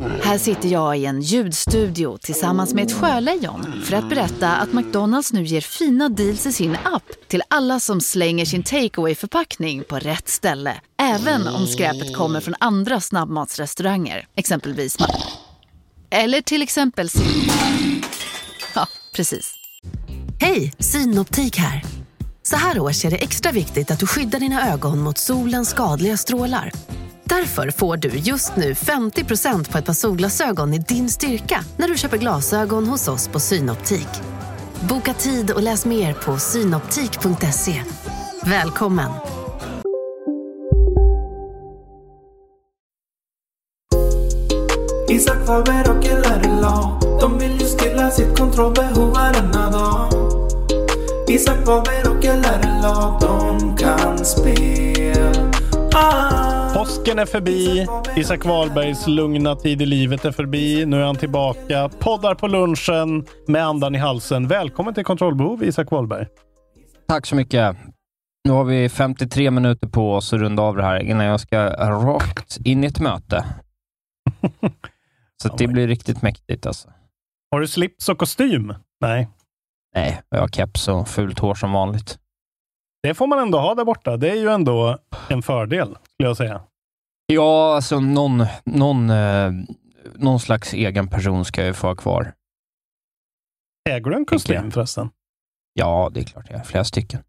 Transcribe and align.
Här 0.00 0.38
sitter 0.38 0.68
jag 0.68 0.98
i 0.98 1.06
en 1.06 1.22
ljudstudio 1.22 2.18
tillsammans 2.18 2.74
med 2.74 2.84
ett 2.84 2.92
sjölejon 2.92 3.82
för 3.84 3.96
att 3.96 4.08
berätta 4.08 4.56
att 4.56 4.72
McDonalds 4.72 5.32
nu 5.32 5.44
ger 5.44 5.60
fina 5.60 6.08
deals 6.08 6.46
i 6.46 6.52
sin 6.52 6.76
app 6.84 7.02
till 7.28 7.42
alla 7.48 7.80
som 7.80 8.00
slänger 8.00 8.44
sin 8.44 8.62
takeaway 8.62 9.14
förpackning 9.14 9.84
på 9.84 9.98
rätt 9.98 10.28
ställe. 10.28 10.74
Även 11.02 11.48
om 11.48 11.66
skräpet 11.66 12.16
kommer 12.16 12.40
från 12.40 12.54
andra 12.60 13.00
snabbmatsrestauranger, 13.00 14.26
exempelvis 14.34 14.96
Eller 16.10 16.40
till 16.40 16.62
exempel 16.62 17.08
Ja, 18.74 18.86
precis. 19.14 19.54
Hej, 20.40 20.72
Synoptik 20.78 21.56
här. 21.56 21.84
Så 22.42 22.56
här 22.56 22.80
års 22.80 23.04
är 23.04 23.10
det 23.10 23.16
extra 23.16 23.52
viktigt 23.52 23.90
att 23.90 24.00
du 24.00 24.06
skyddar 24.06 24.40
dina 24.40 24.72
ögon 24.72 24.98
mot 24.98 25.18
solens 25.18 25.68
skadliga 25.68 26.16
strålar. 26.16 26.72
Därför 27.28 27.70
får 27.70 27.96
du 27.96 28.08
just 28.08 28.56
nu 28.56 28.72
50% 28.72 29.72
på 29.72 29.78
ett 29.78 29.84
par 29.84 29.92
solglasögon 29.92 30.74
i 30.74 30.78
din 30.78 31.08
styrka 31.08 31.60
när 31.76 31.88
du 31.88 31.96
köper 31.98 32.16
glasögon 32.16 32.86
hos 32.86 33.08
oss 33.08 33.28
på 33.28 33.40
Synoptik. 33.40 34.08
Boka 34.88 35.14
tid 35.14 35.50
och 35.50 35.62
läs 35.62 35.86
mer 35.86 36.12
på 36.12 36.38
synoptik.se. 36.38 37.82
Välkommen! 38.42 39.10
Isak 45.08 45.46
Faber 45.46 45.90
och 45.90 46.04
LRLA 46.04 47.00
De 47.20 47.38
vill 47.38 47.60
ju 47.60 47.66
stilla 47.66 48.10
sitt 48.10 48.38
kontrollbehov 48.38 49.12
varenda 49.12 49.70
dag 49.70 50.08
Isak 51.28 51.64
Faber 51.64 52.10
och 52.10 52.24
LRLA 52.24 53.18
De 53.20 53.76
kan 53.76 54.24
spel 54.24 55.52
ah. 55.94 56.37
Påsken 56.74 57.18
är 57.18 57.26
förbi. 57.26 57.86
Isak 58.16 58.44
Wahlbergs 58.44 59.06
lugna 59.06 59.56
tid 59.56 59.82
i 59.82 59.86
livet 59.86 60.24
är 60.24 60.32
förbi. 60.32 60.86
Nu 60.86 61.00
är 61.00 61.06
han 61.06 61.16
tillbaka. 61.16 61.88
Poddar 61.98 62.34
på 62.34 62.46
lunchen 62.48 63.26
med 63.46 63.64
andan 63.64 63.94
i 63.94 63.98
halsen. 63.98 64.48
Välkommen 64.48 64.94
till 64.94 65.04
Kontrollbehov, 65.04 65.64
Isak 65.64 65.90
Wahlberg. 65.90 66.26
Tack 67.08 67.26
så 67.26 67.36
mycket. 67.36 67.76
Nu 68.44 68.52
har 68.52 68.64
vi 68.64 68.88
53 68.88 69.50
minuter 69.50 69.88
på 69.88 70.14
oss 70.14 70.32
att 70.32 70.40
runda 70.40 70.62
av 70.62 70.76
det 70.76 70.82
här 70.82 71.02
innan 71.02 71.26
jag 71.26 71.40
ska 71.40 71.66
rakt 71.90 72.58
in 72.64 72.84
i 72.84 72.86
ett 72.86 73.00
möte. 73.00 73.44
Så 75.42 75.56
det 75.56 75.66
blir 75.66 75.88
riktigt 75.88 76.22
mäktigt 76.22 76.66
alltså. 76.66 76.88
Har 77.50 77.60
du 77.60 77.66
slips 77.66 78.08
och 78.08 78.18
kostym? 78.18 78.74
Nej. 79.00 79.28
Nej, 79.94 80.20
jag 80.28 80.40
har 80.40 80.48
keps 80.48 80.88
och 80.88 81.08
fult 81.08 81.38
hår 81.38 81.54
som 81.54 81.72
vanligt. 81.72 82.18
Det 83.02 83.14
får 83.14 83.26
man 83.26 83.38
ändå 83.38 83.58
ha 83.58 83.74
där 83.74 83.84
borta. 83.84 84.16
Det 84.16 84.30
är 84.30 84.34
ju 84.36 84.48
ändå 84.48 84.98
en 85.28 85.42
fördel, 85.42 85.88
skulle 85.88 86.28
jag 86.28 86.36
säga. 86.36 86.62
Ja, 87.26 87.74
alltså 87.74 88.00
någon, 88.00 88.46
någon, 88.64 89.10
eh, 89.10 89.52
någon 90.14 90.40
slags 90.40 90.74
egen 90.74 91.08
person 91.08 91.44
ska 91.44 91.60
jag 91.60 91.68
ju 91.68 91.74
få 91.74 91.86
ha 91.86 91.94
kvar. 91.94 92.32
Äger 93.90 94.10
du 94.10 94.16
en 94.16 94.26
kostym 94.26 94.70
förresten? 94.70 95.10
Ja, 95.72 96.10
det 96.14 96.20
är 96.20 96.24
klart 96.24 96.46
jag 96.50 96.58
har. 96.58 96.64
Flera 96.64 96.84
stycken. 96.84 97.20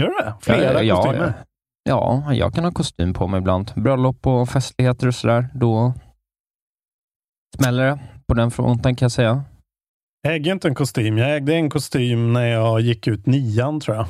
Gör 0.00 0.06
du 0.06 0.14
det? 0.14 0.34
Flera 0.40 0.82
ja, 0.82 0.96
kostymer? 0.96 1.34
Ja, 1.82 2.22
ja, 2.26 2.34
jag 2.34 2.54
kan 2.54 2.64
ha 2.64 2.72
kostym 2.72 3.14
på 3.14 3.26
mig 3.26 3.38
ibland. 3.38 3.72
Bröllop 3.76 4.26
och 4.26 4.48
festligheter 4.48 5.06
och 5.06 5.14
sådär. 5.14 5.48
Då 5.54 5.94
smäller 7.56 7.84
det 7.86 7.98
på 8.26 8.34
den 8.34 8.50
fronten 8.50 8.96
kan 8.96 9.06
jag 9.06 9.12
säga. 9.12 9.44
Jag 10.22 10.34
äger 10.34 10.52
inte 10.52 10.68
en 10.68 10.74
kostym. 10.74 11.18
Jag 11.18 11.36
ägde 11.36 11.54
en 11.54 11.70
kostym 11.70 12.32
när 12.32 12.46
jag 12.46 12.80
gick 12.80 13.06
ut 13.06 13.26
nian, 13.26 13.80
tror 13.80 13.96
jag. 13.96 14.06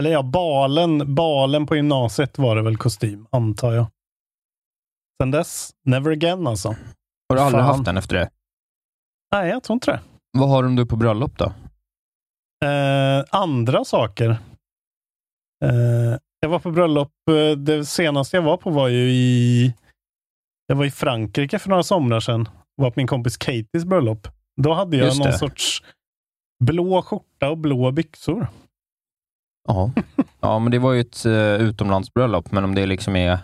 Eller 0.00 0.10
ja, 0.10 0.22
balen, 0.22 1.14
balen 1.14 1.66
på 1.66 1.76
gymnasiet 1.76 2.38
var 2.38 2.56
det 2.56 2.62
väl 2.62 2.76
kostym, 2.76 3.26
antar 3.30 3.72
jag. 3.72 3.86
Sen 5.22 5.30
dess, 5.30 5.70
never 5.84 6.10
again 6.10 6.46
alltså. 6.46 6.68
Har 7.28 7.36
du 7.36 7.42
aldrig 7.42 7.62
Fan. 7.64 7.74
haft 7.74 7.84
den 7.84 7.96
efter 7.96 8.16
det? 8.16 8.30
Nej, 9.32 9.48
jag 9.48 9.62
tror 9.62 9.74
inte 9.74 9.90
det. 9.90 10.00
Vad 10.38 10.48
har 10.48 10.62
du 10.62 10.86
på 10.86 10.96
bröllop 10.96 11.38
då? 11.38 11.52
Eh, 12.66 13.24
andra 13.30 13.84
saker. 13.84 14.30
Eh, 15.64 16.18
jag 16.40 16.48
var 16.48 16.58
på 16.58 16.70
bröllop, 16.70 17.12
eh, 17.30 17.58
det 17.58 17.84
senaste 17.84 18.36
jag 18.36 18.42
var 18.42 18.56
på 18.56 18.70
var 18.70 18.88
ju 18.88 19.10
i 19.10 19.74
jag 20.66 20.76
var 20.76 20.84
i 20.84 20.90
Frankrike 20.90 21.58
för 21.58 21.70
några 21.70 21.82
somrar 21.82 22.20
sedan. 22.20 22.48
var 22.74 22.90
på 22.90 23.00
min 23.00 23.06
kompis 23.06 23.36
Katies 23.36 23.84
bröllop. 23.84 24.28
Då 24.62 24.72
hade 24.74 24.96
jag 24.96 25.06
Just 25.06 25.18
någon 25.18 25.30
det. 25.30 25.38
sorts 25.38 25.82
blå 26.64 27.02
skjorta 27.02 27.50
och 27.50 27.58
blå 27.58 27.90
byxor. 27.92 28.46
Ja. 29.68 29.92
ja, 30.40 30.58
men 30.58 30.70
det 30.70 30.78
var 30.78 30.92
ju 30.92 31.00
ett 31.00 31.26
uh, 31.26 31.32
utomlandsbröllop, 31.34 32.52
men 32.52 32.64
om 32.64 32.74
det 32.74 32.86
liksom 32.86 33.16
är 33.16 33.38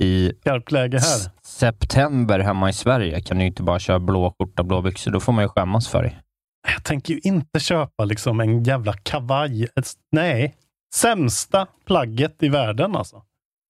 i 0.00 0.32
Skarpt 0.40 0.72
läge 0.72 0.98
här. 0.98 1.30
september 1.42 2.38
hemma 2.38 2.70
i 2.70 2.72
Sverige 2.72 3.20
kan 3.20 3.36
du 3.36 3.42
ju 3.42 3.48
inte 3.48 3.62
bara 3.62 3.78
köra 3.78 3.98
blå 3.98 4.34
skjorta 4.38 4.62
blå 4.62 4.82
byxor. 4.82 5.10
Då 5.10 5.20
får 5.20 5.32
man 5.32 5.44
ju 5.44 5.48
skämmas 5.48 5.88
för 5.88 6.02
det. 6.02 6.12
Jag 6.74 6.84
tänker 6.84 7.14
ju 7.14 7.20
inte 7.22 7.60
köpa 7.60 8.04
liksom 8.04 8.40
en 8.40 8.62
jävla 8.64 8.92
kavaj. 8.92 9.64
Ett, 9.64 9.92
nej, 10.12 10.54
sämsta 10.94 11.66
plagget 11.86 12.42
i 12.42 12.48
världen 12.48 12.96
alltså. 12.96 13.22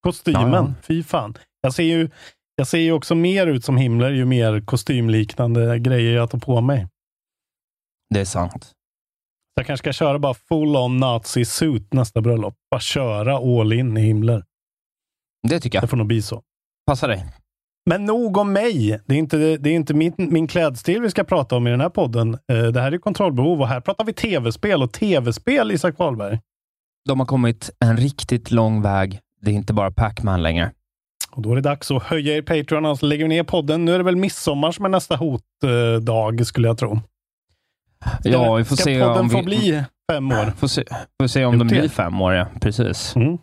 Kostymen, 0.02 0.52
Ja, 0.52 0.66
ja. 0.68 0.74
fy 0.82 1.02
fan. 1.02 1.34
Jag 1.60 1.74
ser, 1.74 1.82
ju, 1.82 2.10
jag 2.56 2.66
ser 2.66 2.78
ju 2.78 2.92
också 2.92 3.14
mer 3.14 3.46
ut 3.46 3.64
som 3.64 3.76
Himmler 3.76 4.10
ju 4.10 4.24
mer 4.24 4.60
kostymliknande 4.60 5.78
grejer 5.78 6.14
jag 6.16 6.30
tar 6.30 6.38
på 6.38 6.60
mig. 6.60 6.86
Det 8.14 8.20
är 8.20 8.24
sant. 8.24 8.72
Jag 9.56 9.66
kanske 9.66 9.82
ska 9.84 9.92
köra 10.04 10.18
bara 10.18 10.34
full 10.34 10.76
on 10.76 10.96
nazi 10.96 11.44
suit 11.44 11.92
nästa 11.92 12.20
bröllop. 12.20 12.54
Bara 12.70 12.80
köra 12.80 13.36
all 13.36 13.72
in 13.72 13.96
i 13.96 14.00
Himmler. 14.00 14.44
Det 15.48 15.60
tycker 15.60 15.80
Det 15.80 15.82
jag. 15.82 15.90
får 15.90 15.96
nog 15.96 16.06
bli 16.06 16.22
så. 16.22 16.42
Passa 16.86 17.06
dig. 17.06 17.26
Men 17.90 18.04
nog 18.04 18.36
om 18.36 18.52
mig. 18.52 19.00
Det 19.06 19.14
är 19.14 19.18
inte, 19.18 19.36
det 19.56 19.70
är 19.70 19.74
inte 19.74 19.94
min, 19.94 20.12
min 20.16 20.46
klädstil 20.46 21.02
vi 21.02 21.10
ska 21.10 21.24
prata 21.24 21.56
om 21.56 21.66
i 21.66 21.70
den 21.70 21.80
här 21.80 21.88
podden. 21.88 22.34
Eh, 22.52 22.62
Det 22.62 22.80
här 22.80 22.92
är 22.92 22.98
kontrollbehov 22.98 23.60
och 23.60 23.68
här 23.68 23.80
pratar 23.80 24.04
vi 24.04 24.12
tv-spel 24.12 24.82
och 24.82 24.92
tv-spel, 24.92 25.72
Isak 25.72 25.98
Wahlberg. 25.98 26.40
De 27.08 27.20
har 27.20 27.26
kommit 27.26 27.70
en 27.84 27.96
riktigt 27.96 28.50
lång 28.50 28.82
väg. 28.82 29.20
Det 29.40 29.50
är 29.50 29.54
inte 29.54 29.72
bara 29.72 29.90
Pac-Man 29.90 30.42
längre. 30.42 30.72
Och 31.30 31.42
då 31.42 31.52
är 31.52 31.54
det 31.56 31.60
dags 31.62 31.90
att 31.90 32.02
höja 32.02 32.36
er 32.36 32.42
Patreon, 32.42 32.86
alltså 32.86 33.06
lägger 33.06 33.24
vi 33.24 33.28
ner 33.28 33.42
podden. 33.44 33.84
Nu 33.84 33.94
är 33.94 33.98
det 33.98 34.04
väl 34.04 34.16
midsommar 34.16 34.72
som 34.72 34.84
är 34.84 34.88
nästa 34.88 35.16
hotdag, 35.16 36.46
skulle 36.46 36.68
jag 36.68 36.78
tro. 36.78 37.00
Ja, 38.22 38.54
vi 38.54 38.64
får 38.64 38.76
ska 38.76 38.84
se 38.84 39.00
podden 39.00 39.18
om 39.18 39.30
få 39.30 39.36
vi- 39.38 39.44
bli 39.44 39.84
fem 40.12 40.32
år? 40.32 40.52
Får 40.56 40.66
se, 40.68 40.84
får 41.22 41.26
se 41.26 41.44
om 41.44 41.58
de 41.58 41.64
Gjort 41.64 41.74
det. 41.74 41.80
blir 41.80 41.88
fem 41.88 42.20
år, 42.20 42.34
ja. 42.34 42.46
Precis. 42.60 43.16
Mm. 43.16 43.38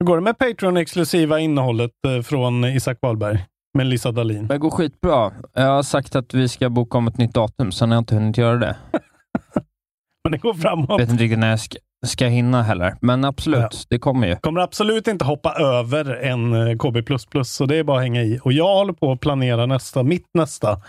Hur 0.00 0.06
går 0.06 0.16
det 0.16 0.22
med 0.22 0.38
Patreon-exklusiva 0.38 1.38
innehållet 1.38 1.90
eh, 2.06 2.22
från 2.22 2.64
Isak 2.64 2.98
Wahlberg 3.02 3.44
med 3.78 3.86
Lisa 3.86 4.12
Dahlin? 4.12 4.46
Det 4.46 4.58
går 4.58 4.70
skitbra. 4.70 5.32
Jag 5.54 5.62
har 5.66 5.82
sagt 5.82 6.16
att 6.16 6.34
vi 6.34 6.48
ska 6.48 6.68
boka 6.70 6.98
om 6.98 7.06
ett 7.08 7.18
nytt 7.18 7.34
datum, 7.34 7.72
sen 7.72 7.90
har 7.90 7.96
jag 7.96 8.00
inte 8.02 8.14
hunnit 8.14 8.38
göra 8.38 8.56
det. 8.56 8.76
Men 10.24 10.32
det 10.32 10.38
går 10.38 10.54
framåt. 10.54 10.86
Jag 10.90 10.98
vet 10.98 11.10
inte 11.10 11.22
riktigt 11.24 11.38
när 11.38 11.50
jag 11.50 11.60
ska, 11.60 11.76
ska 12.06 12.26
hinna 12.26 12.62
heller. 12.62 12.94
Men 13.00 13.24
absolut, 13.24 13.58
Ja. 13.60 13.68
det 13.90 13.98
kommer 13.98 14.26
ju. 14.26 14.36
kommer 14.36 14.60
absolut 14.60 15.08
inte 15.08 15.24
hoppa 15.24 15.52
över 15.54 16.14
en 16.24 16.52
eh, 16.68 16.76
KB++, 16.76 17.18
så 17.44 17.66
det 17.66 17.76
är 17.76 17.84
bara 17.84 17.96
att 17.96 18.02
hänga 18.02 18.22
i. 18.22 18.38
Och 18.42 18.52
jag 18.52 18.74
håller 18.74 18.92
på 18.92 19.12
att 19.12 19.20
planera 19.20 19.66
nästa, 19.66 20.02
mitt 20.02 20.26
nästa. 20.34 20.80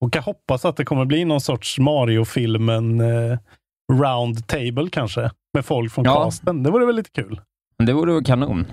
Och 0.00 0.16
jag 0.16 0.22
hoppas 0.22 0.64
att 0.64 0.76
det 0.76 0.84
kommer 0.84 1.04
bli 1.04 1.24
någon 1.24 1.40
sorts 1.40 1.78
Mario-filmen 1.78 3.00
eh, 3.00 3.38
round 3.92 4.46
table 4.46 4.88
kanske, 4.92 5.30
med 5.54 5.64
folk 5.64 5.92
från 5.92 6.04
Ja. 6.04 6.24
casten. 6.24 6.62
Det 6.62 6.70
vore 6.70 6.86
väl 6.86 6.96
lite 6.96 7.10
kul? 7.10 7.40
Det 7.78 7.92
vore 7.92 8.12
väl 8.14 8.24
kanon. 8.24 8.66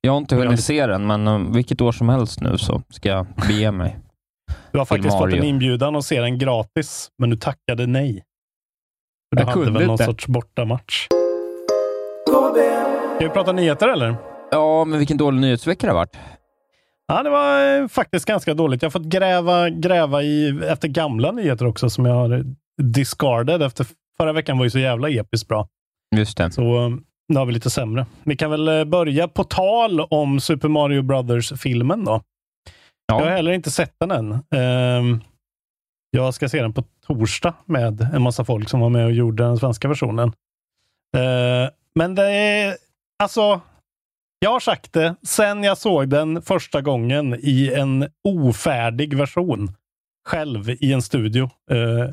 Jag 0.00 0.12
har 0.12 0.18
inte 0.18 0.36
hunnit 0.36 0.64
se 0.64 0.86
den, 0.86 1.06
men 1.06 1.28
um, 1.28 1.52
vilket 1.52 1.80
år 1.80 1.92
som 1.92 2.08
helst 2.08 2.40
nu 2.40 2.58
så 2.58 2.82
ska 2.90 3.08
jag 3.08 3.26
bege 3.48 3.70
mig. 3.72 3.98
Du 4.72 4.78
har 4.78 4.84
faktiskt 4.86 5.12
fått 5.18 5.24
en 5.24 5.30
Mario. 5.30 5.44
inbjudan 5.44 5.96
att 5.96 6.04
se 6.04 6.20
den 6.20 6.38
gratis, 6.38 7.08
men 7.18 7.30
du 7.30 7.36
tackade 7.36 7.86
nej. 7.86 8.24
Du 9.30 9.40
Jag 9.42 9.46
hade 9.46 9.64
väl 9.64 9.72
någon 9.72 9.90
inte. 9.90 10.04
sorts 10.04 10.26
bortamatch. 10.26 11.06
Ska 13.16 13.26
vi 13.26 13.28
prata 13.28 13.52
nyheter 13.52 13.88
eller? 13.88 14.16
Ja, 14.50 14.84
men 14.84 14.98
vilken 14.98 15.16
dålig 15.16 15.40
nyhetsvecka 15.40 15.86
det 15.86 15.92
har 15.92 15.98
varit. 15.98 16.16
Ja, 17.10 17.22
det 17.22 17.30
var 17.30 17.80
eh, 17.82 17.88
faktiskt 17.88 18.26
ganska 18.26 18.54
dåligt. 18.54 18.82
Jag 18.82 18.86
har 18.86 18.90
fått 18.90 19.08
gräva, 19.08 19.70
gräva 19.70 20.22
i, 20.22 20.60
efter 20.68 20.88
gamla 20.88 21.32
nyheter 21.32 21.66
också 21.66 21.90
som 21.90 22.04
jag 22.06 22.14
har 22.14 22.44
discarded 22.82 23.62
efter 23.62 23.86
förra 24.16 24.32
veckan 24.32 24.58
var 24.58 24.64
ju 24.64 24.70
så 24.70 24.78
jävla 24.78 25.08
episkt 25.10 25.48
bra. 25.48 25.68
Just 26.16 26.38
det. 26.38 26.50
Så 26.52 26.84
eh, 26.84 26.90
nu 27.28 27.38
har 27.38 27.46
vi 27.46 27.52
lite 27.52 27.70
sämre. 27.70 28.06
Vi 28.24 28.36
kan 28.36 28.50
väl 28.50 28.68
eh, 28.68 28.84
börja 28.84 29.28
på 29.28 29.44
tal 29.44 30.00
om 30.00 30.40
Super 30.40 30.68
Mario 30.68 31.02
Brothers-filmen 31.02 32.04
då. 32.04 32.22
Jag 33.06 33.14
har 33.14 33.26
Ja, 33.26 33.30
heller 33.36 33.52
inte 33.52 33.70
sett 33.70 33.94
den 34.00 34.10
än. 34.10 34.32
Ehm, 34.54 35.20
jag 36.10 36.34
ska 36.34 36.48
se 36.48 36.62
den 36.62 36.72
på 36.72 36.84
torsdag 37.06 37.54
med 37.64 38.08
en 38.14 38.22
massa 38.22 38.44
folk 38.44 38.68
som 38.68 38.80
var 38.80 38.88
med 38.88 39.04
och 39.04 39.12
gjorde 39.12 39.42
den 39.42 39.56
svenska 39.58 39.88
versionen. 39.88 40.28
Eh, 41.16 41.70
men 41.94 42.14
det 42.14 42.26
är, 42.30 42.76
alltså, 43.22 43.60
jag 44.42 44.50
har 44.50 44.60
sagt 44.60 44.92
det 44.92 45.14
sen 45.22 45.64
jag 45.64 45.78
såg 45.78 46.08
den 46.08 46.42
första 46.42 46.80
gången 46.80 47.34
i 47.42 47.72
en 47.74 48.08
ofärdig 48.28 49.16
version 49.16 49.72
själv 50.28 50.70
i 50.70 50.92
en 50.92 51.02
studio. 51.02 51.50
Eh, 51.70 52.08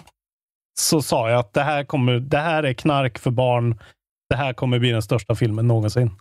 så 0.80 1.02
sa 1.02 1.30
jag 1.30 1.40
att 1.40 1.54
det 1.54 1.64
här, 1.64 1.84
kommer, 1.84 2.20
det 2.20 2.38
här 2.38 2.64
är 2.64 2.74
knark 2.74 3.18
för 3.18 3.32
barn. 3.32 3.80
Det 4.30 4.36
här 4.36 4.54
kommer 4.54 4.80
bli 4.80 4.90
den 4.92 5.02
största 5.02 5.36
filmen 5.36 5.68
någonsin. 5.68 6.12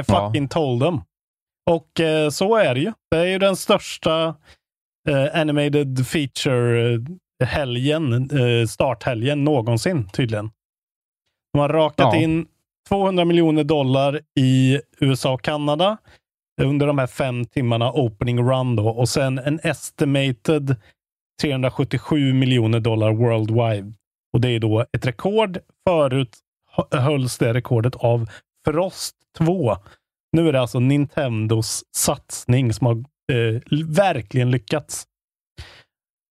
I 0.00 0.04
fucking 0.04 0.48
told 0.48 0.82
them. 0.82 1.00
Och 1.70 2.00
eh, 2.00 2.30
så 2.30 2.56
är 2.56 2.74
det 2.74 2.80
ju. 2.80 2.92
Det 3.10 3.16
är 3.18 3.24
ju 3.24 3.38
den 3.38 3.56
största 3.56 4.34
eh, 5.08 5.40
animated 5.40 6.06
feature-helgen, 6.06 8.12
eh, 8.12 8.66
starthelgen 8.66 9.44
någonsin 9.44 10.08
tydligen. 10.08 10.50
De 11.52 11.58
har 11.58 11.68
rakat 11.68 12.14
Ja. 12.14 12.20
in 12.20 12.46
200 12.88 13.24
miljoner 13.24 13.64
dollar 13.64 14.20
i 14.40 14.80
USA 15.00 15.32
och 15.32 15.42
Kanada 15.42 15.98
under 16.62 16.86
de 16.86 16.98
här 16.98 17.06
fem 17.06 17.44
timmarna 17.44 17.92
opening 17.92 18.50
run 18.50 18.76
då, 18.76 18.88
och 18.88 19.08
sen 19.08 19.38
en 19.38 19.60
estimated 19.62 20.76
377 21.42 22.32
miljoner 22.32 22.80
dollar 22.80 23.12
worldwide. 23.12 23.92
Och 24.32 24.40
det 24.40 24.48
är 24.48 24.60
då 24.60 24.84
ett 24.92 25.06
rekord. 25.06 25.58
Förut 25.88 26.38
hölls 26.90 27.38
det 27.38 27.54
rekordet 27.54 27.96
av 27.96 28.30
Frost 28.64 29.16
2. 29.38 29.76
Nu 30.32 30.48
är 30.48 30.52
det 30.52 30.60
alltså 30.60 30.80
Nintendos 30.80 31.84
satsning 31.96 32.72
som 32.72 32.86
har 32.86 32.96
eh, 33.32 33.60
verkligen 33.86 34.50
lyckats. 34.50 35.06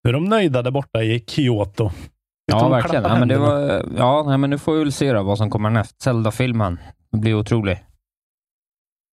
Nu 0.04 0.09
är 0.09 0.13
de 0.13 0.24
nöjda 0.25 0.62
där 0.62 0.71
borta 0.71 1.04
i 1.04 1.24
Kyoto. 1.27 1.92
Nu 2.47 2.57
ja 2.57 2.69
verkligen. 2.69 3.03
Ja, 3.03 3.25
men, 3.25 3.41
var, 3.41 3.85
ja, 3.97 4.23
nej, 4.27 4.38
men 4.38 4.49
nu 4.49 4.57
får 4.57 4.73
vi 4.73 4.79
väl 4.79 4.91
se 4.91 5.13
då, 5.13 5.23
vad 5.23 5.38
som 5.38 5.49
kommer 5.49 5.69
näst. 5.69 6.01
Zelda-filmen. 6.01 6.79
Det 7.11 7.17
blir 7.17 7.33
otrolig. 7.33 7.83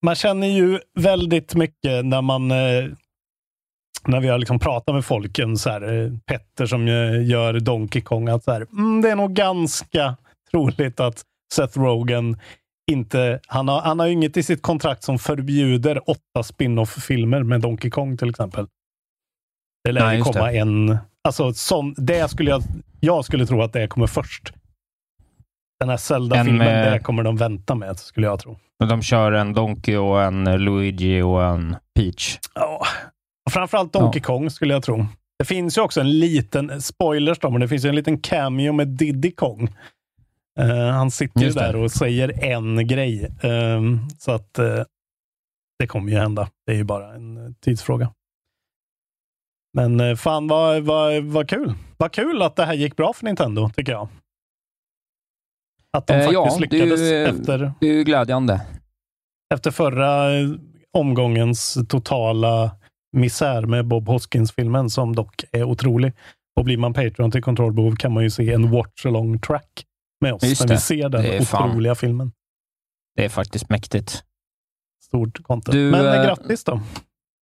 man 0.02 0.14
känner 0.14 0.46
ju 0.46 0.80
väldigt 0.98 1.54
mycket 1.54 2.04
när 2.04 2.22
man 2.22 2.50
eh, 2.50 2.84
när 4.06 4.20
vi 4.20 4.28
har 4.28 4.38
liksom 4.38 4.58
pratat 4.58 4.94
med 4.94 5.04
folken, 5.04 5.56
så 5.56 5.70
här, 5.70 5.82
eh, 5.82 6.10
Petter 6.26 6.66
som 6.66 6.88
gör 7.24 7.60
Donkey 7.60 8.02
Kong, 8.02 8.28
att 8.28 8.44
så 8.44 8.52
här, 8.52 8.66
mm, 8.72 9.02
det 9.02 9.10
är 9.10 9.16
nog 9.16 9.32
ganska 9.32 10.16
troligt 10.50 11.00
att 11.00 11.22
Seth 11.54 11.78
Rogen 11.78 12.36
inte, 12.90 13.40
han 13.46 13.68
har, 13.68 13.80
han 13.80 13.98
har 13.98 14.06
ju 14.06 14.12
inget 14.12 14.36
i 14.36 14.42
sitt 14.42 14.62
kontrakt 14.62 15.02
som 15.02 15.18
förbjuder 15.18 16.10
åtta 16.10 16.42
spin-off-filmer 16.42 17.42
med 17.42 17.60
Donkey 17.60 17.90
Kong 17.90 18.16
till 18.16 18.30
exempel. 18.30 18.66
Det 19.84 19.92
lär 19.92 20.04
Nej, 20.06 20.16
ju 20.16 20.22
komma 20.22 20.46
det. 20.50 20.58
en, 20.58 20.98
alltså 21.24 21.52
sån, 21.52 21.94
det 21.96 22.30
skulle 22.30 22.50
jag, 22.50 22.62
jag 23.00 23.24
skulle 23.24 23.46
tro 23.46 23.62
att 23.62 23.72
det 23.72 23.88
kommer 23.88 24.06
först. 24.06 24.52
Den 25.80 25.88
här 25.88 25.96
Zelda-filmen, 25.96 26.60
En 26.68 26.74
med- 26.74 26.92
det 26.92 26.98
kommer 26.98 27.22
de 27.22 27.36
vänta 27.36 27.74
med, 27.74 27.98
skulle 27.98 28.26
jag 28.26 28.40
tro. 28.40 28.58
De 28.88 29.02
kör 29.02 29.32
en 29.32 29.52
Donkey 29.52 29.96
och 29.96 30.22
en 30.22 30.44
Luigi 30.64 31.22
och 31.22 31.44
en 31.44 31.76
Peach. 31.94 32.38
Ja, 32.54 32.82
och 33.46 33.52
framförallt 33.52 33.92
Donkey 33.92 34.20
Ja. 34.20 34.26
Kong 34.26 34.50
skulle 34.50 34.74
jag 34.74 34.82
tro. 34.82 35.06
Det 35.38 35.44
finns 35.44 35.78
ju 35.78 35.82
också 35.82 36.00
en 36.00 36.18
liten, 36.18 36.82
spoilers 36.82 37.38
då, 37.38 37.50
men 37.50 37.60
det 37.60 37.68
finns 37.68 37.84
ju 37.84 37.88
en 37.88 37.94
liten 37.96 38.18
cameo 38.20 38.72
med 38.72 38.88
Diddy 38.88 39.30
Kong. 39.30 39.74
Eh, 40.60 40.88
han 40.90 41.10
sitter 41.10 41.40
ju 41.40 41.46
Just 41.46 41.58
det. 41.58 41.64
där 41.64 41.76
och 41.76 41.90
säger 41.90 42.44
en 42.44 42.86
grej. 42.86 43.30
Ehm, 43.42 44.00
så 44.18 44.32
att 44.32 44.58
eh, 44.58 44.82
det 45.78 45.86
kommer 45.86 46.12
ju 46.12 46.18
hända. 46.18 46.48
Det 46.66 46.72
är 46.72 46.76
ju 46.76 46.84
bara 46.84 47.14
en 47.14 47.36
eh, 47.46 47.52
tidsfråga. 47.64 48.10
Men 49.74 50.00
uh, 50.00 50.16
fan 50.16 50.46
vad, 50.46 50.82
vad, 50.82 51.22
vad 51.24 51.48
kul. 51.48 51.74
Vad 51.96 52.12
kul 52.12 52.42
att 52.42 52.56
det 52.56 52.64
här 52.64 52.74
gick 52.74 52.96
bra 52.96 53.12
för 53.12 53.24
Nintendo, 53.24 53.70
tycker 53.76 53.92
jag. 53.92 54.08
Att 55.96 56.06
de 56.06 56.12
Eh, 56.14 56.28
ja, 56.30 56.44
faktiskt 56.50 56.70
det 56.70 56.76
ju, 56.76 56.82
lyckades 56.84 57.00
eh, 57.12 57.28
efter 57.28 57.72
Det 57.80 57.86
är 57.88 57.92
ju 57.92 58.04
glädjande. 58.04 58.60
efter 59.54 59.70
förra 59.70 60.34
eh, 60.38 60.48
omgångens 60.92 61.78
totala 61.88 62.70
misär 63.16 63.62
med 63.62 63.86
Bob 63.86 64.08
Hoskins-filmen, 64.08 64.90
som 64.90 65.14
dock 65.16 65.44
är 65.52 65.64
otrolig. 65.64 66.12
Och 66.56 66.64
blir 66.64 66.76
man 66.76 66.94
Patreon 66.94 67.30
till 67.30 67.42
kontrollbehov 67.42 67.96
kan 67.96 68.12
man 68.12 68.22
ju 68.22 68.30
se 68.30 68.52
en 68.52 68.70
watch-along 68.70 69.38
track 69.38 69.84
med 70.20 70.34
oss 70.34 70.42
Just 70.42 70.60
när 70.60 70.68
det. 70.68 70.74
vi 70.74 70.80
ser 70.80 71.08
den 71.08 71.24
är 71.24 71.40
fan- 71.40 71.70
otroliga 71.70 71.94
filmen. 71.94 72.32
Det 73.16 73.24
är 73.24 73.28
faktiskt 73.28 73.68
mäktigt. 73.68 74.24
Stort 75.04 75.42
content. 75.42 75.72
Du, 75.72 75.90
Men 75.90 76.06
eh, 76.06 76.14
eh, 76.20 76.24
grattis 76.26 76.64
då. 76.64 76.80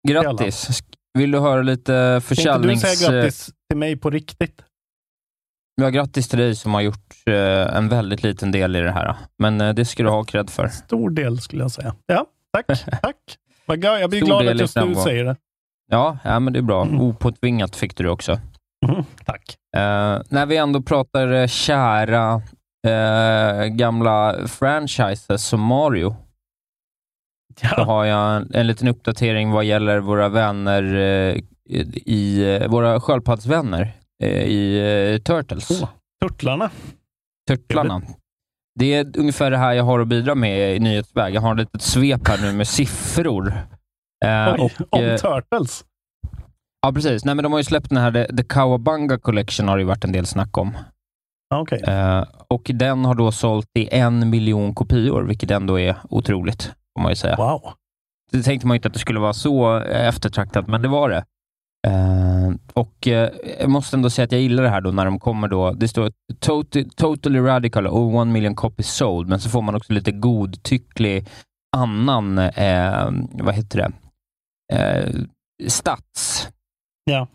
Grattis! 0.09 0.83
Vill 1.19 1.31
du 1.31 1.39
höra 1.39 1.63
lite 1.63 1.93
Kan 1.93 2.15
inte 2.15 2.15
du 2.15 2.21
försäljnings... 2.21 2.81
säga 2.81 3.13
grattis 3.13 3.51
till 3.69 3.79
mig 3.79 3.97
på 3.97 4.11
riktigt? 4.11 4.65
Ja, 5.75 5.91
grattis 5.91 6.29
till 6.29 6.39
dig 6.39 6.55
som 6.55 6.75
har 6.75 6.81
gjort 6.81 7.15
eh, 7.27 7.77
en 7.77 7.89
väldigt 7.89 8.23
liten 8.23 8.53
del 8.53 8.77
i 8.77 8.81
det 8.81 8.93
här. 8.93 9.17
Men 9.39 9.61
eh, 9.61 9.75
det 9.75 9.85
ska 9.85 10.03
du 10.03 10.09
ha 10.09 10.25
cred 10.25 10.51
för. 10.51 10.69
Stor 10.69 11.11
del 11.11 11.41
skulle 11.41 11.63
jag 11.63 11.71
säga. 11.71 11.95
Ja, 12.07 12.27
tack. 12.53 12.67
tack. 13.03 13.17
Jag 13.67 14.11
blir 14.11 14.21
Stor 14.21 14.27
glad 14.27 14.49
att 14.49 14.61
just 14.61 14.75
du 14.75 14.95
säger 14.95 15.25
det. 15.25 15.37
Ja, 15.91 16.19
ja 16.25 16.41
men 16.41 16.53
det 16.53 16.59
är 16.59 16.63
bra. 16.63 16.83
Mm. 16.83 17.01
Opåtvingat 17.01 17.77
fick 17.77 17.97
du 17.97 18.05
det 18.05 18.11
också. 18.11 18.41
Mhm, 18.87 19.05
tack. 19.25 19.57
Eh, 19.77 20.23
när 20.29 20.47
vi 20.47 20.57
ändå 20.57 20.83
pratar 20.83 21.33
eh, 21.33 21.47
kära 21.47 22.43
eh, 22.87 23.65
gamla 23.67 24.47
franchises 24.47 25.45
som 25.47 25.61
Mario, 25.61 26.17
så 27.61 27.67
Ja, 27.77 27.85
har 27.85 28.05
jag 28.05 28.37
en, 28.37 28.51
en 28.55 28.67
liten 28.67 28.89
uppdatering 28.89 29.51
vad 29.51 29.65
gäller 29.65 29.99
våra 29.99 30.29
vänner 30.29 30.83
eh, 30.95 31.37
i, 32.07 32.59
eh, 32.63 32.69
våra 32.69 33.01
sköldpaddsvänner 33.01 33.93
eh, 34.23 34.43
i 34.43 34.79
eh, 35.15 35.23
Turtles. 35.23 35.83
Åh. 35.83 35.89
Turtlarna. 36.23 36.71
Turtlarna. 37.49 38.03
Det 38.81 38.95
är 38.95 39.19
ungefär 39.19 39.51
det 39.51 39.57
här 39.57 39.73
jag 39.73 39.85
har 39.85 40.01
att 40.01 40.09
bidra 40.09 40.35
med 40.35 40.77
i 40.77 40.79
nyhetsväg. 40.81 41.35
Jag 41.35 41.41
har 41.41 41.53
ett 41.53 41.59
litet 41.59 41.83
svep 41.83 42.29
här 42.29 42.39
nu 42.39 42.53
med 42.53 42.69
siffror. 42.69 43.49
Eh, 44.25 44.55
Oj, 44.55 44.61
och, 44.61 44.99
om 44.99 45.05
eh, 45.05 45.17
Turtles. 45.17 45.85
ja, 46.83 46.93
precis. 46.93 47.25
Nej, 47.25 47.35
men 47.35 47.43
de 47.43 47.53
har 47.53 47.59
ju 47.61 47.65
släppt 47.65 47.89
den 47.89 47.99
här, 47.99 48.13
The, 48.13 48.37
The 48.37 48.45
Kawabanga 48.45 49.19
Collection 49.19 49.69
har 49.69 49.77
det 49.77 49.81
ju 49.81 49.87
varit 49.87 50.05
en 50.05 50.13
del 50.13 50.27
snack 50.27 50.59
om. 50.59 50.73
Okej. 51.55 51.83
Eh, 51.87 52.25
och 52.49 52.71
den 52.75 53.05
har 53.05 53.15
då 53.15 53.33
sålt 53.33 53.67
i 53.79 53.89
en 53.95 54.31
miljon 54.31 54.75
kopior, 54.75 55.23
vilket 55.23 55.51
ändå 55.51 55.81
är 55.81 55.97
otroligt, 56.11 56.73
får 56.95 57.03
man 57.03 57.13
ju 57.13 57.17
säga. 57.17 57.37
Wow. 57.37 57.73
Det 58.31 58.43
tänkte 58.43 58.67
man 58.67 58.75
inte 58.75 58.89
att 58.89 58.95
det 58.95 59.01
skulle 59.01 59.21
vara 59.21 59.33
så 59.33 59.79
eh, 59.79 60.09
eftertraktat, 60.09 60.67
men 60.69 60.83
det 60.83 60.89
var 60.89 61.09
det. 61.09 61.25
Eh, 61.87 62.55
och 62.73 63.09
eh, 63.09 63.31
jag 63.61 63.71
måste 63.71 63.97
ändå 63.97 64.11
säga 64.11 64.25
att 64.25 64.33
jag 64.33 64.41
gillar 64.41 64.63
det 64.63 64.69
här 64.69 64.81
då 64.81 64.91
när 64.91 65.05
de 65.05 65.21
kommer 65.21 65.49
då. 65.49 65.73
Det 65.73 65.89
står 65.89 66.13
totally, 66.41 66.89
totally 66.97 67.41
radical 67.41 67.87
och 67.87 68.15
one 68.15 68.33
million 68.33 68.55
copies 68.55 68.95
sold, 68.95 69.29
men 69.29 69.41
så 69.41 69.49
får 69.49 69.63
man 69.63 69.75
också 69.75 69.93
lite 69.93 70.13
godtycklig 70.13 71.29
annan, 71.77 72.39
eh, 72.39 73.11
vad 73.33 73.55
heter 73.55 73.79
det, 73.79 73.93
stats. 75.71 76.49
Ja. 77.05 77.29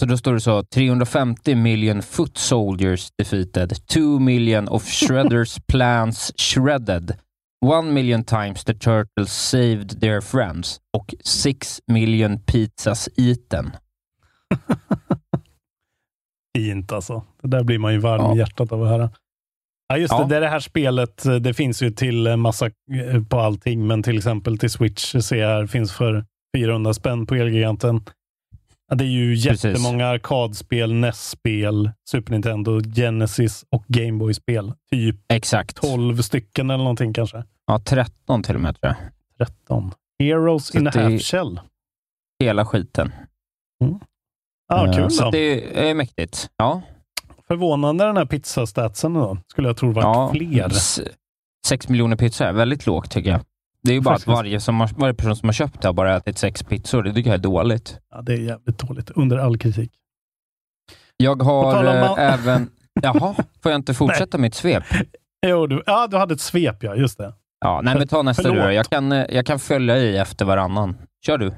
Så 0.00 0.06
då 0.06 0.16
står 0.16 0.34
det 0.34 0.40
så 0.40 0.62
350 0.62 1.54
million 1.54 2.02
foot 2.02 2.38
soldiers 2.38 3.08
defeated, 3.18 3.86
2 3.86 4.00
million 4.18 4.68
of 4.68 4.84
shredders 4.84 5.58
plants 5.66 6.32
shredded, 6.36 7.16
1 7.72 7.84
million 7.94 8.24
times 8.24 8.64
the 8.64 8.74
turtles 8.74 9.32
saved 9.32 10.00
their 10.00 10.20
friends 10.20 10.80
och 10.96 11.14
6 11.24 11.80
million 11.86 12.38
pizzas 12.40 13.08
eaten. 13.16 13.70
Fint 16.58 16.92
alltså. 16.92 17.22
Det 17.42 17.48
där 17.48 17.64
blir 17.64 17.78
man 17.78 17.92
ju 17.92 17.98
varm 17.98 18.20
Ja. 18.22 18.34
i 18.34 18.38
hjärtat 18.38 18.72
av 18.72 18.82
att 18.82 18.88
höra. 18.88 19.10
Ja, 19.88 19.96
just 19.98 20.12
Ja. 20.12 20.22
det. 20.22 20.28
Det 20.28 20.36
är 20.36 20.40
det 20.40 20.48
här 20.48 20.60
spelet. 20.60 21.26
eh, 21.26 21.34
Det 21.34 21.54
finns 21.54 21.82
ju 21.82 21.90
till 21.90 22.26
en 22.26 22.40
massa 22.40 22.66
eh, 22.66 23.22
på 23.28 23.40
allting, 23.40 23.86
men 23.86 24.02
till 24.02 24.16
exempel 24.16 24.58
till 24.58 24.70
Switch 24.70 25.16
ser 25.16 25.36
jag 25.36 25.70
finns 25.70 25.92
för 25.92 26.24
400 26.56 26.94
spänn 26.94 27.26
på 27.26 27.34
Elgiganten. 27.34 28.00
Ja, 28.88 28.94
det 28.94 29.04
är 29.04 29.08
ju 29.08 29.34
Precis. 29.36 29.64
jättemånga 29.64 30.06
arkadspel, 30.06 30.92
NES-spel, 30.94 31.90
Super 32.10 32.32
Nintendo, 32.32 32.80
Genesis 32.80 33.64
och 33.70 33.84
Gameboy-spel. 33.88 34.72
Typ 34.90 35.16
Exakt. 35.28 35.76
12 35.76 36.22
stycken 36.22 36.70
eller 36.70 36.84
någonting 36.84 37.12
kanske. 37.12 37.44
Ja, 37.66 37.80
13 37.84 38.42
till 38.42 38.54
och 38.54 38.60
med 38.60 38.80
tror 38.80 38.94
jag. 39.38 39.46
13. 39.48 39.92
Heroes 40.18 40.66
Så 40.66 40.78
in 40.78 40.86
a 40.86 40.90
half 40.94 41.22
shell. 41.22 41.60
Hela 42.40 42.66
skiten. 42.66 43.12
Ja, 44.68 44.86
Eh, 44.86 44.92
kul 44.96 45.10
Så 45.10 45.24
då. 45.24 45.30
det 45.30 45.88
är 45.88 45.94
mäktigt. 45.94 46.50
Ja. 46.56 46.82
Förvånande 47.48 48.04
den 48.04 48.16
här 48.16 48.26
pizzastatsen 48.26 49.14
då. 49.14 49.38
Skulle 49.46 49.68
jag 49.68 49.76
tro 49.76 49.92
varit 49.92 50.04
ja. 50.04 50.30
fler. 50.32 50.72
Sex 51.66 51.88
miljoner 51.88 52.16
pizzor 52.16 52.44
är 52.46 52.52
väldigt 52.52 52.86
lågt 52.86 53.10
tycker 53.10 53.30
jag. 53.30 53.40
Det 53.84 53.90
är 53.90 53.94
ju 53.94 54.00
bara 54.00 54.14
att 54.14 54.26
varje, 54.26 54.60
som 54.60 54.80
har, 54.80 54.90
varje 54.96 55.14
person 55.14 55.36
som 55.36 55.48
har 55.48 55.52
köpt 55.52 55.82
det 55.82 55.88
har 55.88 55.92
bara 55.92 56.16
ätit 56.16 56.38
sex 56.38 56.62
pizzor. 56.62 57.02
Det 57.02 57.12
tycker 57.14 57.30
jag 57.30 57.38
är 57.38 57.42
dåligt. 57.42 57.98
Ja, 58.10 58.22
det 58.22 58.32
är 58.32 58.38
jävligt 58.38 58.78
dåligt. 58.78 59.10
Under 59.10 59.36
all 59.38 59.58
kritik. 59.58 59.92
Jag 61.16 61.42
har 61.42 61.84
eh, 61.84 62.32
även... 62.34 62.70
Jaha, 63.02 63.34
får 63.62 63.72
jag 63.72 63.74
inte 63.74 63.94
fortsätta 64.04 64.38
mitt 64.38 64.54
svep? 64.54 64.84
Jo, 65.46 65.66
du, 65.66 65.82
ja, 65.86 66.06
du 66.06 66.16
hade 66.16 66.34
ett 66.34 66.40
svep, 66.40 66.82
ja. 66.82 66.94
Just 66.94 67.18
det. 67.18 67.34
Ja, 67.60 67.80
nej, 67.84 67.94
men 67.98 68.08
ta 68.08 68.22
nästa 68.22 68.42
du 68.42 68.48
Förlåt. 68.48 68.74
Jag 68.74 68.86
kan, 68.86 69.12
eh, 69.12 69.26
jag 69.30 69.46
kan 69.46 69.58
följa 69.58 69.98
i 69.98 70.16
efter 70.16 70.44
varannan. 70.44 70.96
Kör 71.26 71.38
du. 71.38 71.52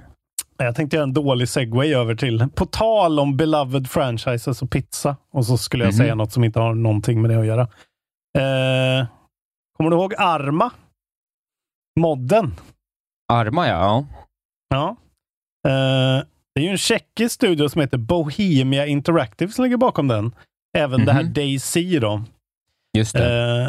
Jag 0.58 0.74
tänkte 0.76 0.96
göra 0.96 1.04
en 1.04 1.12
dålig 1.14 1.48
segway 1.48 1.94
över 1.94 2.14
till, 2.14 2.48
på 2.54 2.66
tal 2.66 3.18
om 3.20 3.36
beloved 3.36 3.90
franchises 3.90 4.62
och 4.62 4.70
pizza. 4.70 5.16
Och 5.32 5.46
så 5.46 5.58
skulle 5.58 5.84
jag 5.84 5.92
Mhm. 5.92 5.98
säga 5.98 6.14
något 6.14 6.32
som 6.32 6.44
inte 6.44 6.60
har 6.60 6.74
någonting 6.74 7.22
med 7.22 7.30
det 7.30 7.40
att 7.40 7.46
göra. 7.46 7.60
Eh, 8.38 9.06
kommer 9.76 9.90
du 9.90 9.96
ihåg 9.96 10.14
Arma? 10.18 10.70
Modden. 12.00 12.54
Arma, 13.32 13.68
ja. 13.68 14.06
Ja. 14.68 14.96
Eh, 15.68 16.24
det 16.54 16.60
är 16.60 16.64
ju 16.64 16.68
en 16.68 16.78
tjeckisk 16.78 17.34
studio 17.34 17.68
som 17.68 17.80
heter 17.80 17.98
Bohemia 17.98 18.86
Interactive 18.86 19.52
som 19.52 19.64
ligger 19.64 19.76
bakom 19.76 20.08
den. 20.08 20.34
Även 20.78 21.04
det 21.04 21.12
här 21.12 21.22
Mhm. 21.22 21.32
DayZ 21.32 21.76
då. 22.00 22.22
Just 22.98 23.12
det. 23.12 23.62
Eh, 23.62 23.68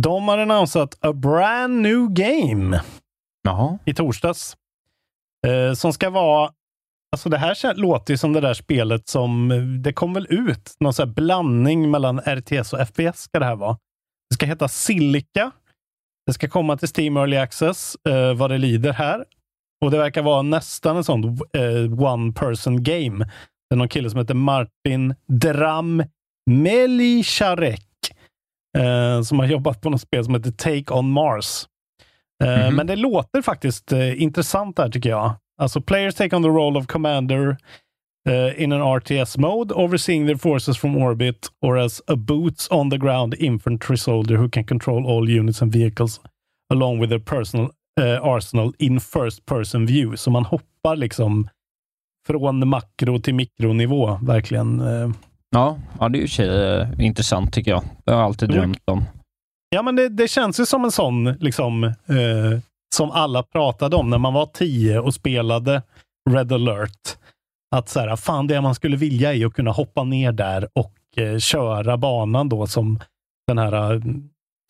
de 0.00 0.28
har 0.28 0.38
annonsat 0.38 0.98
a 1.00 1.12
brand 1.12 1.82
new 1.82 2.08
game 2.10 2.80
Jaha. 3.42 3.78
i 3.84 3.94
torsdags. 3.94 4.56
Eh, 5.46 5.74
som 5.74 5.92
ska 5.92 6.10
vara... 6.10 6.52
Alltså 7.12 7.28
det 7.28 7.38
här 7.38 7.74
låter 7.74 8.12
ju 8.14 8.18
som 8.18 8.32
det 8.32 8.40
där 8.40 8.54
spelet 8.54 9.08
som... 9.08 9.48
Det 9.82 9.92
kom 9.92 10.14
väl 10.14 10.26
ut 10.30 10.76
någon 10.80 10.92
sån 10.94 11.12
blandning 11.12 11.90
mellan 11.90 12.20
RTS 12.20 12.72
och 12.72 12.88
FPS 12.88 13.20
ska 13.22 13.38
det 13.38 13.44
här 13.44 13.56
vara. 13.56 13.72
Det 14.30 14.34
ska 14.34 14.46
heta 14.46 14.68
Silica. 14.68 15.50
Det 16.28 16.32
ska 16.32 16.48
komma 16.48 16.76
till 16.76 16.88
Steam 16.96 17.16
Early 17.16 17.36
Access 17.36 17.96
eh, 18.08 18.34
vad 18.34 18.50
det 18.50 18.58
lider 18.58 18.92
här. 18.92 19.24
Och 19.84 19.90
det 19.90 19.98
verkar 19.98 20.22
vara 20.22 20.42
nästan 20.42 20.96
en 20.96 21.04
sån 21.04 21.24
eh, 21.52 22.02
one 22.04 22.32
person 22.32 22.82
game. 22.82 23.24
Det 23.70 23.74
är 23.74 23.76
någon 23.76 23.88
kille 23.88 24.10
som 24.10 24.20
heter 24.20 24.34
Martin 24.34 25.14
Dram 25.28 26.04
Melicharek 26.50 27.86
eh, 28.78 29.22
som 29.22 29.38
har 29.38 29.46
jobbat 29.46 29.80
på 29.80 29.90
något 29.90 30.00
spel 30.00 30.24
som 30.24 30.34
heter 30.34 30.50
Take 30.50 30.94
on 30.94 31.10
Mars. 31.10 31.66
Eh, 32.44 32.66
Mhm. 32.66 32.76
Men 32.76 32.86
det 32.86 32.96
låter 32.96 33.42
faktiskt 33.42 33.92
eh, 33.92 34.22
intressant 34.22 34.76
där 34.76 34.88
tycker 34.88 35.10
jag. 35.10 35.34
Alltså 35.60 35.80
players 35.80 36.14
take 36.14 36.36
on 36.36 36.42
the 36.42 36.48
role 36.48 36.78
of 36.78 36.86
commander 36.86 37.56
eh, 38.28 38.62
in 38.62 38.72
an 38.72 38.80
RTS 38.80 39.38
mode, 39.38 39.74
overseeing 39.74 40.26
their 40.26 40.36
forces 40.38 40.78
from 40.78 40.96
orbit, 40.96 41.48
or 41.62 41.78
as 41.78 42.02
a 42.06 42.16
boots 42.16 42.68
on 42.70 42.90
the 42.90 42.98
ground 42.98 43.34
infantry 43.38 43.96
soldier 43.98 44.36
who 44.36 44.48
can 44.48 44.64
control 44.64 45.06
all 45.06 45.28
units 45.30 45.62
and 45.62 45.72
vehicles 45.72 46.20
along 46.72 47.00
with 47.00 47.10
their 47.10 47.20
personal 47.24 47.70
eh, 48.00 48.18
arsenal 48.22 48.72
in 48.78 49.00
first 49.00 49.46
person 49.46 49.86
view. 49.86 50.16
Så 50.16 50.30
man 50.30 50.44
hoppar 50.44 50.96
liksom 50.96 51.48
från 52.26 52.68
makro 52.68 53.18
till 53.18 53.34
mikronivå, 53.34 54.18
verkligen. 54.22 54.80
eh. 54.80 55.10
Ja, 55.50 55.78
ja, 56.00 56.08
det 56.08 56.18
är 56.18 56.20
ju 56.20 56.28
tjej, 56.28 56.88
intressant 56.98 57.52
tycker 57.52 57.70
jag. 57.70 57.82
Det 58.04 58.10
har 58.10 58.18
jag 58.18 58.26
alltid 58.26 58.48
drömt 58.48 58.82
om. 58.84 59.04
Ja, 59.70 59.82
men 59.82 59.96
det, 59.96 60.08
det 60.08 60.28
känns 60.28 60.60
ju 60.60 60.66
som 60.66 60.84
en 60.84 60.90
sån, 60.92 61.24
liksom, 61.24 61.92
som 62.94 63.10
alla 63.10 63.42
pratade 63.42 63.96
om 63.96 64.10
när 64.10 64.18
man 64.18 64.34
var 64.34 64.46
tio 64.46 64.98
och 64.98 65.14
spelade 65.14 65.82
Red 66.30 66.52
alert. 66.52 67.16
Att 67.76 67.88
så 67.88 68.00
här, 68.00 68.16
fan 68.16 68.46
det 68.46 68.60
man 68.60 68.74
skulle 68.74 68.96
vilja 68.96 69.34
är 69.34 69.46
att 69.46 69.54
kunna 69.54 69.70
hoppa 69.70 70.04
ner 70.04 70.32
där 70.32 70.68
och 70.72 70.94
eh, 71.16 71.38
köra 71.38 71.96
banan 71.96 72.48
då 72.48 72.66
som 72.66 73.00
den 73.46 73.58
här 73.58 73.92
eh, 73.92 74.00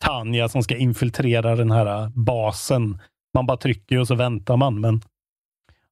Tanja 0.03 0.49
som 0.49 0.63
ska 0.63 0.77
infiltrera 0.77 1.55
den 1.55 1.71
här 1.71 2.03
eh, 2.03 2.09
basen. 2.09 2.99
Man 3.33 3.45
bara 3.45 3.57
trycker 3.57 3.99
och 3.99 4.07
så 4.07 4.15
väntar 4.15 4.57
man. 4.57 4.81
Men 4.81 5.01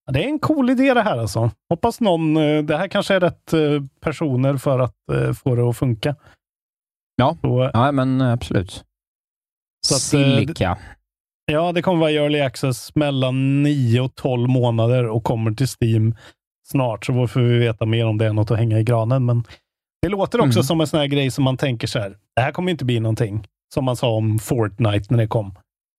ja, 0.05 0.13
det 0.13 0.23
är 0.23 0.27
en 0.27 0.39
cool 0.39 0.69
idé 0.69 0.93
det 0.93 1.01
här 1.01 1.17
alltså. 1.17 1.51
Hoppas 1.69 2.01
någon, 2.01 2.37
eh, 2.37 2.63
det 2.63 2.77
här 2.77 2.87
kanske 2.87 3.15
är 3.15 3.19
rätt 3.19 3.53
personer 4.01 4.57
för 4.57 4.79
att 4.79 4.95
få 5.43 5.55
det 5.55 5.69
att 5.69 5.77
funka. 5.77 6.15
Ja. 7.15 7.37
Så, 7.41 7.71
Ja, 7.73 7.91
men 7.91 8.21
absolut. 8.21 8.83
Så 9.87 9.95
att, 9.95 10.01
Silica. 10.01 10.77
Ja, 11.51 11.71
det 11.71 11.81
kommer 11.81 11.99
vara 11.99 12.11
early 12.11 12.39
access 12.39 12.95
mellan 12.95 13.63
9 13.63 14.01
och 14.01 14.15
12 14.15 14.49
månader 14.49 15.07
och 15.07 15.23
kommer 15.23 15.51
till 15.51 15.67
Steam 15.81 16.15
snart, 16.71 17.05
så 17.05 17.27
får 17.27 17.39
vi 17.39 17.57
veta 17.57 17.85
mer 17.85 18.05
om 18.05 18.17
det 18.17 18.33
något 18.33 18.51
att 18.51 18.57
hänga 18.57 18.79
i 18.79 18.83
granen. 18.83 19.25
Men 19.25 19.43
det 20.01 20.09
låter 20.09 20.39
också 20.39 20.59
Mm. 20.59 20.63
som 20.63 20.81
en 20.81 20.87
sån 20.87 20.99
här 20.99 21.07
grej 21.07 21.31
som 21.31 21.43
man 21.43 21.57
tänker 21.57 21.87
så 21.87 21.99
här, 21.99 22.17
det 22.35 22.41
här 22.41 22.51
kommer 22.51 22.71
inte 22.71 22.85
bli 22.85 22.99
någonting. 22.99 23.47
Som 23.73 23.85
man 23.85 23.95
sa 23.95 24.09
om 24.09 24.39
Fortnite 24.39 25.05
när 25.09 25.17
det 25.17 25.27
kom. 25.27 25.49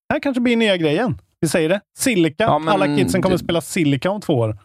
Det 0.08 0.14
här 0.14 0.20
kanske 0.20 0.40
blir 0.40 0.56
nya 0.56 0.76
grejen. 0.76 1.18
Vi 1.40 1.48
säger 1.48 1.68
det. 1.68 1.80
Silica. 1.98 2.44
Ja, 2.44 2.62
Alla 2.68 2.96
kidsen 2.96 3.22
kommer 3.22 3.36
det- 3.36 3.44
spela 3.44 3.60
Silica 3.60 4.10
om 4.10 4.20
två 4.20 4.34
år. 4.34 4.58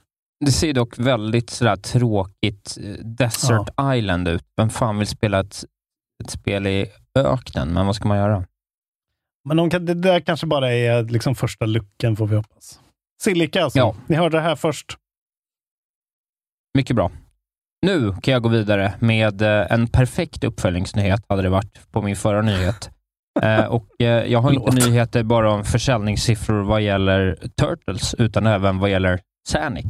Det 0.45 0.51
ser 0.51 0.73
dock 0.73 0.99
väldigt 0.99 1.49
sådär 1.49 1.75
tråkigt 1.75 2.77
eh, 2.83 3.05
Desert 3.05 3.69
Island 3.95 4.27
ut. 4.27 4.43
Vem 4.57 4.69
fan 4.69 4.97
vill 4.97 5.07
spela 5.07 5.39
ett, 5.39 5.63
ett 6.23 6.29
spel 6.29 6.67
i 6.67 6.85
öknen? 7.17 7.73
Men 7.73 7.85
vad 7.85 7.95
ska 7.95 8.07
man 8.07 8.17
göra? 8.17 8.45
Men 9.47 9.57
de 9.57 9.69
det 9.69 9.93
där 9.93 10.19
kanske 10.19 10.47
bara 10.47 10.71
är 10.73 11.03
liksom 11.03 11.35
första 11.35 11.65
luckan, 11.65 12.15
får 12.15 12.27
vi 12.27 12.35
hoppas. 12.35 12.79
Silica 13.23 13.63
alltså. 13.63 13.79
Ja. 13.79 13.95
Ni 14.07 14.15
hörde 14.15 14.37
det 14.37 14.41
här 14.41 14.55
först. 14.55 14.97
Mycket 16.77 16.95
bra. 16.95 17.11
Nu 17.85 18.13
kan 18.21 18.31
jag 18.31 18.43
gå 18.43 18.49
vidare 18.49 18.93
med 18.99 19.41
eh, 19.41 19.71
en 19.71 19.87
perfekt 19.87 20.43
uppföljningsnyhet, 20.43 21.21
hade 21.29 21.41
det 21.41 21.49
varit 21.49 21.91
på 21.91 22.01
min 22.01 22.15
förra 22.15 22.41
nyhet. 22.41 22.89
Eh, 23.41 23.65
och 23.65 24.01
eh, 24.01 24.31
Jag 24.31 24.39
har 24.39 24.51
inte 24.51 24.75
nyheter 24.75 25.23
bara 25.23 25.51
om 25.51 25.63
försäljningssiffror 25.63 26.63
vad 26.63 26.81
gäller 26.81 27.35
Turtles, 27.35 28.13
utan 28.13 28.47
även 28.47 28.79
vad 28.79 28.89
gäller 28.89 29.19
Sanic. 29.49 29.85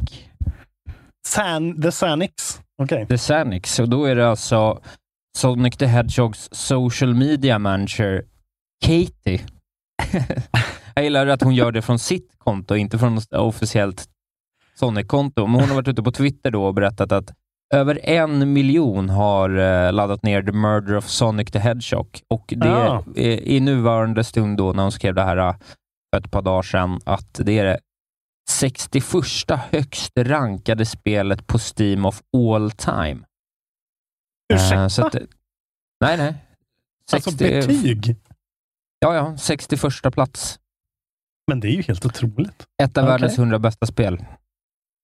San, 1.26 1.82
The 1.82 1.92
Sanix. 1.92 2.60
Okej. 2.82 3.06
The 3.06 3.18
Sanix. 3.18 3.78
Och 3.78 3.88
då 3.88 4.04
är 4.04 4.16
det 4.16 4.28
alltså 4.28 4.80
Sonic 5.38 5.76
the 5.76 5.86
Hedgehogs 5.86 6.48
social 6.52 7.14
media 7.14 7.58
manager, 7.58 8.24
Katie. 8.84 9.40
jag 10.94 11.04
gillar 11.04 11.26
att 11.26 11.42
hon 11.42 11.54
gör 11.54 11.72
det 11.72 11.82
från 11.82 11.98
sitt 11.98 12.38
konto, 12.38 12.76
inte 12.76 12.98
från 12.98 13.20
officiellt 13.30 14.08
Sonic-konto. 14.74 15.46
Men 15.46 15.60
hon 15.60 15.68
har 15.68 15.74
varit 15.74 15.88
ute 15.88 16.02
på 16.02 16.12
Twitter 16.12 16.50
då 16.50 16.64
och 16.64 16.74
berättat 16.74 17.12
att 17.12 17.32
över 17.74 18.00
en 18.02 18.52
miljon 18.52 19.08
har 19.08 19.50
eh, 19.58 19.92
laddat 19.92 20.22
ner 20.22 20.42
The 20.42 20.52
Murder 20.52 20.96
of 20.96 21.08
Sonic 21.08 21.50
the 21.50 21.58
Hedgehog. 21.58 22.20
Och 22.30 22.54
det 22.56 22.68
Ah. 22.68 23.04
är 23.16 23.40
i 23.48 23.60
nuvarande 23.60 24.24
stund 24.24 24.56
då, 24.58 24.72
när 24.72 24.82
hon 24.82 24.92
skrev 24.92 25.14
det 25.14 25.22
här 25.22 25.36
eh, 25.36 25.56
för 26.14 26.20
ett 26.20 26.30
par 26.30 26.42
dagar 26.42 26.62
sedan, 26.62 27.00
att 27.04 27.34
det 27.44 27.58
är 27.58 27.64
det 27.64 27.78
61 28.50 29.04
högst 29.70 30.12
rankade 30.18 30.86
spelet 30.86 31.46
på 31.46 31.58
Steam 31.58 32.04
of 32.06 32.22
all 32.36 32.70
time. 32.70 33.20
Eh, 34.52 34.56
Ursäkta? 34.56 34.88
så 34.88 35.06
att, 35.06 35.14
nej, 36.00 36.16
nej. 36.16 36.34
alltså 37.12 37.30
60 37.30 37.36
betyg. 37.66 38.16
Ja, 38.98 39.14
ja. 39.14 39.36
61 39.36 40.12
plats. 40.14 40.58
Men 41.46 41.60
det 41.60 41.68
är 41.68 41.72
ju 41.72 41.82
helt 41.82 42.06
otroligt. 42.06 42.66
Ett 42.82 42.98
av 42.98 43.04
Okej. 43.04 43.12
världens 43.12 43.38
100 43.38 43.58
bästa 43.58 43.86
spel. 43.86 44.24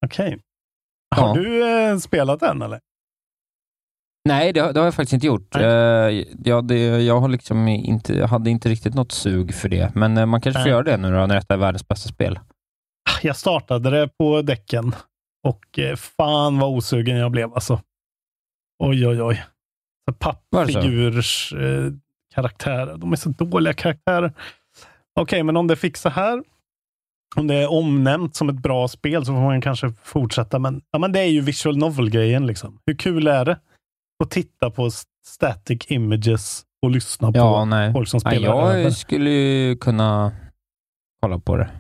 Okej. 0.07 0.39
Har 1.17 1.29
Ja. 1.29 1.35
du 1.43 1.69
eh, 1.91 1.97
spelat 1.99 2.41
den 2.41 2.63
eller? 2.63 2.81
Nej, 4.29 4.53
det, 4.53 4.61
har- 4.61 4.73
det 4.73 4.81
har 4.81 4.85
jag 4.87 4.95
faktiskt 4.95 5.13
inte 5.13 5.27
gjort. 5.27 5.55
Eh, 5.57 5.63
ja, 6.45 6.61
det, 6.63 7.03
jag, 7.03 7.21
har 7.21 7.29
liksom 7.29 7.69
inte, 7.69 8.15
jag 8.15 8.27
hade 8.29 8.51
inte 8.51 8.69
riktigt 8.69 8.95
något 8.95 9.13
sug 9.13 9.55
för 9.55 9.69
det, 9.69 9.95
men 9.95 10.17
eh, 10.17 10.27
man 10.27 10.41
kanske 10.41 10.61
får 10.61 10.65
Nej. 10.65 10.71
göra 10.71 10.83
det 10.83 10.97
nu 10.97 11.11
då, 11.11 11.27
när 11.27 11.35
detta 11.35 11.55
är 11.55 11.59
världens 11.59 11.89
bästa 11.89 12.09
spel. 12.09 12.39
Jag 13.23 13.37
startade 13.37 13.91
det 13.91 14.09
på 14.19 14.43
däcken 14.43 14.95
och 15.49 15.79
eh, 15.79 15.97
fan 15.97 16.59
vad 16.59 16.71
osugen 16.71 17.17
jag 17.17 17.31
blev 17.31 17.55
alltså. 17.55 17.81
Oj, 18.83 19.07
oj, 19.07 19.23
oj. 19.23 19.45
Så 20.09 20.15
Pappfigurs 20.15 21.53
eh, 21.53 21.93
karaktärer. 22.35 22.97
De 22.97 23.13
är 23.13 23.17
så 23.17 23.29
dåliga 23.29 23.73
karaktärer. 23.75 24.33
Okej, 25.21 25.43
men 25.43 25.57
om 25.57 25.67
det 25.67 25.77
fixar 25.77 26.11
här, 26.11 26.43
om 27.37 27.47
det 27.47 27.55
är 27.55 27.73
omnämnt 27.73 28.37
som 28.37 28.49
ett 28.49 28.63
bra 28.63 28.89
spel 28.89 29.25
så 29.25 29.33
får 29.33 29.41
man 29.41 29.61
kanske 29.61 29.93
fortsätta. 30.03 30.59
Men, 30.59 30.83
ja, 30.91 30.99
men 30.99 31.13
det 31.13 31.21
är 31.21 31.25
ju 31.27 31.41
visual 31.41 31.77
novel-grejen. 31.77 32.47
Liksom. 32.47 32.79
Hur 32.87 32.95
kul 32.95 33.27
är 33.27 33.45
det 33.45 33.59
att 34.25 34.31
titta 34.31 34.71
på 34.71 34.91
static 35.27 35.91
images 35.91 36.63
och 36.83 36.91
lyssna 36.91 37.31
Ja, 37.35 37.59
på 37.61 37.65
nej. 37.65 37.93
folk 37.93 38.09
som 38.09 38.21
nej 38.25 38.37
spelar 38.37 38.63
över? 38.63 38.79
jag 38.79 38.93
skulle 38.93 39.31
ju 39.31 39.77
kunna 39.77 40.33
kolla 41.23 41.39
på 41.39 41.57
det. 41.57 41.71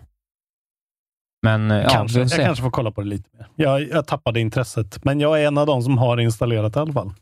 Men 1.42 1.70
ja, 1.70 1.88
kanske, 1.90 2.20
jag 2.20 2.30
kanske 2.30 2.62
får 2.62 2.70
kolla 2.70 2.90
på 2.90 3.00
det 3.00 3.06
lite 3.08 3.28
mer. 3.36 3.48
Jag, 3.54 3.88
jag 3.88 4.06
tappade 4.06 4.40
intresset, 4.40 5.04
men 5.04 5.20
jag 5.20 5.42
är 5.42 5.46
en 5.46 5.58
av 5.58 5.66
de 5.66 5.82
som 5.82 5.98
har 5.98 6.20
installerat 6.20 6.76
i 6.76 6.78
alla 6.78 6.92
fall. 6.92 7.12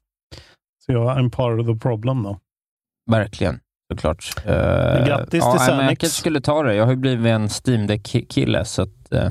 Så 0.86 0.92
jag 0.92 1.12
är 1.12 1.18
en 1.18 1.30
part 1.30 1.60
of 1.60 1.66
the 1.66 1.74
problem 1.74 2.22
då. 2.22 2.38
Verkligen, 3.10 3.60
såklart. 3.92 4.32
Uh, 4.46 4.52
grattis 5.06 5.44
ja, 5.44 5.52
till 5.52 5.60
nej, 5.66 5.76
men 5.76 5.86
Jag 5.86 5.98
kanske 5.98 6.20
skulle 6.20 6.40
ta 6.40 6.62
det. 6.62 6.74
Jag 6.74 6.84
har 6.84 6.90
ju 6.92 6.96
blivit 6.96 7.26
en 7.26 7.48
Steam 7.66 7.86
Deck-kille, 7.86 8.64
så 8.64 8.82
att, 8.82 9.12
eh, 9.12 9.28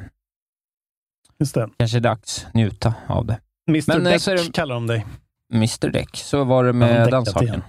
Just 1.39 1.55
det. 1.55 1.69
kanske 1.77 1.97
är 1.97 2.01
dags 2.01 2.47
njuta 2.53 2.93
av 3.07 3.25
det. 3.25 3.39
Mr 3.69 3.83
Men, 3.87 4.07
eh, 4.07 4.11
Deck 4.13 4.25
det- 4.25 4.53
kallar 4.53 4.75
de 4.75 4.87
dig. 4.87 5.05
Mr 5.53 5.89
Deck, 5.89 6.09
så 6.17 6.43
var 6.43 6.63
det 6.63 6.69
Ja, 6.69 6.73
med 6.73 6.89
däckat 7.01 7.11
den 7.11 7.25
saken. 7.25 7.47
igen. 7.47 7.61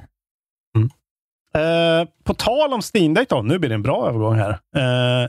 Eh, 1.54 2.08
på 2.24 2.34
tal 2.34 2.72
om 2.72 2.80
Steam 2.94 3.14
Deck 3.14 3.28
då, 3.28 3.42
nu 3.42 3.58
blir 3.58 3.68
det 3.68 3.74
en 3.74 3.82
bra 3.82 4.08
övergång 4.08 4.34
här. 4.34 4.50
Eh, 4.76 5.28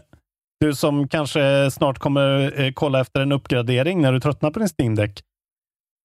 du 0.60 0.76
som 0.76 1.08
kanske 1.08 1.72
snart 1.72 2.00
kommer 2.00 2.60
eh, 2.62 2.72
kolla 2.74 3.00
efter 3.02 3.22
en 3.22 3.32
uppgradering 3.32 4.02
när 4.02 4.12
du 4.14 4.20
tröttnar 4.20 4.52
på 4.52 4.60
din 4.60 4.70
Steam 4.80 4.96
Deck. 4.96 5.22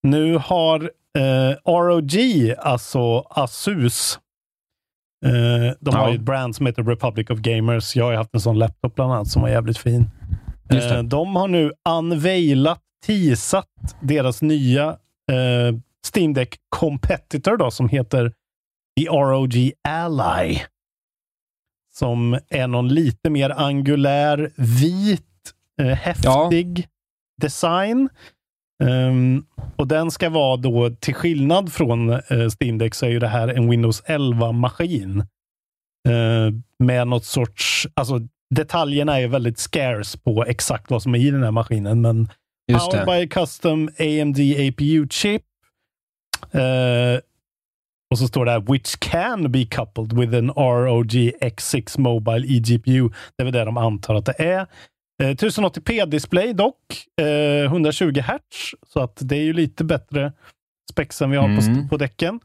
Nu 0.03 0.37
har 0.37 0.91
eh, 1.19 1.57
ROG, 1.73 2.15
alltså 2.59 3.19
Asus, 3.31 4.17
eh, 4.17 4.21
de 5.81 5.95
har 5.95 6.03
Ja. 6.03 6.09
ju 6.11 6.15
ett 6.15 6.21
brand 6.23 6.57
som 6.57 6.67
heter 6.67 6.83
Republic 6.83 7.31
of 7.31 7.39
Gamers. 7.39 7.97
Jag 7.97 8.05
har 8.05 8.11
ju 8.11 8.17
haft 8.17 8.35
en 8.35 8.41
sån 8.41 8.59
laptop 8.59 8.95
bland 8.95 9.13
annat 9.13 9.29
som 9.29 9.43
var 9.43 9.49
jävligt 9.49 9.79
fin. 9.79 10.11
Eh, 10.71 11.03
de 11.03 11.37
har 11.37 11.49
nu 11.49 11.73
unveilat, 11.89 12.81
teasat 13.07 13.67
deras 14.01 14.43
nya 14.43 14.89
eh, 15.33 15.77
Steam 16.15 16.35
Deck 16.35 16.57
Competitor 16.69 17.57
då, 17.57 17.71
som 17.71 17.89
heter 17.89 18.33
The 19.01 19.07
ROG 19.09 19.73
Ally. 19.89 20.59
Som 21.95 22.39
är 22.49 22.67
någon 22.67 22.89
lite 22.89 23.31
mer 23.31 23.51
angulär, 23.51 24.51
vit, 24.57 25.23
eh, 25.81 25.87
häftig 25.87 26.89
design. 27.41 28.09
Ehm, 28.83 29.45
och 29.77 29.89
den 29.89 30.11
ska 30.11 30.31
vara 30.31 30.57
då, 30.57 30.91
till 30.91 31.15
skillnad 31.15 31.73
från 31.73 32.11
eh, 32.11 32.21
Steam 32.61 32.79
Deck, 32.79 32.95
så 32.95 33.07
är 33.07 33.11
ju 33.11 33.19
det 33.19 33.29
här 33.29 33.49
en 33.49 33.71
Windows 33.71 34.03
11-maskin. 34.03 35.21
Eh, 36.09 36.53
med 36.85 37.09
något 37.09 37.25
sorts, 37.25 37.89
alltså 37.95 38.21
detaljerna 38.55 39.21
är 39.21 39.29
väldigt 39.29 39.59
scarce 39.59 40.19
på 40.19 40.45
exakt 40.45 40.91
vad 40.91 41.03
som 41.03 41.15
är 41.15 41.19
i 41.19 41.31
den 41.31 41.43
här 41.43 41.51
maskinen, 41.51 42.01
men 42.01 42.29
Just 42.73 42.91
Powered 42.91 43.07
det. 43.09 43.21
by 43.21 43.29
custom 43.29 43.89
AMD 43.99 44.39
APU 44.39 45.09
chip. 45.11 45.43
Eh, 46.53 47.21
och 48.11 48.19
så 48.19 48.29
står 48.29 48.45
det 48.45 48.51
här, 48.51 48.73
which 48.73 48.99
can 48.99 49.53
be 49.53 49.65
coupled 49.65 50.13
with 50.13 50.35
an 50.35 50.51
ROG 50.51 51.13
X6 51.41 52.01
Mobile 52.01 52.47
eGPU. 52.47 53.09
Det 53.37 53.43
är 53.43 53.45
väl 53.45 53.53
det 53.53 53.65
de 53.65 53.77
antar 53.77 54.15
att 54.15 54.27
det 54.27 54.35
är. 54.39 54.67
Eh, 55.23 55.31
1080p-display 55.37 56.53
dock, 56.53 56.77
eh, 57.21 57.65
120 57.71 58.21
Hz, 58.21 58.75
så 58.87 59.01
att 59.01 59.19
det 59.21 59.37
är 59.37 59.43
ju 59.43 59.53
lite 59.53 59.85
bättre 59.85 60.33
spex 60.93 61.23
än 61.23 61.31
vi 61.31 61.37
har 61.37 61.57
på, 61.57 61.65
Mm. 61.71 61.89
på 61.89 61.97
däcken. 61.97 62.41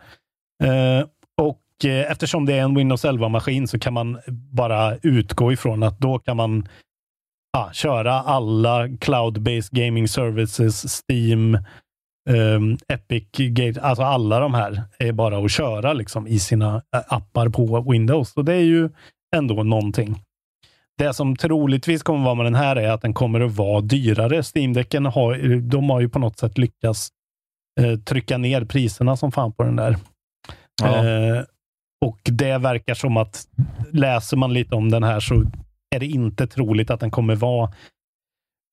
Eh, 0.64 1.08
och 1.42 1.86
eh, 1.86 2.12
eftersom 2.12 2.46
det 2.46 2.54
är 2.54 2.62
en 2.62 2.76
Windows 2.76 3.06
11-maskin 3.06 3.68
så 3.68 3.80
kan 3.80 3.94
man 3.94 4.20
bara 4.52 4.96
utgå 4.98 5.52
ifrån 5.52 5.84
att 5.84 6.00
då 6.00 6.20
kan 6.20 6.38
man 6.38 6.68
ja, 7.54 7.70
köra 7.74 8.14
alla 8.14 8.88
cloud-based 8.88 9.70
gaming 9.72 10.08
services, 10.08 11.04
Steam, 11.10 11.58
ehm, 12.30 12.78
Epic, 12.88 13.28
Gate, 13.38 13.82
alltså 13.82 14.04
alla 14.04 14.40
de 14.40 14.54
här 14.54 14.84
är 15.00 15.12
bara 15.12 15.38
att 15.38 15.52
köra 15.52 15.94
liksom 15.94 16.28
i 16.28 16.40
sina 16.40 16.76
eh, 16.96 17.02
appar 17.08 17.50
på 17.50 17.92
Windows. 17.92 18.34
Och 18.38 18.46
det 18.46 18.54
är 18.54 18.64
ju 18.64 18.90
ändå 19.36 19.64
någonting. 19.64 20.16
Det 21.00 21.14
som 21.14 21.36
troligtvis 21.36 22.04
kommer 22.04 22.26
vara 22.26 22.36
med 22.36 22.46
den 22.46 22.56
här 22.56 22.76
är 22.76 22.90
att 22.90 23.02
den 23.02 23.14
kommer 23.14 23.42
att 23.42 23.56
vara 23.56 23.82
dyrare. 23.82 24.44
Steam-däcken 24.44 25.06
har, 25.06 25.60
de 25.62 25.90
har 25.90 26.00
ju 26.00 26.10
på 26.10 26.20
något 26.20 26.40
sätt 26.40 26.58
lyckats 26.58 27.10
eh, 27.82 28.00
trycka 28.00 28.38
ner 28.38 28.66
priserna 28.66 29.18
som 29.18 29.32
fan 29.32 29.54
på 29.54 29.64
den 29.64 29.76
där. 29.76 29.98
Ja. 30.82 31.06
Eh, 31.06 31.44
och 32.06 32.20
det 32.24 32.58
verkar 32.58 32.94
som 32.94 33.18
att 33.18 33.48
läser 33.92 34.38
man 34.38 34.54
lite 34.54 34.76
om 34.76 34.92
den 34.92 35.04
här 35.04 35.20
så 35.20 35.44
är 35.96 36.00
det 36.00 36.06
inte 36.06 36.48
troligt 36.48 36.90
att 36.90 37.00
den 37.00 37.12
kommer 37.12 37.36
vara 37.36 37.74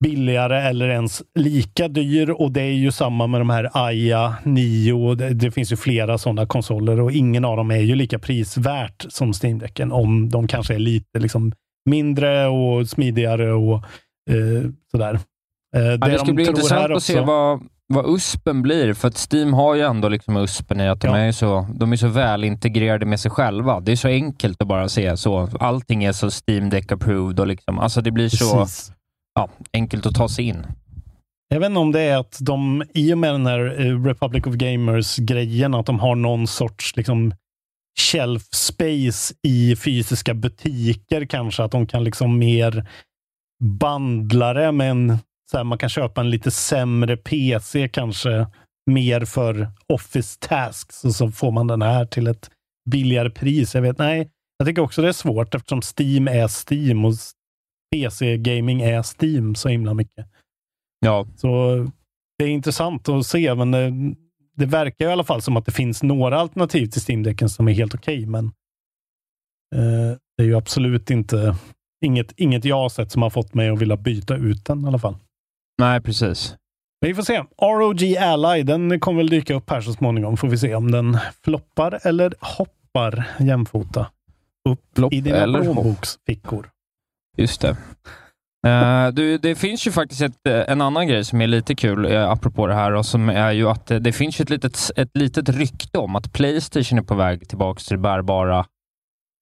billigare 0.05 0.63
eller 0.63 0.89
ens 0.89 1.23
lika 1.35 1.89
dyr. 1.89 2.31
Och 2.31 2.53
det 2.53 2.63
är 2.63 2.73
ju 2.73 2.93
samma 2.93 3.27
med 3.27 3.41
de 3.41 3.51
här 3.51 3.71
Aya, 3.73 4.37
Nio. 4.45 5.15
Det, 5.15 5.35
det 5.35 5.51
finns 5.51 5.73
ju 5.73 5.77
flera 5.77 6.19
sådana 6.19 6.47
konsoler 6.47 7.01
och 7.01 7.13
ingen 7.13 7.45
av 7.45 7.57
dem 7.57 7.71
är 7.71 7.81
ju 7.81 7.95
lika 7.95 8.19
prisvärt 8.19 9.07
som 9.09 9.33
Steam-däcken. 9.33 9.93
Om 9.93 10.29
de 10.29 10.49
kanske 10.49 10.75
är 10.75 10.79
lite 10.79 11.19
liksom 11.19 11.53
mindre 11.87 12.47
och 12.47 12.89
smidigare 12.89 13.53
och 13.53 13.75
eh, 14.31 14.71
sådär. 14.91 15.15
Eh, 15.77 15.83
Ja, 15.83 15.97
det 15.97 16.19
ska 16.19 16.27
de 16.27 16.33
bli 16.33 16.47
intressant 16.47 16.91
att 16.93 17.03
se 17.03 17.21
vad, 17.21 17.61
vad 17.95 18.15
USPen 18.15 18.63
blir, 18.63 18.95
för 18.95 19.09
att 19.09 19.29
Steam 19.33 19.53
har 19.55 19.75
ju 19.75 19.81
ändå 19.83 20.09
liksom 20.09 20.37
USPen 20.37 20.81
i 20.81 20.89
att 20.89 21.01
de 21.01 21.07
Ja. 21.09 21.17
är 21.19 21.33
så, 21.33 21.67
de 21.75 21.93
är 21.93 21.97
så 21.97 22.09
väl 22.09 22.45
integrerade 22.45 23.07
med 23.07 23.21
sig 23.21 23.31
själva. 23.31 23.81
Det 23.81 23.93
är 23.93 23.97
så 23.97 24.09
enkelt 24.09 24.63
att 24.63 24.69
bara 24.69 24.89
se 24.89 25.17
så. 25.17 25.49
Allting 25.61 26.05
är 26.05 26.13
så 26.13 26.31
Steam 26.31 26.71
Deck 26.71 26.93
approved 26.93 27.41
och 27.41 27.47
liksom, 27.47 27.79
alltså 27.79 28.01
det 28.01 28.11
blir 28.11 28.29
så 28.29 28.59
Precis. 28.59 28.93
ja, 29.35 29.49
enkelt 29.73 30.07
att 30.07 30.15
ta 30.15 30.29
sig 30.29 30.45
in. 30.45 30.67
Jag 31.49 31.61
vet 31.61 31.67
inte 31.67 31.81
om 31.81 31.93
det 31.93 32.01
är 32.01 32.17
att 32.19 32.39
de, 32.41 32.83
i 32.95 33.13
och 33.15 33.19
med 33.19 33.35
den 33.35 33.47
här 33.47 33.81
eh, 33.87 34.05
Republic 34.05 34.47
of 34.47 34.55
Gamers-grejen, 34.55 35.75
att 35.75 35.87
de 35.87 35.99
har 36.01 36.15
någon 36.15 36.47
sorts 36.47 36.97
liksom 36.97 37.35
shelf 38.01 38.43
space 38.55 39.35
i 39.43 39.77
fysiska 39.77 40.35
butiker 40.35 41.27
kanske, 41.27 41.63
att 41.63 41.71
de 41.73 41.87
kan 41.87 42.05
liksom 42.05 42.39
mer 42.39 42.89
bandla 43.63 44.53
det 44.53 44.65
en, 44.65 45.19
så 45.51 45.57
här, 45.57 45.65
man 45.65 45.79
kan 45.79 45.89
köpa 45.89 46.21
en 46.21 46.31
lite 46.31 46.51
sämre 46.51 47.17
PC 47.17 47.89
kanske, 47.89 48.47
mer 48.91 49.25
för 49.25 49.69
office 49.93 50.39
tasks 50.41 51.05
och 51.05 51.15
så 51.15 51.31
får 51.31 51.53
man 51.53 51.67
den 51.67 51.83
här 51.83 52.07
till 52.07 52.27
ett 52.27 52.51
billigare 52.91 53.31
pris. 53.31 53.75
Jag 53.75 53.83
vet, 53.83 53.99
nej, 53.99 54.31
jag 54.59 54.69
tycker 54.69 54.83
också 54.83 55.03
det 55.03 55.09
är 55.09 55.13
svårt 55.13 55.55
eftersom 55.55 55.83
Steam 55.99 56.29
är 56.29 56.49
Steam 56.49 57.05
och 57.05 57.15
PC-gaming 57.93 58.83
är 58.83 59.03
Steam 59.03 59.55
så 59.55 59.69
himla 59.69 59.95
mycket. 59.95 60.27
Ja, 61.01 61.27
Så 61.37 61.77
det 62.39 62.45
är 62.45 62.49
intressant 62.49 63.09
att 63.09 63.27
se, 63.27 63.55
men 63.55 63.71
det, 63.71 63.93
det 64.57 64.67
verkar 64.67 65.09
i 65.09 65.13
alla 65.13 65.25
fall 65.25 65.43
som 65.43 65.57
att 65.57 65.67
det 65.67 65.73
finns 65.73 66.03
några 66.03 66.41
alternativ 66.41 66.87
till 66.87 67.01
Steam-däcken 67.01 67.49
som 67.49 67.69
är 67.69 67.73
helt 67.73 67.95
okej, 67.95 68.27
men 68.27 68.45
eh, 69.75 70.17
det 70.37 70.43
är 70.43 70.47
ju 70.47 70.57
absolut 70.57 71.11
inte 71.11 71.57
inget, 72.05 72.33
inget 72.37 72.65
jag 72.65 72.77
har 72.77 72.89
sett 72.89 73.13
som 73.13 73.23
har 73.23 73.31
fått 73.31 73.55
mig 73.55 73.69
att 73.69 73.79
vilja 73.79 73.97
byta 73.97 74.37
ut 74.37 74.65
den 74.65 74.85
i 74.85 74.87
alla 74.87 74.99
fall. 74.99 75.17
nej 75.79 76.01
precis. 76.01 76.57
Men 77.01 77.09
vi 77.09 77.15
får 77.15 77.23
se. 77.23 77.45
ROG 77.63 78.17
Ally, 78.17 78.63
den 78.63 79.01
kommer 79.01 79.19
väl 79.19 79.31
dyka 79.31 79.55
upp 79.55 79.71
här 79.71 79.81
så 79.81 79.93
småningom. 79.93 80.37
Får 80.37 80.49
vi 80.49 80.59
se 80.59 80.75
om 80.75 80.91
den 80.91 81.19
floppar 81.45 82.01
eller 82.03 82.35
hoppar 82.41 83.29
jämfota 83.41 84.11
upp 84.69 84.81
Flopp 84.97 85.13
i 85.13 85.21
dina 85.21 85.45
plånboksfickor. 85.45 86.71
Just 87.37 87.61
det. 87.61 87.77
Eh, 88.67 89.09
du, 89.13 89.39
det 89.39 89.55
finns 89.55 89.87
ju 89.87 89.93
faktiskt 89.93 90.23
ett, 90.23 90.47
eh, 90.49 90.63
en 90.69 90.81
annan 90.81 91.09
grej 91.09 91.25
som 91.25 91.41
är 91.41 91.47
lite 91.47 91.75
kul, 91.75 92.07
uh, 92.07 92.31
apropå 92.31 92.67
det 92.67 92.75
här, 92.75 92.93
och 92.93 93.07
som 93.07 93.29
är 93.29 93.53
ju 93.53 93.69
att 93.69 93.91
eh, 93.91 93.99
det 93.99 94.13
finns 94.13 94.41
ett 94.41 94.51
litet, 94.51 94.91
ett 94.97 95.11
litet 95.15 95.49
rykte 95.49 95.99
om 95.99 96.17
att 96.17 96.33
Playstation 96.33 96.99
är 96.99 97.03
på 97.03 97.15
väg 97.15 97.49
tillbaka 97.49 97.81
till 97.81 97.97
det 97.97 98.03
bärbara 98.03 98.67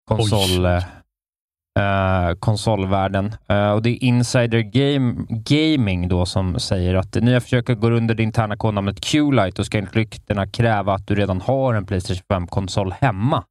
konsol, 0.09 0.65
eh, 0.65 2.35
konsolvärlden. 2.39 3.37
Eh, 3.49 3.71
och 3.71 3.83
det 3.83 3.91
är 3.91 4.05
Insider 4.05 4.61
Game, 4.61 5.15
Gaming 5.29 6.09
då 6.09 6.27
som 6.27 6.61
säger 6.61 6.95
att 6.95 7.15
nya 7.15 7.41
försöker 7.41 7.75
går 7.75 7.91
under 7.91 8.15
det 8.15 8.23
interna 8.23 8.57
kodnamnet 8.57 9.01
Q-Lite 9.01 9.63
och 9.63 9.67
ska 9.67 9.79
enligt 9.79 9.97
ryktena 9.97 10.47
kräva 10.47 10.95
att 10.95 11.07
du 11.07 11.15
redan 11.15 11.41
har 11.41 11.75
en 11.75 11.87
Playstation 11.87 12.23
5-konsol 12.29 12.95
hemma. 13.01 13.45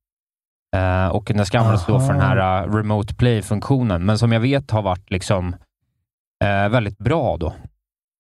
Eh, 0.74 1.08
och 1.08 1.24
den 1.36 1.46
ska 1.46 1.60
användas 1.60 1.86
då 1.86 2.00
för 2.00 2.14
den 2.14 2.22
här 2.22 2.64
eh, 2.64 2.74
Remote 2.76 3.16
Play-funktionen, 3.16 4.06
men 4.06 4.18
som 4.18 4.32
jag 4.32 4.40
vet 4.40 4.72
har 4.72 4.82
varit 4.82 5.12
liksom 5.12 5.56
eh, 6.44 6.70
väldigt 6.70 6.98
bra 6.98 7.38
då. 7.38 7.54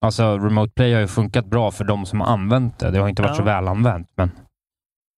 Alltså 0.05 0.37
Remote 0.37 0.71
Play 0.75 0.93
har 0.93 1.01
ju 1.01 1.07
funkat 1.07 1.45
bra 1.45 1.71
för 1.71 1.83
de 1.83 2.05
som 2.05 2.21
har 2.21 2.27
använt 2.27 2.79
det. 2.79 2.91
Det 2.91 2.99
har 2.99 3.09
inte 3.09 3.21
varit 3.21 3.29
Ja. 3.31 3.35
så 3.35 3.43
väl 3.43 3.67
använt, 3.67 4.07
men 4.17 4.31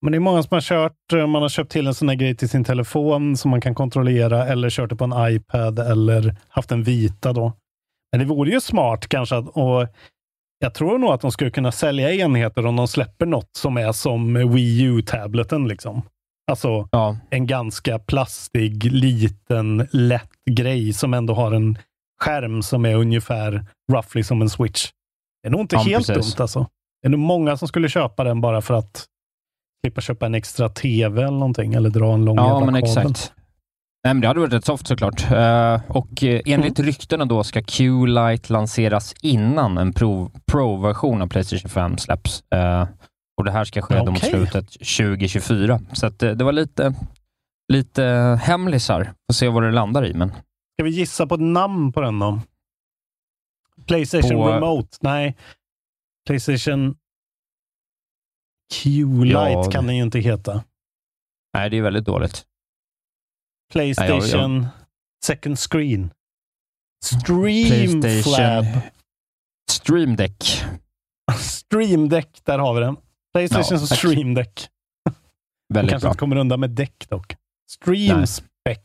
Men 0.02 0.12
det 0.12 0.18
är 0.18 0.20
många 0.20 0.44
som 0.44 0.56
har 0.56 0.62
kört, 0.62 1.30
man 1.30 1.42
har 1.42 1.50
köpt 1.50 1.72
till 1.72 1.88
en 1.88 1.94
sån 1.94 2.10
här 2.10 2.16
grej 2.16 2.36
till 2.36 2.50
sin 2.50 2.64
telefon 2.64 3.38
som 3.38 3.52
man 3.52 3.62
kan 3.62 3.76
kontrollera 3.76 4.46
eller 4.48 4.70
kört 4.70 4.90
det 4.90 4.96
på 4.96 5.04
en 5.04 5.34
iPad 5.36 5.80
eller 5.80 6.36
haft 6.50 6.72
en 6.72 6.84
vita 6.84 7.34
då. 7.34 7.54
Men 8.12 8.20
det 8.20 8.26
vore 8.26 8.52
ju 8.52 8.62
smart 8.62 9.08
kanske 9.08 9.36
att, 9.36 9.48
och 9.48 9.88
jag 10.60 10.74
tror 10.74 10.98
nog 10.98 11.10
att 11.12 11.22
de 11.22 11.32
skulle 11.32 11.52
kunna 11.52 11.72
sälja 11.72 12.12
enheter 12.14 12.66
om 12.66 12.76
de 12.76 12.88
släpper 12.88 13.26
något 13.26 13.50
som 13.58 13.78
är 13.78 13.92
som 13.92 14.34
Wii 14.54 14.82
U-tableten 14.84 15.68
liksom. 15.68 16.02
Alltså 16.52 16.88
ja, 16.92 17.18
en 17.30 17.48
ganska 17.48 18.00
plastig, 18.00 18.84
liten, 18.94 19.88
lätt 19.92 20.30
grej 20.52 20.94
som 20.94 21.14
ändå 21.14 21.34
har 21.34 21.52
en 21.52 21.78
skärm 22.22 22.62
som 22.64 22.86
är 22.86 22.96
ungefär 22.96 23.66
roughly 23.92 24.24
som 24.24 24.42
en 24.42 24.50
switch. 24.50 24.90
Det 25.44 25.48
är 25.48 25.52
nog 25.52 25.62
inte 25.62 25.76
Ja, 25.76 25.82
helt 25.82 26.08
precis. 26.08 26.34
dumt 26.36 26.42
alltså. 26.44 26.68
Det 27.02 27.08
är 27.08 27.10
nog 27.10 27.20
många 27.20 27.58
som 27.58 27.68
skulle 27.68 27.90
köpa 27.90 28.24
den 28.24 28.42
bara 28.42 28.62
för 28.62 28.74
att 28.74 29.06
slippa 29.86 30.02
köpa 30.02 30.26
en 30.26 30.36
extra 30.36 30.70
TV 30.70 31.22
eller 31.22 31.32
någonting 31.32 31.74
eller 31.74 31.90
dra 31.90 32.14
en 32.14 32.26
lång 32.26 32.36
ja 32.38 32.48
jävla 32.60 32.72
men 32.72 32.82
kabel. 32.82 32.90
exakt. 33.12 33.32
Nej, 34.04 34.14
men 34.14 34.22
det 34.22 34.28
hade 34.28 34.40
varit 34.40 34.54
rätt 34.54 34.66
soft 34.66 34.88
såklart. 34.88 35.32
Eh, 35.32 35.82
och 35.88 36.24
eh, 36.24 36.42
enligt 36.46 36.80
Mm. 36.80 36.88
ryktena 36.92 37.26
då 37.26 37.44
ska 37.44 37.62
Q-Lite 37.64 38.54
lanseras 38.54 39.16
innan 39.22 39.78
en 39.78 39.94
pro- 39.94 40.32
Pro-version 40.52 41.22
av 41.22 41.28
Playstation 41.28 41.70
5 41.70 41.98
släpps. 41.98 42.44
Eh, 42.56 42.88
och 43.38 43.44
Det 43.44 43.52
här 43.52 43.66
ska 43.66 43.82
ske 43.82 43.96
då 43.96 44.12
mot 44.12 44.24
slutet 44.24 44.70
2024. 44.72 45.80
Så 45.94 46.06
att, 46.06 46.24
eh, 46.24 46.32
det 46.32 46.44
var 46.44 46.52
lite, 46.52 46.94
lite 47.74 48.04
hemlisar. 48.44 49.04
Får 49.04 49.34
se 49.34 49.48
vad 49.50 49.64
det 49.64 49.72
landar 49.72 50.06
i. 50.06 50.14
Men 50.14 50.30
Ska 50.30 50.84
vi 50.84 50.90
gissa 50.90 51.28
på 51.28 51.36
ett 51.36 51.42
namn 51.42 51.92
på 51.94 52.02
den 52.02 52.20
då? 52.20 52.40
Playstation 53.88 54.32
På- 54.32 54.52
Remote? 54.52 54.98
Nej. 55.02 55.38
Playstation 56.28 56.96
Q-Lite 58.74 59.34
Ja, 59.38 59.72
kan 59.72 59.88
den 59.88 59.96
ju 59.98 60.04
inte 60.04 60.20
heta. 60.20 60.64
nej, 61.54 61.70
det 61.70 61.78
är 61.78 61.82
väldigt 61.82 62.06
dåligt. 62.06 62.46
Playstation 63.72 64.60
Nej, 64.62 64.70
Second 65.26 65.60
Screen. 65.60 66.10
Stream 67.04 68.02
Flab. 68.24 68.66
Stream 69.72 70.16
Deck. 70.16 70.64
Stream 71.40 72.10
Deck, 72.10 72.40
där 72.44 72.60
har 72.60 72.74
vi 72.74 72.80
den. 72.82 72.96
Playstation 73.36 73.78
Ja. 73.80 73.96
Stream 73.96 74.34
Deck. 74.34 74.68
Väldigt 75.74 75.92
kanske 75.92 76.06
bra. 76.06 76.12
inte 76.12 76.20
kommer 76.20 76.36
undan 76.36 76.60
med 76.60 76.70
däck 76.70 77.06
dock. 77.10 77.36
Stream. 77.70 78.28
Spec. 78.28 78.78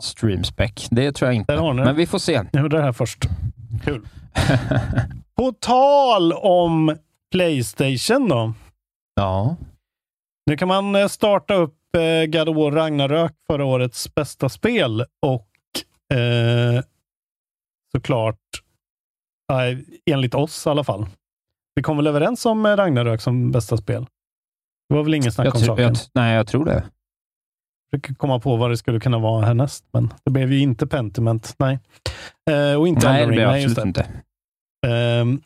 Stream 0.00 0.44
spec. 0.44 0.88
Det 0.90 1.12
tror 1.12 1.28
jag 1.28 1.34
inte. 1.36 1.72
Men 1.74 1.96
vi 1.96 2.06
får 2.06 2.18
se. 2.18 2.32
Jag 2.52 2.62
gjorde 2.62 2.76
det 2.76 2.82
här 2.82 2.92
först. 2.92 3.24
Kul. 3.84 4.08
På 5.36 5.52
tal 5.52 6.32
om 6.32 6.96
Playstation 7.30 8.28
då. 8.28 8.54
Ja. 9.14 9.56
Nu 10.46 10.56
kan 10.56 10.68
man 10.68 10.94
eh, 10.94 11.08
starta 11.08 11.54
upp 11.54 11.78
eh, 11.96 12.26
God 12.26 12.48
of 12.48 12.56
War 12.56 12.70
Ragnarök, 12.72 13.32
förra 13.46 13.64
årets 13.64 14.14
bästa 14.14 14.48
spel. 14.48 15.04
Och 15.26 15.48
eh, 16.18 16.82
såklart, 17.92 18.40
eh, 19.52 19.78
enligt 20.10 20.34
oss 20.34 20.66
i 20.66 20.70
alla 20.70 20.84
fall. 20.84 21.06
Vi 21.74 21.82
kom 21.82 21.96
väl 21.96 22.06
överens 22.06 22.46
om 22.46 22.66
eh, 22.66 22.76
Ragnarök 22.76 23.20
som 23.20 23.50
bästa 23.50 23.76
spel? 23.76 24.06
Det 24.88 24.94
var 24.94 25.02
väl 25.04 25.14
ingen 25.14 25.32
snack 25.32 25.46
Jag, 25.46 25.54
om 25.54 25.60
saken? 25.60 25.84
jag, 25.84 25.96
nej, 26.14 26.34
jag 26.36 26.46
tror 26.46 26.64
det. 26.64 26.84
försöker 27.90 28.14
komma 28.14 28.40
på 28.40 28.56
vad 28.56 28.70
det 28.70 28.76
skulle 28.76 29.00
kunna 29.00 29.18
vara 29.18 29.46
härnäst, 29.46 29.84
men 29.92 30.14
det 30.24 30.30
blev 30.30 30.52
ju 30.52 30.58
inte 30.60 30.86
Pentiment. 30.86 31.54
Nej. 31.58 31.78
Eh, 32.50 32.74
och 32.80 32.88
inte 32.88 33.08
nej, 33.08 33.16
det 33.16 33.22
Elden 33.22 33.38
Ring. 33.38 33.46
Nej, 33.48 33.62
just 33.62 33.78
absolut 33.78 33.94
det. 33.94 34.00
inte. 34.00 34.22
Ehm, 34.94 35.40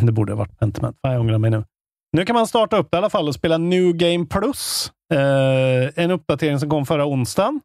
det 0.06 0.12
borde 0.12 0.32
ha 0.32 0.38
varit 0.38 0.58
Pentiment. 0.58 0.96
Fan, 1.02 1.12
Jag 1.12 1.20
ångrar 1.20 1.38
mig 1.38 1.50
nu. 1.50 1.64
Nu 2.12 2.24
kan 2.24 2.34
man 2.34 2.46
starta 2.46 2.76
upp 2.76 2.88
det 2.90 2.96
i 2.96 2.98
alla 2.98 3.10
fall 3.10 3.28
och 3.28 3.34
spela 3.34 3.58
New 3.58 3.92
Game 3.92 4.26
Plus. 4.26 4.92
Eh, 5.14 5.90
en 6.04 6.10
uppdatering 6.10 6.58
som 6.60 6.70
kom 6.70 6.86
förra 6.86 7.06
onsdagen. 7.06 7.60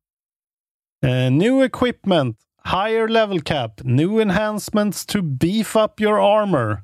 Eh, 1.05 1.31
new 1.31 1.63
equipment, 1.63 2.38
higher 2.63 3.08
level 3.08 3.41
cap, 3.41 3.71
new 3.84 4.21
enhancements 4.21 5.05
to 5.05 5.21
beef 5.21 5.75
up 5.75 6.01
your 6.01 6.19
armor. 6.41 6.77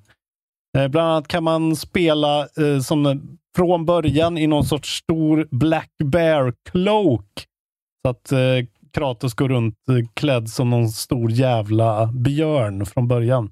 Eh, 0.78 0.88
bland 0.88 1.08
annat 1.08 1.28
kan 1.28 1.44
man 1.44 1.76
spela 1.76 2.40
eh, 2.40 2.80
som 2.82 3.22
från 3.56 3.86
början 3.86 4.38
i 4.38 4.48
någon 4.48 4.66
sorts 4.66 4.98
stor 4.98 5.48
Black 5.52 5.92
Bear 6.04 6.54
cloak. 6.72 7.46
Så 8.02 8.10
att 8.10 8.32
eh, 8.32 8.40
Kratos 8.94 9.34
går 9.34 9.50
runt 9.50 9.76
eh, 9.90 10.08
klädd 10.14 10.50
som 10.50 10.70
någon 10.70 10.90
stor 10.90 11.32
jävla 11.32 12.06
björn 12.06 12.86
från 12.86 13.08
början. 13.08 13.52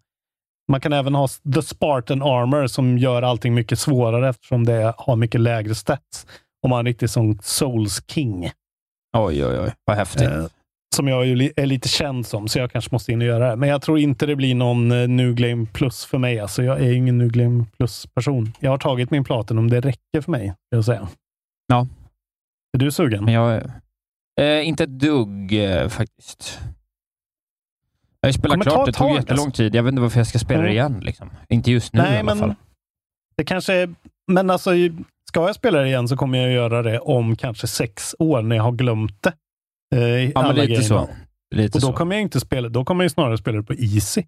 Man 0.72 0.82
kan 0.82 0.94
även 0.94 1.16
ha 1.16 1.28
The 1.54 1.62
Spartan 1.62 2.22
Armor 2.22 2.68
som 2.68 2.98
gör 2.98 3.22
allting 3.22 3.54
mycket 3.54 3.80
svårare 3.80 4.30
eftersom 4.30 4.66
det 4.66 4.94
har 4.98 5.16
mycket 5.16 5.42
lägre 5.42 5.76
stats. 5.76 6.28
Om 6.64 6.70
man 6.70 6.80
är 6.80 6.84
riktigt 6.84 7.12
som 7.12 7.40
Souls 7.42 8.04
King. 8.08 8.52
Oj, 9.18 9.46
oj, 9.46 9.60
oj. 9.60 9.74
Vad 9.86 9.98
häftigt. 9.98 10.30
Som 11.00 11.08
jag 11.08 11.26
ju 11.26 11.52
är 11.56 11.66
lite 11.66 11.88
känd 11.88 12.26
som, 12.26 12.48
så 12.48 12.60
jag 12.60 12.72
kanske 12.72 12.92
måste 12.92 13.12
in 13.12 13.22
och 13.22 13.28
göra 13.28 13.50
det. 13.50 13.56
Men 13.56 13.70
jag 13.70 13.82
tror 13.82 14.00
inte 14.00 14.26
det 14.26 14.36
blir 14.36 14.56
någon 14.56 14.92
eh, 14.92 15.08
New 15.08 15.34
Game 15.34 15.66
Plus 15.66 16.06
för 16.06 16.18
mig. 16.18 16.40
Alltså, 16.40 16.64
jag 16.64 16.80
är 16.80 16.92
ingen 16.92 17.18
New 17.18 17.32
Game 17.32 17.66
Plus-person. 17.78 18.54
Jag 18.60 18.72
har 18.72 18.78
tagit 18.78 19.12
min 19.12 19.24
Platinum. 19.24 19.70
Det 19.70 19.82
räcker 19.82 20.22
för 20.22 20.32
mig, 20.32 20.54
jag 20.70 20.86
säga. 20.86 21.08
Ja. 21.68 21.88
Är 22.74 22.80
du 22.80 22.92
sugen? 22.92 23.26
Men 23.26 23.34
jag... 23.34 23.62
Eh, 24.42 24.68
inte 24.68 24.84
ett 24.84 25.00
dugg 25.00 25.54
eh, 25.54 25.88
faktiskt. 25.88 26.60
Jag 28.22 28.34
ta 28.34 28.58
klart, 28.62 28.88
ett 28.88 28.94
det 28.94 28.98
tog 28.98 29.16
jättelång 29.16 29.46
alltså. 29.46 29.58
tid. 29.58 29.76
Jag 29.76 29.84
vet 29.84 29.92
inte 29.92 30.02
varför 30.02 30.20
jag 30.20 30.28
ska 30.28 30.40
spela 30.40 30.62
det 30.62 30.68
Mm. 30.68 30.78
igen. 30.78 31.00
Liksom. 31.04 31.30
Inte 31.50 31.72
just 31.72 31.94
nu 31.94 32.00
i 32.00 32.04
Nej, 32.04 32.20
alla 32.20 32.36
fall. 32.36 32.48
men 32.48 32.56
det 33.38 33.44
kanske 33.44 33.74
är... 33.74 33.96
Men 34.32 34.50
alltså, 34.50 34.72
ska 35.30 35.46
jag 35.46 35.56
spela 35.56 35.80
det 35.80 35.88
igen 35.88 36.08
så 36.08 36.18
kommer 36.18 36.38
jag 36.38 36.52
göra 36.52 36.82
det 36.82 37.00
om 37.00 37.36
kanske 37.36 37.68
sex 37.68 38.16
år 38.20 38.42
när 38.42 38.56
jag 38.56 38.64
har 38.64 38.72
glömt 38.72 39.24
det. 39.24 39.34
Eh, 39.96 40.00
Ja, 40.02 40.42
men 40.42 40.56
lite 40.56 40.68
grejerna. 40.68 40.84
så. 40.88 41.10
Lite 41.56 41.78
Och 41.78 41.82
då 41.82 41.88
så. 41.88 41.94
kommer 41.94 42.16
jag 42.16 42.22
inte 42.22 42.40
spela, 42.40 42.70
då 42.70 42.86
kommer 42.86 43.04
jag 43.04 43.12
snarare 43.12 43.38
spela 43.38 43.58
det 43.58 43.64
på 43.64 43.74
Easy. 43.74 44.24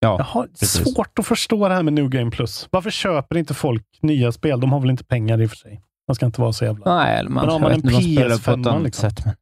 Ja, 0.00 0.16
Jag 0.18 0.24
har 0.24 0.46
precis. 0.46 0.94
svårt 0.94 1.18
att 1.18 1.26
förstå 1.26 1.68
det 1.68 1.74
här 1.74 1.82
med 1.82 1.92
New 1.92 2.08
Game 2.08 2.30
Plus. 2.30 2.68
Varför 2.70 2.90
köper 2.90 3.36
inte 3.36 3.54
folk 3.54 3.84
nya 4.02 4.32
spel? 4.32 4.60
De 4.60 4.72
har 4.72 4.80
väl 4.80 4.90
inte 4.90 5.04
pengar 5.04 5.42
i 5.42 5.46
och 5.46 5.50
för 5.50 5.56
sig. 5.56 5.82
Man 6.08 6.14
ska 6.14 6.26
inte 6.26 6.40
vara 6.40 6.52
så 6.52 6.64
jävla... 6.64 6.96
Nej, 6.96 7.24
man, 7.24 7.32
Men 7.44 7.52
har 7.52 7.60
man 7.60 7.70
en 7.70 7.76
inte, 7.76 7.92
man 7.92 8.02
spelar 8.02 8.28
på 8.28 8.50
ett 8.50 8.58
PS5 8.76 8.82
liksom? 8.84 9.10
sätt. 9.10 9.24
Men... 9.24 9.34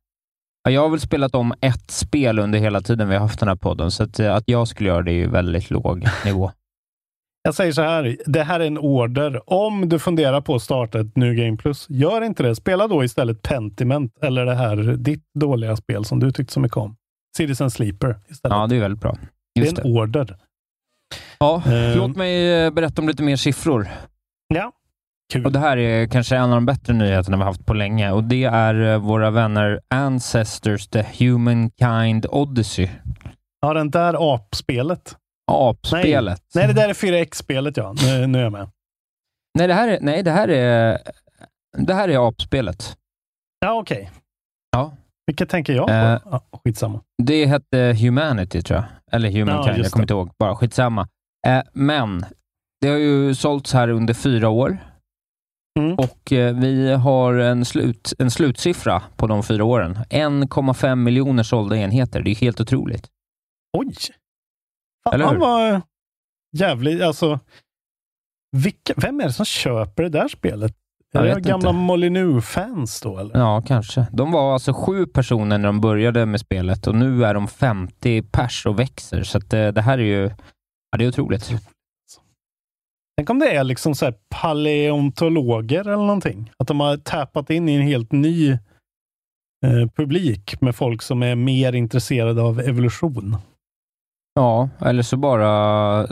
Ja, 0.65 0.71
jag 0.71 0.81
har 0.83 0.89
väl 0.89 1.01
spelat 1.01 1.35
om 1.35 1.55
ett 1.61 1.91
spel 1.91 2.39
under 2.39 2.59
hela 2.59 2.81
tiden 2.81 3.09
vi 3.09 3.15
har 3.15 3.21
haft 3.23 3.39
den 3.41 3.49
här 3.49 3.57
podden, 3.57 3.91
så 3.91 4.03
att, 4.03 4.21
att 4.21 4.45
jag 4.47 4.69
skulle 4.69 4.89
göra 4.89 5.03
det 5.03 5.11
är 5.13 5.15
ju 5.15 5.31
väldigt 5.31 5.71
låg 5.71 6.05
nivå. 6.25 6.51
Jag 7.47 7.55
säger 7.55 7.73
så 7.73 7.83
här, 7.83 8.17
det 8.27 8.43
här 8.43 8.61
är 8.61 8.67
en 8.67 8.79
order. 8.79 9.53
Om 9.53 9.89
du 9.89 9.99
funderar 9.99 10.41
på 10.41 10.55
att 10.55 10.63
starta 10.63 11.01
ett 11.01 11.17
New 11.17 11.35
Game 11.35 11.57
Plus, 11.57 11.87
gör 11.91 12.23
inte 12.25 12.43
det. 12.43 12.57
Spela 12.57 12.89
då 12.89 13.05
istället 13.05 13.43
Pentiment 13.43 14.19
eller 14.23 14.47
det 14.47 14.55
här, 14.55 14.77
ditt 14.77 15.25
dåliga 15.35 15.77
spel 15.77 16.05
som 16.05 16.21
du 16.21 16.33
tyckte 16.33 16.53
så 16.55 16.61
mycket 16.61 16.77
om. 16.77 16.97
Citizen 17.37 17.71
Sleeper 17.71 18.17
istället. 18.29 18.57
Ja, 18.57 18.67
det 18.67 18.77
är 18.77 18.81
väldigt 18.81 19.01
bra. 19.01 19.17
det 19.55 19.61
är 19.61 19.65
Just 19.65 19.79
en 19.79 19.93
det. 19.93 19.99
order. 20.01 20.37
Ja, 21.39 21.63
Eh. 21.67 21.97
låt 21.97 22.17
mig 22.17 22.65
eh, 22.65 22.71
berätta 22.71 23.03
om 23.03 23.09
lite 23.09 23.23
mer 23.23 23.37
siffror. 23.37 23.89
Ja, 24.55 24.73
kul. 25.33 25.47
Och 25.47 25.53
Det 25.53 25.59
här 25.59 25.77
är 25.77 26.07
kanske 26.07 26.37
en 26.37 26.43
av 26.43 26.51
de 26.51 26.67
bättre 26.67 26.93
nyheterna 26.95 27.37
vi 27.37 27.43
har 27.43 27.51
haft 27.51 27.67
på 27.67 27.75
länge 27.75 28.11
och 28.13 28.25
det 28.25 28.45
är 28.45 28.93
eh, 28.93 28.99
våra 28.99 29.31
vänner 29.31 29.81
Ancestors 29.89 30.87
The 30.89 31.03
Humankind 31.19 32.27
Odyssey. 32.31 32.89
Ja, 33.61 33.75
den 33.75 33.91
där 33.91 34.35
apspelet. 34.35 35.17
Apspelet. 35.53 36.43
Nej, 36.55 36.67
det 36.67 36.73
där 36.73 36.89
är 36.89 36.95
4X-spelet 36.95 37.77
ja. 37.77 37.95
Nu, 38.03 38.27
nu 38.27 38.39
är 38.39 38.43
jag 38.43 38.53
med. 38.53 38.69
Nej, 39.59 39.69
det 39.69 39.75
här 39.75 39.89
är, 39.89 39.99
nej, 40.01 40.23
det 40.23 40.31
här 40.31 40.49
är, 40.49 40.99
det 41.79 41.95
här 41.95 42.09
är 42.09 42.29
apspelet. 42.29 42.97
Ja, 43.61 43.73
okej. 43.73 44.11
Ja. 44.71 44.97
Vilket 45.27 45.49
tänker 45.49 45.73
jag 45.73 45.87
på? 45.87 45.93
Eh. 45.93 46.21
ja, 46.25 46.43
skitsamma. 46.65 47.01
Det 47.23 47.47
hette 47.47 47.97
Humanity, 48.01 48.63
tror 48.63 48.77
jag. 48.81 48.85
Eller 49.13 49.31
Humankind, 49.31 49.77
Ja, 49.79 49.83
jag 49.83 49.93
kommer 49.93 50.05
inte 50.05 50.15
ihåg. 50.15 50.31
Bara 50.39 50.57
skitsamma. 50.57 51.09
Eh, 51.47 51.63
men 51.73 52.25
det 52.81 52.89
har 52.89 52.97
ju 52.97 53.35
sålts 53.35 53.73
här 53.73 53.89
under 53.89 54.15
fyra 54.15 54.49
år 54.49 54.79
Mm. 55.79 55.95
och 55.99 56.33
eh, 56.33 56.55
vi 56.55 56.93
har 56.93 57.35
en, 57.35 57.65
slut, 57.65 58.13
en 58.19 58.31
slutsiffra 58.31 59.03
på 59.17 59.27
de 59.27 59.43
fyra 59.43 59.65
åren. 59.65 59.99
1,5 60.11 60.95
miljoner 60.95 61.43
sålda 61.43 61.77
enheter. 61.77 62.23
Det 62.23 62.31
är 62.31 62.35
helt 62.35 62.61
otroligt. 62.61 63.09
Oj! 63.79 63.95
Eller 65.12 65.25
han 65.25 65.35
hur? 65.35 65.40
var 65.40 65.83
jävligt, 66.57 67.03
alltså. 67.03 67.40
Vilka, 68.57 68.95
vem 68.97 69.21
är 69.21 69.25
det 69.25 69.33
som 69.33 69.45
köper 69.45 70.03
det 70.03 70.09
där 70.09 70.29
spelet? 70.29 70.77
Jag 71.12 71.29
Är 71.29 71.35
det 71.35 71.40
gamla. 71.40 71.73
Molyneux-fans 71.73 73.01
då 73.01 73.19
eller? 73.19 73.38
Ja, 73.38 73.62
kanske. 73.67 74.07
De 74.12 74.33
var 74.33 74.53
alltså 74.53 74.73
sju 74.73 75.07
personer 75.07 75.59
när 75.59 75.69
de 75.69 75.81
började 75.81 76.27
med 76.27 76.40
spelet 76.40 76.87
och 76.87 76.95
nu 76.95 77.25
är 77.25 77.35
de 77.35 77.49
50 77.49 78.23
pers 78.23 78.67
och 78.67 78.79
växer. 78.79 79.23
Så 79.23 79.38
att, 79.38 79.53
eh, 79.53 79.69
det 79.69 79.83
här 79.83 79.99
är 79.99 80.03
ju 80.03 80.31
ja, 80.90 80.99
det 80.99 81.05
är 81.05 81.09
otroligt. 81.09 81.53
Tänk 83.17 83.31
om 83.31 83.38
det 83.38 83.51
är 83.57 83.64
liksom 83.64 83.95
så 83.95 84.05
här 84.05 84.14
paleontologer 84.29 85.81
eller 85.81 85.97
någonting. 85.97 86.51
Att 86.59 86.69
de 86.69 86.81
har 86.81 86.97
tappat 86.97 87.51
in 87.51 87.69
i 87.69 87.75
en 87.75 87.83
helt 87.83 88.12
ny 88.12 88.51
eh, 88.51 89.88
publik 89.97 90.61
med 90.61 90.77
folk 90.77 91.03
som 91.03 91.23
är 91.23 91.35
mer 91.35 91.73
intresserade 91.73 92.43
av 92.43 92.61
evolution. 92.61 93.37
Ja, 94.35 94.68
eller 94.81 95.03
så 95.03 95.16
bara 95.16 96.07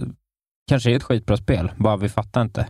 kanske 0.68 0.90
är 0.90 0.96
ett 0.96 1.02
skitbra 1.02 1.37
spel, 1.37 1.72
bara 1.76 1.96
vi 1.96 2.08
fattar 2.08 2.42
inte. 2.42 2.68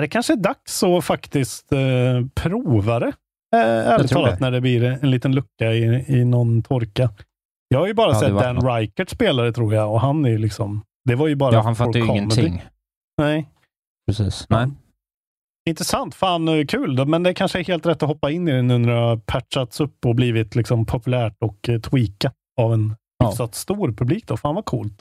Det 0.00 0.08
kanske 0.08 0.32
är 0.32 0.36
dags 0.36 0.82
att 0.82 1.04
faktiskt 1.04 1.72
eh, 1.72 2.26
prova 2.34 2.98
det. 2.98 3.12
Eh, 3.56 3.60
ärligt 3.60 4.10
talat, 4.10 4.38
det. 4.38 4.40
när 4.40 4.50
det 4.50 4.60
blir 4.60 4.84
en 4.84 5.10
liten 5.10 5.34
lucka 5.34 5.72
i, 5.72 6.04
i 6.08 6.24
någon 6.24 6.62
torka. 6.62 7.10
Jag 7.68 7.78
har 7.78 7.86
ju 7.86 7.94
bara 7.94 8.12
Ja, 8.12 8.20
sett 8.20 8.38
Dan 8.38 8.54
något. 8.54 8.64
Reichert 8.64 9.08
spela 9.08 9.42
det 9.42 9.52
tror 9.52 9.74
jag 9.74 9.92
och 9.92 10.00
han 10.00 10.24
är 10.24 10.30
ju 10.30 10.38
liksom... 10.38 10.82
Det 11.04 11.14
var 11.14 11.28
ju 11.28 11.34
bara 11.34 11.52
Ja, 11.54 11.60
han 11.60 11.76
fattar 11.76 11.98
ju 12.00 12.06
ingenting. 12.06 12.62
Nej. 13.18 13.48
Precis. 14.06 14.46
Nej. 14.48 14.66
Intressant. 15.68 16.14
Fan 16.14 16.48
eh, 16.48 16.66
kul. 16.66 16.96
då. 16.96 17.04
Men 17.04 17.22
det 17.22 17.34
kanske 17.34 17.58
är 17.58 17.64
helt 17.64 17.86
rätt 17.86 18.02
att 18.02 18.08
hoppa 18.08 18.30
in 18.30 18.48
i 18.48 18.52
det 18.52 18.62
nu 18.62 18.78
när 18.78 18.88
det 18.88 19.00
har 19.00 19.16
patchats 19.16 19.80
upp 19.80 20.06
och 20.06 20.14
blivit 20.14 20.54
liksom 20.54 20.86
populärt 20.86 21.36
och 21.40 21.68
eh, 21.68 21.80
tweakat 21.80 22.34
av 22.60 22.72
en 22.72 22.96
Ja. 23.18 23.28
hyfsat 23.28 23.54
stor 23.54 23.92
publik. 23.92 24.26
Då. 24.26 24.36
Fan 24.36 24.54
vad 24.54 24.64
coolt. 24.64 24.94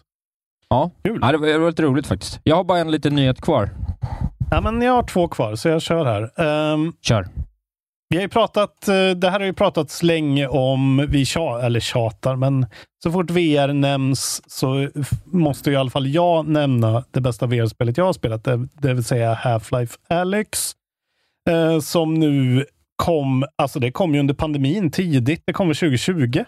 Ja. 0.69 0.91
Kul. 1.03 1.19
ja, 1.21 1.31
det 1.31 1.37
var, 1.37 1.47
det 1.47 1.57
var 1.57 1.67
lite 1.67 1.83
roligt 1.83 2.07
faktiskt. 2.07 2.39
Jag 2.43 2.55
har 2.55 2.63
bara 2.63 2.79
en 2.79 2.91
liten 2.91 3.15
nyhet 3.15 3.41
kvar. 3.41 3.69
Ja, 4.51 4.61
men 4.61 4.81
jag 4.81 4.93
har 4.93 5.03
två 5.03 5.27
kvar, 5.27 5.55
så 5.55 5.69
jag 5.69 5.81
kör 5.81 6.05
här. 6.05 6.41
Ehm, 6.41 6.93
Kör. 7.01 7.27
Vi 8.09 8.15
har 8.17 8.21
ju 8.23 8.29
pratat, 8.29 8.87
eh, 8.87 9.09
det 9.09 9.29
här 9.29 9.39
har 9.39 9.45
ju 9.45 9.53
pratats 9.53 10.03
länge 10.03 10.47
om, 10.47 11.05
vi 11.09 11.25
tja, 11.25 11.61
eller 11.61 11.79
tjatar, 11.79 12.35
men 12.35 12.65
så 13.03 13.11
fort 13.11 13.31
VR 13.31 13.73
nämns 13.73 14.41
så 14.47 14.89
måste 15.25 15.69
ju 15.69 15.73
i 15.73 15.79
alla 15.79 15.89
fall 15.89 16.07
jag 16.07 16.47
nämna 16.47 17.03
det 17.11 17.21
bästa 17.21 17.45
VR-spelet 17.45 17.97
jag 17.97 18.05
har 18.05 18.13
spelat, 18.13 18.43
det, 18.43 18.67
det 18.73 18.93
vill 18.93 19.03
säga 19.03 19.33
Half-Life 19.33 19.97
Alyx. 20.09 20.71
Eh, 21.49 21.79
som 21.79 22.13
nu 22.13 22.65
kom, 22.95 23.45
alltså 23.55 23.79
det 23.79 23.91
kom 23.91 24.13
ju 24.13 24.19
under 24.19 24.33
pandemin 24.33 24.91
tidigt, 24.91 25.43
det 25.45 25.53
kom 25.53 25.67
väl 25.67 25.75
2020. 25.75 26.43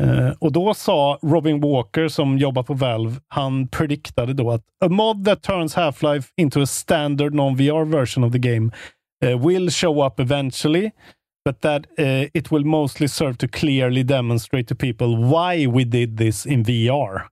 Eh, 0.00 0.30
och 0.38 0.52
då 0.52 0.74
sa 0.74 1.18
Robin 1.22 1.60
Walker 1.60 2.08
som 2.08 2.38
jobbar 2.38 2.62
på 2.62 2.74
Valve, 2.74 3.16
han 3.28 3.68
prediktade 3.68 4.32
då 4.34 4.50
att 4.50 4.64
a 4.84 4.88
mod 4.88 5.24
that 5.24 5.42
turns 5.42 5.74
Half-Life 5.76 6.28
into 6.36 6.62
a 6.62 6.66
standard 6.66 7.34
non-VR 7.34 7.84
version 7.84 8.24
of 8.24 8.32
the 8.32 8.38
game 8.38 8.70
uh, 9.24 9.46
will 9.48 9.70
show 9.70 10.06
up 10.06 10.20
eventually, 10.20 10.90
but 11.44 11.60
that 11.60 11.82
uh, 12.00 12.22
it 12.34 12.52
will 12.52 12.64
mostly 12.64 13.08
serve 13.08 13.36
to 13.36 13.48
clearly 13.48 14.02
demonstrate 14.02 14.64
to 14.68 14.74
people 14.74 15.06
why 15.16 15.66
we 15.66 15.84
did 15.84 16.18
this 16.18 16.46
in 16.46 16.62
VR. 16.62 17.22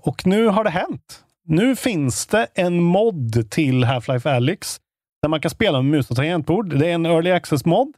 Och 0.00 0.26
nu 0.26 0.46
har 0.46 0.64
det 0.64 0.70
hänt. 0.70 1.24
Nu 1.48 1.76
finns 1.76 2.26
det 2.26 2.46
en 2.54 2.80
mod 2.82 3.50
till 3.50 3.84
Half-Life 3.84 4.30
Alyx 4.36 4.80
där 5.22 5.28
man 5.28 5.40
kan 5.40 5.50
spela 5.50 5.82
med 5.82 5.90
mus 5.90 6.10
och 6.10 6.16
tangentbord. 6.16 6.78
Det 6.78 6.90
är 6.90 6.94
en 6.94 7.06
early 7.06 7.30
access 7.30 7.64
mod 7.64 7.92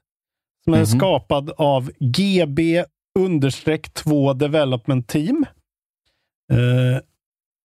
som 0.65 0.75
är 0.75 0.79
Mhm. 0.79 0.87
skapad 0.87 1.51
av 1.57 1.91
GB 2.01 2.85
understreck 3.19 3.93
2 3.95 4.33
Development 4.33 5.09
Team. 5.09 5.45
Eh, 6.53 7.01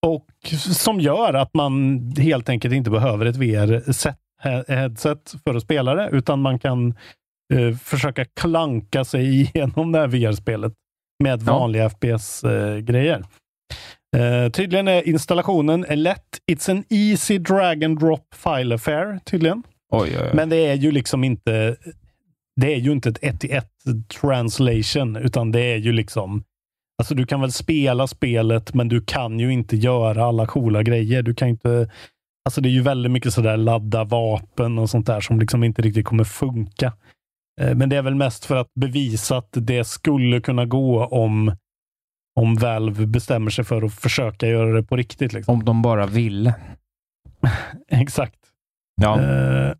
och 0.08 0.26
som 0.74 1.00
gör 1.00 1.34
att 1.34 1.54
man 1.54 2.00
helt 2.18 2.50
enkelt 2.50 2.74
inte 2.74 2.90
behöver 2.90 3.26
ett 3.26 3.36
VR-headset 3.36 5.36
för 5.44 5.56
att 5.56 5.64
spela 5.64 5.96
det, 5.96 6.10
utan 6.12 6.42
man 6.42 6.60
kan 6.60 6.88
eh, 7.54 7.76
försöka 7.84 8.26
klanka 8.26 9.06
sig 9.06 9.42
igenom 9.54 9.92
det 9.92 10.00
här 10.00 10.08
VR-spelet 10.08 10.74
med 11.24 11.42
Ja. 11.46 11.60
vanliga 11.60 11.90
FPS-grejer. 11.90 13.24
Eh, 14.18 14.52
tydligen 14.52 14.88
är 14.88 15.08
installationen 15.08 15.86
är 15.86 15.96
lätt. 15.96 16.38
It's 16.52 16.72
an 16.72 16.84
easy 16.90 17.38
drag 17.38 17.84
and 17.84 18.00
drop 18.00 18.34
file 18.36 18.76
affair, 18.76 19.20
tydligen. 19.26 19.64
Oj, 19.92 20.10
oj, 20.10 20.18
oj. 20.24 20.30
Men 20.34 20.50
det 20.50 20.56
är 20.58 20.74
ju 20.76 20.92
liksom 20.92 21.24
inte 21.24 21.76
det 22.60 22.74
är 22.74 22.78
ju 22.78 22.92
inte 22.92 23.10
ett 23.10 23.20
1 23.22 23.40
till 23.40 23.52
1 23.52 23.66
translation, 24.22 25.16
utan 25.16 25.52
det 25.52 25.62
är 25.62 25.78
ju 25.78 25.92
liksom 25.92 26.44
Alltså 27.02 27.16
du 27.16 27.26
kan 27.26 27.42
väl 27.42 27.52
spela 27.52 28.08
spelet, 28.08 28.74
men 28.74 28.88
du 28.88 29.02
kan 29.02 29.40
ju 29.40 29.54
inte 29.54 29.76
göra 29.76 30.26
alla 30.26 30.46
coola 30.46 30.84
grejer. 30.84 31.22
Du 31.22 31.34
kan 31.36 31.48
inte 31.48 31.90
Alltså 32.46 32.62
det 32.62 32.70
är 32.70 32.72
ju 32.72 32.82
väldigt 32.82 33.12
mycket 33.12 33.34
sådär 33.34 33.58
ladda 33.58 34.04
vapen 34.04 34.78
och 34.80 34.90
sånt 34.90 35.08
där 35.08 35.22
som 35.22 35.40
liksom 35.40 35.64
inte 35.64 35.82
riktigt 35.82 36.06
kommer 36.06 36.24
funka. 36.24 36.94
Eh, 37.62 37.76
Men 37.76 37.90
det 37.90 37.98
är 37.98 38.02
väl 38.02 38.16
mest 38.16 38.46
för 38.46 38.56
att 38.56 38.74
bevisa 38.74 39.38
att 39.38 39.50
det 39.52 39.84
skulle 39.84 40.42
kunna 40.42 40.66
gå 40.66 41.06
om 41.06 41.56
om 42.40 42.56
Valve 42.56 43.06
bestämmer 43.06 43.52
sig 43.52 43.66
för 43.66 43.82
att 43.82 43.94
försöka 43.94 44.48
göra 44.48 44.74
det 44.74 44.84
på 44.84 44.96
riktigt. 44.96 45.34
Liksom. 45.34 45.54
Om 45.54 45.66
de 45.66 45.82
bara 45.82 46.06
ville. 46.06 46.56
Exakt. 47.88 48.40
Ja. 49.02 49.22
Eh, 49.22 49.74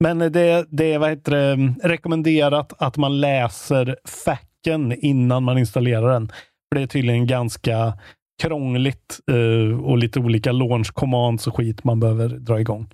men 0.00 0.18
det, 0.18 0.66
det 0.70 0.92
är 0.92 0.98
vad 0.98 1.10
heter 1.10 1.32
det, 1.32 1.52
mm, 1.52 1.74
rekommenderat 1.82 2.72
att 2.78 2.96
man 2.96 3.20
läser 3.20 3.96
facken 4.04 4.92
innan 4.92 5.42
man 5.42 5.58
installerar 5.58 6.12
den. 6.12 6.28
För 6.28 6.74
Det 6.74 6.82
är 6.82 6.86
tydligen 6.86 7.26
ganska 7.26 7.98
krångligt 8.42 9.20
eh, 9.30 9.80
och 9.80 9.98
lite 9.98 10.18
olika 10.20 10.52
launch 10.52 10.92
commands 10.94 11.46
och 11.46 11.56
skit 11.56 11.84
man 11.84 12.00
behöver 12.00 12.28
dra 12.28 12.60
igång. 12.60 12.88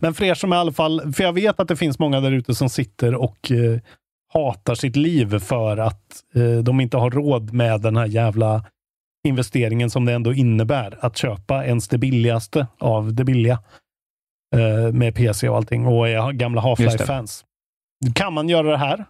Men 0.00 0.14
för 0.14 0.24
er 0.24 0.34
som 0.34 0.52
i 0.52 0.56
alla 0.56 0.72
fall, 0.72 1.12
för 1.12 1.24
jag 1.24 1.32
vet 1.32 1.60
att 1.60 1.68
det 1.68 1.76
finns 1.76 1.98
många 1.98 2.20
där 2.20 2.32
ute 2.32 2.54
som 2.54 2.68
sitter 2.68 3.14
och 3.14 3.50
eh, 3.50 3.80
hatar 4.32 4.74
sitt 4.74 4.96
liv 4.96 5.38
för 5.38 5.76
att 5.76 6.02
eh, 6.34 6.58
de 6.64 6.80
inte 6.80 6.96
har 6.96 7.10
råd 7.10 7.52
med 7.52 7.80
den 7.80 7.96
här 7.96 8.06
jävla 8.06 8.64
investeringen 9.28 9.90
som 9.90 10.04
det 10.04 10.12
ändå 10.12 10.32
innebär 10.32 10.98
att 11.00 11.16
köpa 11.16 11.64
ens 11.64 11.88
det 11.88 11.98
billigaste 11.98 12.66
av 12.78 13.14
det 13.14 13.24
billiga 13.24 13.58
eh, 14.56 14.92
med 14.92 15.14
PC 15.14 15.48
och 15.48 15.56
allting 15.56 15.86
och 15.86 16.08
är 16.08 16.32
gamla. 16.32 16.60
Half-Life-fans. 16.60 17.44
Kan 18.14 18.32
man 18.32 18.48
göra 18.48 18.70
det 18.70 18.76
här? 18.76 19.04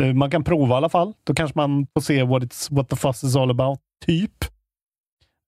Eh, 0.00 0.14
man 0.14 0.30
kan 0.30 0.44
prova 0.44 0.74
i 0.74 0.76
alla 0.76 0.88
fall. 0.88 1.12
Då 1.24 1.34
kanske 1.34 1.58
man 1.58 1.86
får 1.94 2.00
se 2.00 2.22
what, 2.22 2.42
it's, 2.42 2.74
what 2.76 2.88
the 2.88 2.96
fuss 2.96 3.24
is 3.24 3.36
all 3.36 3.50
about, 3.50 3.80
typ. 4.06 4.44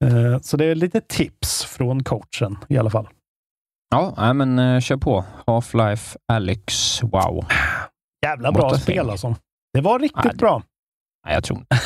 Eh, 0.05 0.41
så 0.41 0.57
det 0.57 0.65
är 0.65 0.75
lite 0.75 1.01
tips 1.01 1.65
från 1.65 2.05
coachen 2.05 2.59
i 2.69 2.79
alla 2.79 2.91
fall. 2.91 3.09
Ja, 3.91 4.33
men 4.33 4.81
kör 4.81 4.97
på. 4.97 5.25
Half-Life 5.47 6.17
Alyx. 6.33 7.03
Wow. 7.03 7.45
Jävla 8.27 8.53
bra 8.53 8.75
spel 8.75 9.11
alltså. 9.11 9.37
Det 9.73 9.81
var 9.81 9.99
riktigt 9.99 10.25
Nej, 10.25 10.33
det- 10.33 10.39
bra. 10.39 10.63
Nej, 11.27 11.35
jag 11.35 11.45
tror 11.45 11.59
inte. 11.59 11.77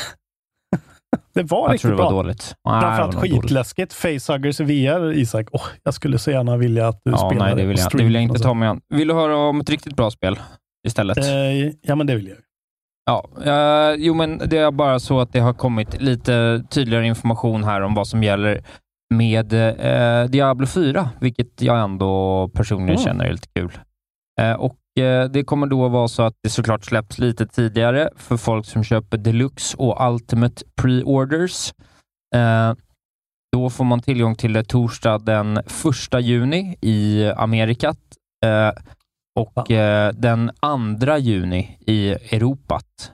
Det 1.34 1.42
var 1.42 1.58
Jag 1.68 1.74
riktigt 1.74 1.90
det 1.90 1.96
var 1.96 2.10
bra. 2.10 2.22
dåligt. 2.22 2.54
Nej, 2.64 2.74
det 2.74 2.80
Framförallt 2.80 3.14
var 3.14 3.22
nog 3.22 3.30
dåligt. 3.30 3.42
skitläskigt. 3.42 3.92
Facehuggers 3.92 4.60
VR, 4.60 5.12
Isak. 5.12 5.48
Åh, 5.52 5.62
jag 5.82 5.94
skulle 5.94 6.18
så 6.18 6.30
gärna 6.30 6.56
vilja 6.56 6.88
att 6.88 7.00
du 7.04 7.10
Ja, 7.10 7.16
spelar 7.30 7.46
nej, 7.46 7.54
det 7.56 7.64
vill, 7.64 7.76
på 7.76 7.80
jag, 7.80 7.86
det 7.86 7.90
stream 7.90 8.04
vill 8.06 8.14
jag 8.14 8.22
inte 8.22 8.38
ta 8.38 8.54
mig 8.54 8.68
an. 8.68 8.80
Vill 8.94 9.08
du 9.08 9.14
höra 9.14 9.36
om 9.36 9.60
ett 9.60 9.70
riktigt 9.70 9.96
bra 9.96 10.10
spel 10.10 10.38
istället? 10.86 11.18
Eh, 11.18 11.24
ja, 11.82 11.94
men 11.94 12.06
det 12.06 12.14
vill 12.14 12.28
jag. 12.28 12.36
Ja, 13.06 13.28
eh, 13.44 13.94
jo 13.98 14.14
men 14.14 14.38
det 14.46 14.58
är 14.58 14.70
bara 14.70 14.98
så 14.98 15.20
att 15.20 15.32
det 15.32 15.40
har 15.40 15.52
kommit 15.54 16.02
lite 16.02 16.64
tydligare 16.70 17.06
information 17.06 17.64
här 17.64 17.80
om 17.80 17.94
vad 17.94 18.06
som 18.08 18.22
gäller 18.22 18.62
med 19.14 19.52
eh, 19.52 20.30
Diablo 20.30 20.66
4, 20.66 21.10
vilket 21.20 21.62
jag 21.62 21.80
ändå 21.80 22.48
personligen 22.54 22.90
Mm. 23.00 23.04
känner 23.04 23.24
är 23.24 23.32
lite 23.32 23.48
kul. 23.56 23.78
Eh, 24.40 24.52
och 24.52 24.77
Det 25.32 25.44
kommer 25.44 25.66
då 25.66 25.88
vara 25.88 26.08
så 26.08 26.22
att 26.22 26.34
det 26.42 26.50
såklart 26.50 26.84
släpps 26.84 27.18
lite 27.18 27.46
tidigare 27.46 28.10
för 28.16 28.36
folk 28.36 28.66
som 28.66 28.84
köper 28.84 29.16
Deluxe 29.18 29.76
och 29.76 30.12
Ultimate 30.12 30.64
Pre-orders. 30.82 31.72
Eh, 32.34 32.74
då 33.52 33.70
får 33.70 33.84
man 33.84 34.00
tillgång 34.00 34.34
till 34.34 34.52
det 34.52 34.64
torsdag 34.64 35.18
den 35.18 35.56
1 35.56 35.64
juni 36.20 36.76
i 36.80 37.30
Amerikat 37.36 37.98
eh, 38.44 38.70
och 39.40 39.70
eh, 39.70 40.12
den 40.12 40.50
2 41.00 41.16
juni 41.16 41.78
i 41.86 42.10
Europat. 42.10 43.12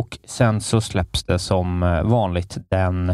Och 0.00 0.18
sen 0.24 0.60
så 0.60 0.80
släpps 0.80 1.24
det 1.24 1.38
som 1.38 1.82
eh, 1.82 2.02
vanligt 2.02 2.58
den 2.70 3.10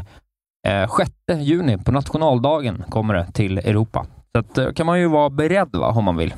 eh, 0.68 0.96
6 0.96 1.10
juni, 1.40 1.78
på 1.78 1.92
nationaldagen, 1.92 2.84
kommer 2.88 3.14
det 3.14 3.32
till 3.32 3.58
Europa. 3.58 4.06
Så 4.32 4.38
att, 4.38 4.58
eh, 4.58 4.72
kan 4.72 4.86
man 4.86 5.00
ju 5.00 5.08
vara 5.08 5.30
beredd 5.30 5.70
va, 5.72 5.88
om 5.88 6.04
man 6.04 6.16
vill. 6.16 6.34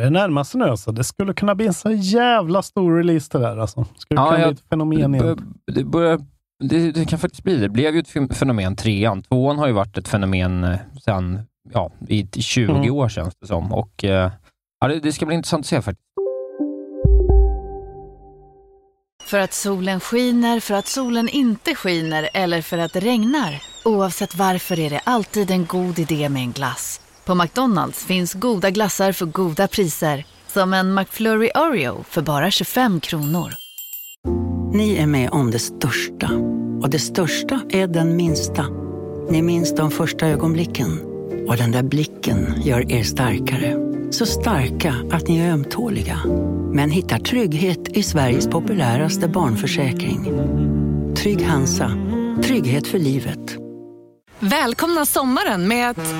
Det 0.00 0.06
är 0.06 0.10
närmast 0.10 0.54
nu 0.54 0.64
alltså. 0.64 0.92
Det 0.92 1.04
skulle 1.04 1.34
kunna 1.34 1.54
bli 1.54 1.66
en 1.66 1.74
så 1.74 1.90
jävla 1.90 2.62
stor 2.62 2.96
release 2.96 3.28
det 3.32 3.38
där 3.38 3.56
alltså. 3.56 3.84
Skulle 3.96 4.20
Ja, 4.20 4.26
kunna 4.28 4.40
jag- 4.40 4.48
bli 4.48 4.54
ett 4.54 4.68
fenomen 4.70 5.12
Det, 5.12 5.18
igen. 5.18 5.54
det, 5.72 5.84
börjar, 5.84 6.20
det, 6.64 6.92
det 6.92 7.04
kan 7.04 7.18
faktiskt 7.18 7.44
bli 7.44 7.54
det. 7.54 7.60
Det 7.60 7.68
blev 7.68 7.94
ju 7.94 8.00
ett 8.00 8.08
fen- 8.08 8.34
fenomen, 8.34 8.76
trean. 8.76 9.22
Tvåan 9.22 9.58
har 9.58 9.66
ju 9.66 9.72
varit 9.72 9.98
ett 9.98 10.08
fenomen 10.08 10.64
eh, 10.64 10.78
sedan 11.04 11.40
ja, 11.72 11.90
i 12.08 12.28
i 12.34 12.42
20 12.42 12.72
Mm. 12.72 12.94
år 12.94 13.08
känns 13.08 13.34
det 13.40 13.46
som. 13.46 13.72
Och, 13.72 14.04
eh, 14.04 14.30
ja, 14.80 14.88
det, 14.88 15.00
det 15.00 15.12
ska 15.12 15.26
bli 15.26 15.34
intressant 15.34 15.60
att 15.60 15.66
se 15.66 15.82
faktiskt. 15.82 16.06
För 19.24 19.38
att 19.38 19.52
solen 19.52 20.00
skiner, 20.00 20.60
för 20.60 20.74
att 20.74 20.86
solen 20.86 21.28
inte 21.28 21.74
skiner 21.74 22.28
eller 22.34 22.62
för 22.62 22.78
att 22.78 22.92
det 22.92 23.00
regnar. 23.00 23.62
Oavsett 23.84 24.34
varför 24.34 24.78
är 24.78 24.90
det 24.90 25.00
alltid 25.04 25.50
en 25.50 25.66
god 25.66 25.98
idé 25.98 26.28
med 26.28 26.42
en 26.42 26.52
glass. 26.52 27.00
På 27.30 27.34
McDonalds 27.34 28.04
finns 28.04 28.34
goda 28.34 28.70
glassar 28.70 29.12
för 29.12 29.26
goda 29.26 29.68
priser. 29.68 30.24
Som 30.46 30.74
en 30.74 30.94
McFlurry 30.94 31.50
Oreo 31.54 32.04
för 32.08 32.22
bara 32.22 32.50
25 32.50 33.00
kronor. 33.00 33.52
Ni 34.72 34.96
är 34.96 35.06
med 35.06 35.30
om 35.30 35.50
det 35.50 35.58
största. 35.58 36.30
Och 36.82 36.90
det 36.90 36.98
största 36.98 37.60
är 37.68 37.86
den 37.86 38.16
minsta. 38.16 38.66
Ni 39.30 39.42
minns 39.42 39.74
de 39.74 39.90
första 39.90 40.26
ögonblicken. 40.26 41.00
Och 41.48 41.56
den 41.56 41.72
där 41.72 41.82
blicken 41.82 42.62
gör 42.62 42.92
er 42.92 43.02
starkare. 43.02 43.76
Så 44.10 44.26
starka 44.26 44.94
att 45.10 45.28
ni 45.28 45.38
är 45.38 45.52
ömtåliga. 45.52 46.20
Men 46.72 46.90
hittar 46.90 47.18
trygghet 47.18 47.88
i 47.88 48.02
Sveriges 48.02 48.48
populäraste 48.48 49.28
barnförsäkring. 49.28 50.24
Trygg 51.16 51.46
Hansa. 51.46 51.92
Trygghet 52.44 52.86
för 52.86 52.98
livet. 52.98 53.56
Välkomna 54.38 55.06
sommaren 55.06 55.68
med 55.68 55.90
att... 55.90 56.14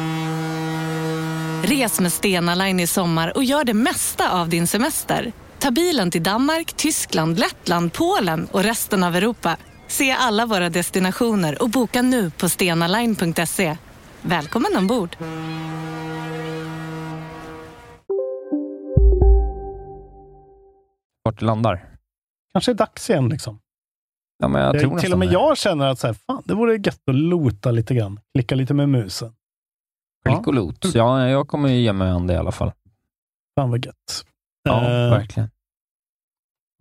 Res 1.63 2.01
med 2.01 2.13
Stena 2.13 2.55
Line 2.55 2.81
i 2.81 2.87
sommar 2.87 3.37
och 3.37 3.45
gör 3.45 3.65
det 3.65 3.75
mesta 3.75 4.41
av 4.41 4.49
din 4.49 4.67
semester. 4.67 5.33
Ta 5.59 5.71
bilen 5.71 6.11
till 6.11 6.23
Danmark, 6.23 6.73
Tyskland, 6.73 7.39
Lettland, 7.39 7.93
Polen 7.93 8.49
och 8.53 8.63
resten 8.63 9.05
av 9.05 9.17
Europa. 9.17 9.57
Se 9.89 10.11
alla 10.13 10.47
våra 10.47 10.71
destinationer 10.71 11.63
och 11.63 11.71
boka 11.71 12.03
nu 12.03 12.31
på 12.31 12.49
stenaline.se. 12.49 13.77
Välkommen 14.23 14.77
ombord! 14.77 15.17
Vart 21.25 21.43
landar. 21.43 21.87
Kanske 22.53 22.73
är 22.73 22.75
dags 22.75 23.11
igen 23.11 23.29
liksom. 23.29 23.61
Ja, 24.39 24.49
men 24.49 24.63
jag 24.63 24.81
tror 24.81 24.99
Till 24.99 25.13
och 25.13 25.19
med 25.19 25.29
det. 25.29 25.33
jag 25.33 25.59
känner 25.59 25.87
att 25.87 25.99
så 25.99 26.07
här, 26.07 26.15
fan, 26.15 26.43
det 26.45 26.55
vore 26.55 26.73
gött 26.77 27.09
att 27.09 27.15
lota 27.15 27.71
lite 27.71 27.95
grann. 27.95 28.21
Klicka 28.35 28.55
lite 28.55 28.75
med 28.75 28.89
musen. 28.89 29.33
Klick 30.29 30.47
och 30.47 30.55
lot. 30.55 30.95
Ja, 30.95 31.29
jag 31.29 31.49
kommer 31.49 31.69
ju 31.69 31.81
ge 31.81 31.93
mig 31.93 32.11
an 32.11 32.27
det 32.27 32.35
i 32.35 32.37
alla 32.37 32.53
fall. 32.53 32.73
Fan 33.59 33.71
vad 33.71 33.85
gött. 33.87 34.25
Ja, 34.63 34.81
Eh, 34.85 35.11
verkligen. 35.11 35.51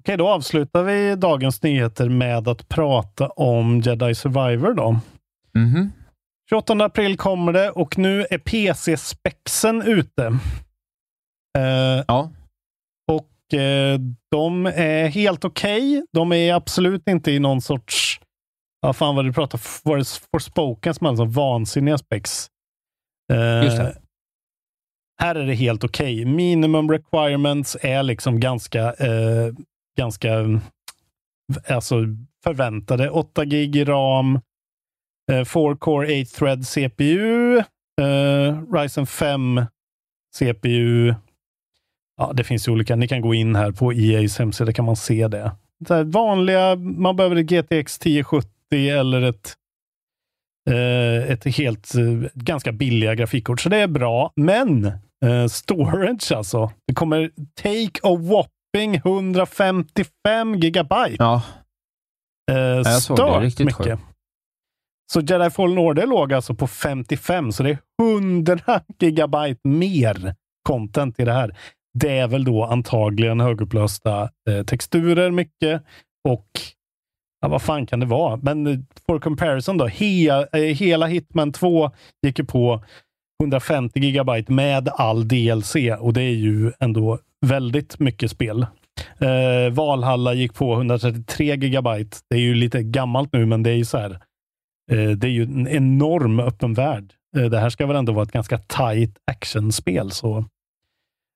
Okej, 0.01 0.17
då 0.17 0.29
avslutar 0.29 0.83
vi 0.83 1.15
dagens 1.15 1.63
nyheter 1.63 2.09
med 2.09 2.47
att 2.47 2.69
prata 2.69 3.27
om 3.29 3.79
Jedi 3.81 4.15
Survivor 4.15 4.73
då. 4.73 4.99
Mhm. 5.55 5.91
28 6.49 6.73
april 6.85 7.17
kommer 7.17 7.53
det 7.53 7.69
och 7.71 7.97
nu 7.97 8.25
är 8.29 8.37
PC-spexen 8.37 9.81
ute. 9.81 10.25
Eh, 11.57 12.03
Ja. 12.07 12.31
och 13.11 13.53
eh, 13.59 13.99
de 14.31 14.65
är 14.65 15.07
helt 15.07 15.45
okej. 15.45 16.03
De 16.11 16.31
är 16.33 16.53
absolut 16.53 17.07
inte 17.07 17.31
i 17.31 17.39
någon 17.39 17.61
sorts, 17.61 18.21
ja 18.81 18.93
fan 18.93 19.15
vad 19.15 19.25
du 19.25 19.33
pratar, 19.33 19.57
for, 19.57 20.03
for 20.31 20.39
spoken 20.39 20.93
som 20.93 21.07
alltså 21.07 21.25
vansinniga 21.25 21.97
spex. 21.97 22.47
Eh, 23.29 23.63
Just. 23.63 23.99
Här 25.21 25.35
är 25.35 25.45
det 25.45 25.53
helt 25.53 25.83
okej. 25.83 26.25
Minimum 26.25 26.91
requirements 26.91 27.77
är 27.81 28.03
liksom 28.03 28.39
ganska, 28.39 28.93
eh, 28.93 29.53
ganska 29.97 30.33
eh, 30.33 30.59
alltså 31.67 31.95
förväntade. 32.43 33.09
8 33.09 33.45
gig 33.45 33.89
ram, 33.89 34.39
eh, 35.31 35.45
4 35.45 35.75
core 35.75 36.21
8 36.21 36.29
thread 36.37 36.67
CPU, 36.67 37.57
eh, 38.01 38.73
Ryzen 38.73 39.07
5 39.07 39.61
CPU. 40.35 41.13
Ja, 42.17 42.31
det 42.33 42.43
finns 42.43 42.67
ju 42.67 42.71
olika. 42.71 42.95
Ni 42.95 43.07
kan 43.07 43.21
gå 43.21 43.33
in 43.33 43.55
här 43.55 43.71
på 43.71 43.93
EAs 43.93 44.39
hemsida, 44.39 44.73
kan 44.73 44.85
man 44.85 44.95
se 44.95 45.27
det. 45.27 45.51
Så 45.87 46.03
vanliga, 46.03 46.75
man 46.75 47.15
behöver 47.15 47.35
ett 47.35 47.45
GTX 47.45 47.97
1070 47.97 48.49
eller 48.89 49.21
ett, 49.21 49.53
ett 51.27 51.45
helt 51.57 51.95
eh, 51.95 52.29
ganska 52.33 52.71
billiga 52.71 53.15
grafikkort, 53.15 53.61
så 53.61 53.69
det 53.69 53.77
är 53.77 53.87
bra. 53.87 54.31
Men 54.35 54.85
eh, 55.25 55.45
storage 55.49 56.31
alltså. 56.31 56.71
Det 56.87 56.93
kommer 56.93 57.31
take 57.55 57.99
a 58.03 58.15
whopping 58.15 58.95
155 58.95 60.55
gigabyte. 60.55 61.15
Ja, 61.19 61.41
Eh, 62.51 62.83
stört 62.99 63.41
mycket. 63.59 63.75
sjukt. 63.75 64.01
Så 65.13 65.21
Jedi 65.21 65.49
Fallen 65.49 65.77
Order 65.77 66.07
låg 66.07 66.33
alltså 66.33 66.53
på 66.55 66.67
55, 66.67 67.51
så 67.51 67.63
det 67.63 67.69
är 67.69 67.77
100 68.01 68.59
gigabyte 68.99 69.59
mer 69.63 70.35
content 70.67 71.19
i 71.19 71.25
det 71.25 71.33
här. 71.33 71.57
Det 71.99 72.17
är 72.17 72.27
väl 72.27 72.43
då 72.43 72.63
antagligen 72.65 73.39
högupplösta 73.39 74.29
eh, 74.49 74.63
texturer 74.65 75.31
mycket 75.31 75.83
och 76.29 76.47
ja, 77.41 77.47
vad 77.47 77.61
fan 77.61 77.85
kan 77.85 77.99
det 77.99 78.05
vara? 78.05 78.39
Men 78.41 78.67
eh, 78.67 78.79
for 79.07 79.19
comparison 79.19 79.77
då, 79.77 79.87
he, 79.87 80.27
eh, 80.53 80.59
hela 80.59 81.07
Hitman 81.07 81.51
2 81.51 81.91
gick 82.21 82.39
ju 82.39 82.45
på 82.45 82.83
150 83.43 83.99
gigabyte 83.99 84.51
med 84.51 84.89
all 84.89 85.27
DLC 85.27 85.75
och 85.99 86.13
det 86.13 86.21
är 86.21 86.35
ju 86.35 86.71
ändå 86.79 87.19
väldigt 87.45 87.99
mycket 87.99 88.31
spel. 88.31 88.65
Eh, 89.19 89.73
Valhalla 89.73 90.33
gick 90.33 90.53
på 90.53 90.73
133 90.73 91.55
gigabyte. 91.55 92.17
Det 92.29 92.35
är 92.35 92.39
ju 92.39 92.55
lite 92.55 92.83
gammalt 92.83 93.33
nu, 93.33 93.45
men 93.45 93.63
det 93.63 93.69
är 93.69 93.75
ju 93.75 93.85
så 93.85 93.97
här. 93.97 94.11
Eh, 94.91 95.09
det 95.09 95.27
är 95.27 95.31
ju 95.31 95.43
en 95.43 95.67
enorm 95.67 96.39
öppen 96.39 96.73
värld. 96.73 97.13
Eh, 97.37 97.45
det 97.45 97.59
här 97.59 97.69
ska 97.69 97.85
väl 97.85 97.95
ändå 97.95 98.13
vara 98.13 98.23
ett 98.23 98.31
ganska 98.31 98.57
tight 98.57 99.17
actionspel. 99.31 100.11
Så 100.11 100.45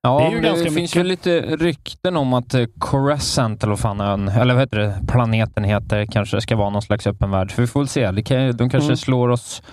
Ja, 0.08 0.20
Det 0.20 0.26
är 0.26 0.32
ju 0.32 0.42
ganska 0.42 0.64
det 0.64 0.72
finns 0.72 0.96
mycket. 0.96 0.96
ju 0.96 1.04
lite 1.04 1.42
rykten 1.42 2.18
om 2.18 2.34
att 2.34 2.54
eh, 2.54 2.66
Coruscant, 2.80 3.64
eller 3.64 3.72
vad 3.72 3.80
fan 3.80 4.02
ön, 4.02 4.28
eller 4.28 4.54
vad 4.54 4.64
heter 4.64 4.78
det, 4.80 5.02
planeten 5.08 5.64
heter, 5.64 6.06
kanske 6.06 6.42
ska 6.42 6.56
vara 6.56 6.70
någon 6.70 6.82
slags 6.82 7.08
öppen 7.08 7.32
värld. 7.32 7.52
För 7.52 7.62
vi 7.62 7.68
får 7.68 7.80
väl 7.80 7.88
se. 7.88 8.12
De 8.52 8.70
kanske 8.70 8.78
Mm. 8.84 8.98
slår 8.98 9.30
oss... 9.30 9.64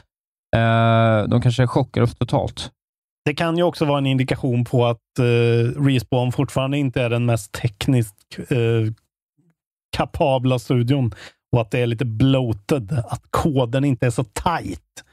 Eh, 0.56 1.22
de 1.28 1.40
kanske 1.42 1.66
chockar 1.66 2.02
oss 2.02 2.14
totalt. 2.14 2.70
det 3.24 3.34
kan 3.34 3.56
ju 3.56 3.62
också 3.62 3.84
vara 3.84 3.98
en 3.98 4.06
indikation 4.06 4.64
på 4.64 4.86
att 4.86 5.18
eh, 5.18 5.82
Respawn 5.82 6.32
fortfarande 6.32 6.78
inte 6.78 7.02
är 7.02 7.10
den 7.10 7.26
mest 7.26 7.52
tekniskt 7.52 8.38
eh, 8.48 8.92
kapabla 9.96 10.58
studion 10.58 11.14
och 11.52 11.60
att 11.60 11.70
det 11.70 11.78
är 11.78 11.86
lite 11.86 12.04
bloated, 12.04 12.92
att 13.08 13.22
koden 13.30 13.84
inte 13.84 14.06
är 14.06 14.10
så 14.10 14.24
tight. 14.24 15.04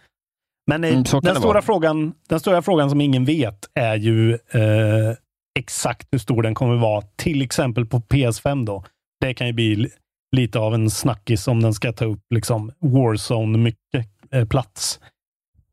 Men 0.67 0.83
eh, 0.83 0.89
Mm, 0.89 1.03
den, 1.21 1.35
stora 1.35 1.61
frågan, 1.61 2.13
den 2.29 2.39
stora 2.39 2.61
frågan 2.61 2.89
som 2.89 3.01
ingen 3.01 3.25
vet 3.25 3.65
är 3.73 3.95
ju 3.95 4.33
eh, 4.33 5.15
exakt 5.59 6.07
hur 6.11 6.19
stor 6.19 6.43
den 6.43 6.55
kommer 6.55 6.75
vara, 6.75 7.01
till 7.15 7.41
exempel 7.41 7.85
på 7.85 7.99
PS5. 7.99 8.65
då. 8.65 8.83
Det 9.21 9.33
kan 9.33 9.47
ju 9.47 9.53
bli 9.53 9.75
li- 9.75 9.89
lite 10.35 10.59
av 10.59 10.73
en 10.73 10.89
snackis 10.89 11.47
om 11.47 11.61
den 11.63 11.73
ska 11.73 11.91
ta 11.93 12.05
upp 12.05 12.19
liksom 12.33 12.71
Warzone 12.79 13.57
mycket 13.57 14.07
eh, 14.31 14.45
plats. 14.47 14.99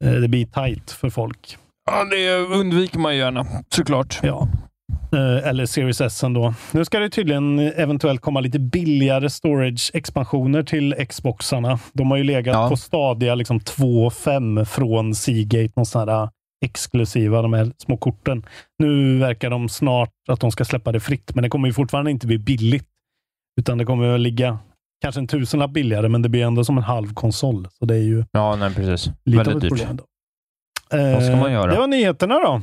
Eh, 0.05 0.13
det 0.13 0.29
blir 0.29 0.47
tight 0.47 0.91
för 0.91 1.11
folk. 1.11 1.57
Ja, 1.87 2.05
det 2.05 2.37
undviker 2.37 2.99
man 2.99 3.17
gärna, 3.17 3.47
såklart. 3.69 4.21
Ja. 4.23 4.49
Eh, 5.15 5.49
Eller 5.49 5.67
Series 5.67 6.01
S 6.01 6.21
då. 6.21 6.55
Nu 6.73 6.85
ska 6.85 6.99
det 6.99 7.11
tydligen 7.11 7.59
eventuellt 7.59 8.21
komma 8.21 8.41
lite 8.41 8.59
billigare 8.59 9.31
storage-expansioner 9.31 10.63
till 10.63 10.95
Xboxarna. 11.09 11.79
De 11.93 12.11
har 12.11 12.19
ju 12.19 12.25
legat 12.25 12.55
Ja. 12.55 12.69
på 12.69 12.77
stadiga 12.77 13.35
liksom 13.35 13.61
2,5 13.61 14.65
från 14.65 15.15
Seagate, 15.15 15.73
någon 15.77 15.87
sån 15.87 16.09
här 16.09 16.29
exklusiva, 16.65 17.43
de 17.43 17.53
här 17.53 17.73
små 17.79 17.97
korten. 17.97 18.47
Nu 18.79 19.19
verkar 19.19 19.51
de 19.51 19.69
snart 19.69 20.11
att 20.29 20.41
de 20.41 20.51
ska 20.51 20.65
släppa 20.65 20.93
det 20.93 21.01
fritt, 21.01 21.35
men 21.35 21.43
det 21.43 21.49
kommer 21.51 21.69
ju 21.69 21.75
fortfarande 21.75 22.11
inte 22.11 22.27
bli 22.27 22.39
billigt. 22.39 22.87
Utan 23.61 23.79
det 23.79 23.85
kommer 23.85 24.15
att 24.15 24.21
ligga 24.21 24.59
kanske 25.03 25.21
en 25.21 25.27
tusenlapp 25.27 25.71
billigare, 25.71 26.09
men 26.09 26.23
det 26.23 26.29
blir 26.29 26.45
ändå 26.45 26.65
som 26.65 26.77
en 26.79 26.85
halv 26.85 27.15
konsol. 27.15 27.69
Så 27.79 27.85
det 27.85 27.95
är 27.95 28.03
ju 28.03 28.25
Ja, 28.33 28.57
nej, 28.57 28.75
precis. 28.75 29.11
lite 29.25 29.41
av 29.41 29.47
Väldigt 29.47 29.57
ett 29.57 29.61
dyrt. 29.79 29.87
problem. 29.89 29.97
Då. 29.97 30.05
Vad 31.15 31.25
ska 31.25 31.37
man 31.37 31.47
Eh, 31.47 31.53
göra? 31.53 31.73
Det 31.73 31.79
var 31.79 31.87
nyheterna 31.87 32.35
då. 32.35 32.63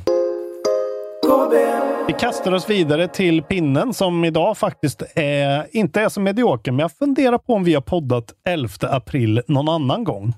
Vi 2.06 2.12
kastar 2.12 2.52
oss 2.52 2.70
vidare 2.70 3.08
till 3.08 3.42
pinnen 3.42 3.94
som 3.94 4.24
idag 4.24 4.58
faktiskt 4.58 5.02
är, 5.14 5.66
inte 5.76 6.00
är 6.00 6.08
så 6.08 6.20
medioker, 6.20 6.72
men 6.72 6.78
jag 6.78 6.92
funderar 6.92 7.38
på 7.38 7.54
om 7.54 7.64
vi 7.64 7.74
har 7.74 7.80
poddat 7.80 8.34
11 8.48 8.68
april 8.82 9.42
någon 9.48 9.68
annan 9.68 10.04
gång. 10.04 10.34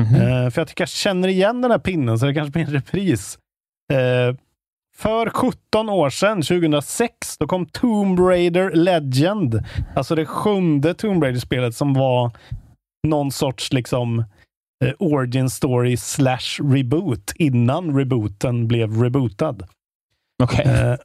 Mhm. 0.00 0.14
Eh, 0.14 0.50
för 0.50 0.60
jag 0.60 0.68
tycker 0.68 0.82
jag 0.82 0.88
känner 0.88 1.28
igen 1.28 1.60
den 1.60 1.70
här 1.70 1.78
pinnen, 1.78 2.18
så 2.18 2.26
det 2.26 2.34
kanske 2.34 2.52
blir 2.52 2.62
en 2.62 2.72
repris. 2.72 3.38
Eh, 3.92 4.36
för 4.96 5.30
17 5.30 5.88
år 5.88 6.10
sedan, 6.10 6.42
2006, 6.42 7.38
då 7.38 7.46
kom 7.46 7.66
Tomb 7.66 8.20
Raider 8.20 8.70
Legend. 8.70 9.62
Alltså 9.96 10.14
det 10.14 10.26
sjunde 10.26 10.94
Tomb 10.94 11.22
Raider-spelet 11.22 11.74
som 11.74 11.94
var 11.94 12.30
någon 13.06 13.32
sorts 13.32 13.72
liksom 13.72 14.18
eh, 14.84 14.92
origin 14.98 15.50
story 15.50 15.96
slash 15.96 16.60
reboot 16.62 17.32
innan 17.36 17.96
rebooten 17.98 18.68
blev 18.68 19.02
rebootad. 19.02 19.56
Okej. 20.42 20.64
Eh, 20.66 20.96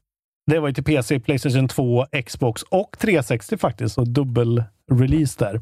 det 0.51 0.59
var 0.59 0.67
ju 0.67 0.73
till 0.73 0.83
PC, 0.83 1.19
Playstation 1.19 1.67
2, 1.67 2.05
Xbox 2.25 2.63
och 2.63 2.95
360 2.99 3.57
faktiskt. 3.57 3.95
Så 3.95 4.01
dubbel-release 4.01 5.39
där. 5.39 5.61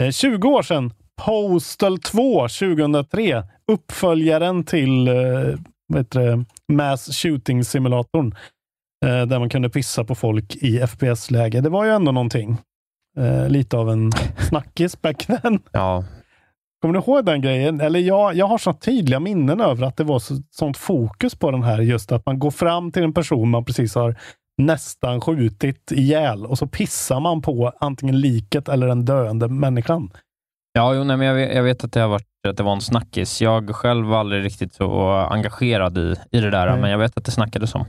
Eh, 0.00 0.10
20 0.10 0.48
år 0.48 0.62
sedan, 0.62 0.92
Postal 1.26 1.98
2 1.98 2.48
2003. 2.48 3.44
Uppföljaren 3.72 4.64
till 4.64 5.08
eh, 5.08 5.14
det, 5.88 6.44
Mass 6.72 7.08
Shooting-simulatorn. 7.08 8.34
Eh, 9.06 9.26
där 9.26 9.38
man 9.38 9.48
kunde 9.48 9.70
pissa 9.70 10.04
på 10.04 10.14
folk 10.14 10.56
i 10.56 10.86
FPS-läge. 10.86 11.60
Det 11.60 11.68
var 11.68 11.84
ju 11.84 11.90
ändå 11.90 12.12
någonting. 12.12 12.56
Eh, 13.18 13.48
lite 13.48 13.76
av 13.76 13.90
en 13.90 14.12
snackis 14.38 15.02
back 15.02 15.26
then. 15.26 15.60
Ja. 15.72 16.04
Kommer 16.82 16.94
du 16.94 17.00
ihåg 17.00 17.24
den 17.24 17.40
grejen? 17.40 17.80
Eller 17.80 18.00
jag, 18.00 18.34
jag 18.34 18.46
har 18.46 18.58
så 18.58 18.72
tydliga 18.72 19.20
minnen 19.20 19.60
över 19.60 19.86
att 19.86 19.96
det 19.96 20.04
var 20.04 20.18
så, 20.18 20.34
sånt 20.50 20.76
fokus 20.76 21.34
på 21.34 21.50
den 21.50 21.62
här. 21.62 21.78
Just 21.78 22.12
att 22.12 22.26
man 22.26 22.38
går 22.38 22.50
fram 22.50 22.92
till 22.92 23.02
en 23.02 23.14
person 23.14 23.50
man 23.50 23.64
precis 23.64 23.94
har 23.94 24.16
nästan 24.58 25.20
skjutit 25.20 25.92
ihjäl 25.92 26.46
och 26.46 26.58
så 26.58 26.66
pissar 26.66 27.20
man 27.20 27.42
på 27.42 27.72
antingen 27.80 28.20
liket 28.20 28.68
eller 28.68 28.86
den 28.86 29.04
döende 29.04 29.48
människan. 29.48 30.10
Ja, 30.72 30.94
jo, 30.94 31.04
nej, 31.04 31.16
men 31.16 31.26
jag, 31.26 31.34
vet, 31.34 31.54
jag 31.54 31.62
vet 31.62 31.84
att 31.84 31.92
det 31.92 32.00
har 32.00 32.08
varit 32.08 32.26
att 32.48 32.56
det 32.56 32.62
var 32.62 32.72
en 32.72 32.80
snackis. 32.80 33.40
Jag 33.42 33.74
själv 33.74 34.06
var 34.06 34.18
aldrig 34.18 34.44
riktigt 34.44 34.74
så 34.74 35.10
engagerad 35.10 35.98
i, 35.98 36.14
i 36.30 36.40
det 36.40 36.50
där, 36.50 36.70
Nej. 36.70 36.80
men 36.80 36.90
jag 36.90 36.98
vet 36.98 37.18
att 37.18 37.24
det 37.24 37.30
snackades 37.30 37.74
om. 37.74 37.84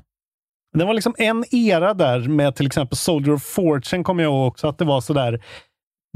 Det 0.78 0.86
var 0.86 0.93
liksom 0.93 1.15
en 1.17 1.43
era 1.52 1.93
där 1.93 2.19
med 2.19 2.56
till 2.56 2.65
exempel 2.65 2.97
Soldier 2.97 3.34
of 3.34 3.43
Fortune 3.43 4.04
kommer 4.04 4.23
jag 4.23 4.32
ihåg 4.34 4.47
också 4.47 4.67
att 4.67 4.78
det 4.78 4.86
var 4.86 5.02
sådär 5.02 5.43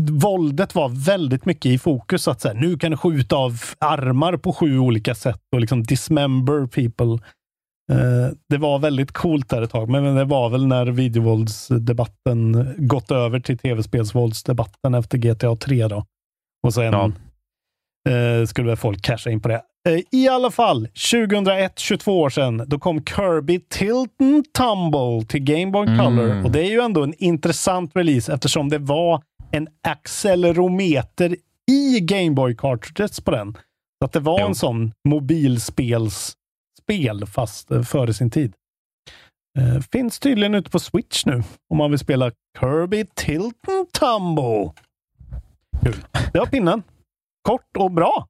Våldet 0.01 0.75
var 0.75 0.89
väldigt 1.05 1.45
mycket 1.45 1.65
i 1.65 1.77
fokus. 1.77 2.27
Att 2.27 2.41
så 2.41 2.47
här, 2.47 2.55
nu 2.55 2.77
kan 2.77 2.91
du 2.91 2.97
skjuta 2.97 3.35
av 3.35 3.51
armar 3.79 4.37
på 4.37 4.53
sju 4.53 4.79
olika 4.79 5.15
sätt 5.15 5.39
och 5.55 5.61
liksom 5.61 5.83
dismember 5.83 6.67
people. 6.67 7.25
Eh, 7.91 8.31
det 8.49 8.57
var 8.57 8.79
väldigt 8.79 9.11
coolt 9.11 9.49
där 9.49 9.61
ett 9.61 9.71
tag, 9.71 9.89
men 9.89 10.15
det 10.15 10.25
var 10.25 10.49
väl 10.49 10.67
när 10.67 10.85
videovåldsdebatten 10.85 12.73
gått 12.77 13.11
över 13.11 13.39
till 13.39 13.57
tv-spelsvåldsdebatten 13.57 14.93
efter 14.93 15.17
GTA 15.17 15.55
3 15.55 15.87
då. 15.87 16.05
Och 16.67 16.73
sen 16.73 16.83
Ja. 16.93 17.11
eh, 18.11 18.45
skulle 18.45 18.67
väl 18.67 18.77
folk 18.77 19.01
casha 19.01 19.29
in 19.29 19.41
på 19.41 19.47
det. 19.47 19.61
Eh, 19.89 19.99
I 20.11 20.27
alla 20.29 20.51
fall, 20.51 20.87
2001, 21.11 21.79
22 21.79 22.19
år 22.21 22.29
sedan, 22.29 22.63
då 22.67 22.79
kom 22.79 23.03
Kirby 23.05 23.59
Tilt 23.69 24.21
and 24.21 24.45
Tumble 24.53 25.25
till 25.27 25.43
Game 25.43 25.71
Boy 25.71 25.87
Mm. 25.87 25.99
Color. 25.99 26.45
Och 26.45 26.51
det 26.51 26.59
är 26.59 26.69
ju 26.71 26.79
ändå 26.81 27.03
en 27.03 27.13
intressant 27.17 27.91
release 27.95 28.33
eftersom 28.33 28.69
det 28.69 28.77
var 28.77 29.21
en 29.53 29.67
accelerometer 29.87 31.35
i 31.71 31.99
Game 31.99 32.31
Boy 32.31 32.55
cartridges 32.57 33.21
på 33.21 33.31
den. 33.31 33.53
Så 33.53 34.05
att 34.05 34.11
det 34.11 34.19
var 34.19 34.39
Jo. 34.39 34.45
en 34.47 34.55
sån 34.55 34.93
mobilspelsspel 35.09 37.25
fast 37.27 37.71
eh, 37.71 37.81
före 37.81 38.13
sin 38.13 38.29
tid. 38.29 38.53
Eh, 39.59 39.79
finns 39.91 40.19
tydligen 40.19 40.55
ute 40.55 40.69
på 40.69 40.79
Switch 40.79 41.25
nu 41.25 41.43
om 41.69 41.77
man 41.77 41.89
vill 41.89 41.99
spela 41.99 42.31
Kirby 42.59 43.05
Tilt 43.15 43.67
and 43.67 43.91
Tumble. 43.91 44.71
Kul. 45.83 45.95
Det 46.33 46.39
var 46.39 46.45
pinnen. 46.45 46.83
Kort 47.47 47.77
och 47.77 47.91
bra. 47.91 48.27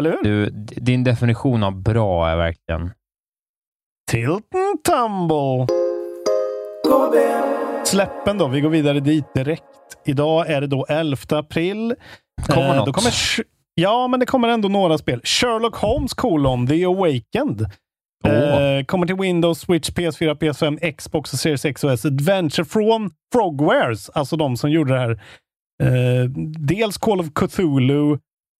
Eller 0.00 0.10
hur? 0.10 0.22
Du, 0.22 0.50
din 0.80 1.04
definition 1.04 1.62
av 1.62 1.82
bra 1.82 2.28
är 2.28 2.36
verkligen... 2.36 2.90
Tilt 4.10 4.54
and 4.54 4.82
Tumble. 4.84 5.66
Släppen 7.84 8.38
då. 8.38 8.48
Vi 8.48 8.60
går 8.60 8.70
vidare 8.70 9.00
dit 9.00 9.34
direkt. 9.34 9.64
Idag 10.04 10.50
är 10.50 10.60
det 10.60 10.66
då 10.66 10.86
11 10.88 11.16
april. 11.30 11.94
Kommer 12.46 12.76
Eh? 12.76 12.84
Då 12.84 12.92
kommer, 12.92 13.12
ja, 13.74 14.08
men 14.08 14.20
det 14.20 14.26
kommer 14.26 14.48
ändå 14.48 14.68
några 14.68 14.98
spel. 14.98 15.20
Sherlock 15.24 15.76
Holmes 15.76 16.14
colon 16.14 16.66
The 16.66 16.84
Awakened. 16.84 17.66
Eh, 18.24 18.84
kommer 18.84 19.06
till 19.06 19.16
Windows, 19.16 19.60
Switch, 19.60 19.90
PS4, 19.90 20.34
PS5, 20.34 20.92
Xbox 20.92 21.32
och 21.32 21.38
Series 21.38 21.64
X 21.64 21.84
och 21.84 21.92
S. 21.92 22.04
Adventure 22.04 22.64
från 22.64 23.10
Frogwares, 23.32 24.10
alltså 24.10 24.36
de 24.36 24.56
som 24.56 24.70
gjorde 24.70 24.92
det 24.92 25.00
här. 25.00 25.10
Eh, 25.82 26.24
dels 26.58 26.98
Call 26.98 27.20
of 27.20 27.26
Cthulhu 27.34 28.18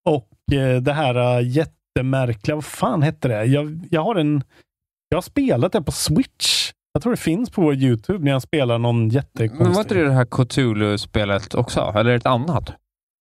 och 0.08 0.28
eh, 0.52 0.82
det 0.82 0.92
här 0.92 1.38
uh, 1.38 1.48
jättemärkliga, 1.48 2.54
vad 2.54 2.64
fan 2.64 3.02
hette 3.02 3.28
det? 3.28 3.44
Jag, 3.44 3.88
jag 3.90 4.02
har 4.02 4.16
en 4.16 4.42
jag 5.08 5.16
har 5.16 5.22
spelat 5.22 5.72
det 5.72 5.82
på 5.82 5.92
Switch 5.92 6.72
Jag 6.92 7.02
tror 7.02 7.10
det 7.12 7.16
finns 7.16 7.50
på 7.50 7.62
vår 7.62 7.74
YouTube 7.74 8.24
när 8.24 8.32
jag 8.32 8.42
spelar 8.42 8.78
någon 8.78 9.08
jättekonstig. 9.08 9.64
Men 9.64 9.72
var 9.72 9.80
inte 9.80 9.94
det 9.94 10.04
det 10.04 10.12
här 10.12 10.24
Cthulhu-spelet 10.24 11.54
också? 11.54 11.92
Eller 11.96 12.16
ett 12.16 12.26
annat? 12.26 12.72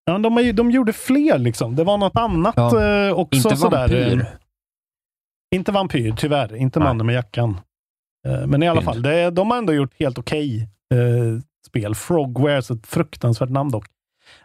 Ja, 0.04 0.18
de, 0.18 0.38
ju- 0.38 0.52
de 0.52 0.70
gjorde 0.70 0.92
fler 0.92 1.38
liksom. 1.38 1.76
Det 1.76 1.84
var 1.84 1.98
något 1.98 2.16
annat 2.16 2.54
Ja. 2.56 2.82
eh, 3.06 3.12
också. 3.12 3.36
Inte 3.48 3.56
sådär, 3.56 3.78
vampyr? 3.88 4.20
eh, 4.20 4.26
Inte 5.54 5.72
vampyr, 5.72 6.14
tyvärr. 6.16 6.56
Inte 6.56 6.78
Nej. 6.78 6.88
mannen 6.88 7.06
med 7.06 7.14
jackan. 7.14 7.60
Eh, 8.28 8.46
men 8.46 8.62
i 8.62 8.68
alla 8.68 8.80
Synd. 8.80 8.92
fall, 8.92 9.02
det, 9.02 9.30
de 9.30 9.50
har 9.50 9.58
ändå 9.58 9.72
gjort 9.72 9.92
helt 9.98 10.18
okej 10.18 10.68
eh, 10.94 11.40
spel. 11.66 11.94
Frogware, 11.94 12.62
så 12.62 12.74
ett 12.74 12.86
fruktansvärt 12.86 13.50
namn 13.50 13.70
dock. 13.70 13.86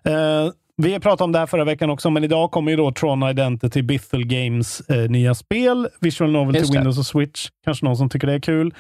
Eh, 0.04 0.50
vi 0.78 0.94
har 0.94 1.00
pratat 1.00 1.22
om 1.22 1.32
det 1.32 1.40
här 1.40 1.46
förra 1.46 1.64
veckan 1.64 1.90
också, 1.90 2.10
men 2.10 2.24
idag 2.24 2.52
kommer 2.52 2.72
ju 2.72 2.78
då 2.78 2.92
Tron 2.92 3.24
Identity 3.24 3.82
Bithel 3.82 4.26
Games 4.26 4.82
eh, 4.90 5.10
nya 5.10 5.36
spel. 5.36 5.88
Visual 6.02 6.32
Novel 6.32 6.56
till. 6.56 6.74
Windows 6.74 6.98
och 7.00 7.06
Switch. 7.06 7.50
Kanske 7.66 7.86
någon 7.86 7.98
som 7.98 8.10
tycker 8.10 8.28
det 8.28 8.34
är 8.34 8.40
kul. 8.40 8.74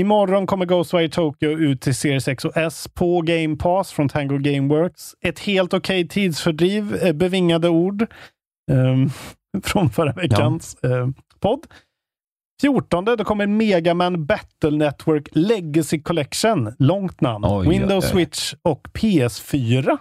Imorgon 0.00 0.46
kommer 0.46 0.66
Ghostwire 0.66 1.08
Tokyo 1.08 1.50
ut 1.50 1.80
till 1.80 1.94
Series 1.94 2.28
X 2.28 2.44
och 2.44 2.56
S 2.56 2.88
på 2.94 3.20
Game 3.20 3.56
Pass 3.56 3.92
från 3.92 4.08
Tango 4.08 4.38
Gameworks. 4.38 5.14
Ett 5.20 5.38
helt 5.38 5.74
okej 5.74 6.08
tidsfördriv, 6.08 6.94
eh, 6.94 7.12
bevingade 7.12 7.68
ord 7.68 8.06
ehm, 8.72 9.10
från 9.62 9.90
förra 9.90 10.12
veckans 10.12 10.74
eh, 10.74 11.08
podd. 11.40 11.66
14 12.60 13.04
då 13.04 13.24
kommer 13.24 13.46
Mega 13.46 13.94
Man 13.94 14.26
Battle 14.26 14.70
Network 14.70 15.28
Legacy 15.32 16.02
Collection. 16.02 16.74
Långt 16.78 17.20
namn. 17.20 17.44
Oj, 17.48 17.68
Windows, 17.68 18.04
oj, 18.04 18.08
oj. 18.08 18.12
Switch 18.12 18.54
och 18.62 18.88
PS4. 18.92 19.98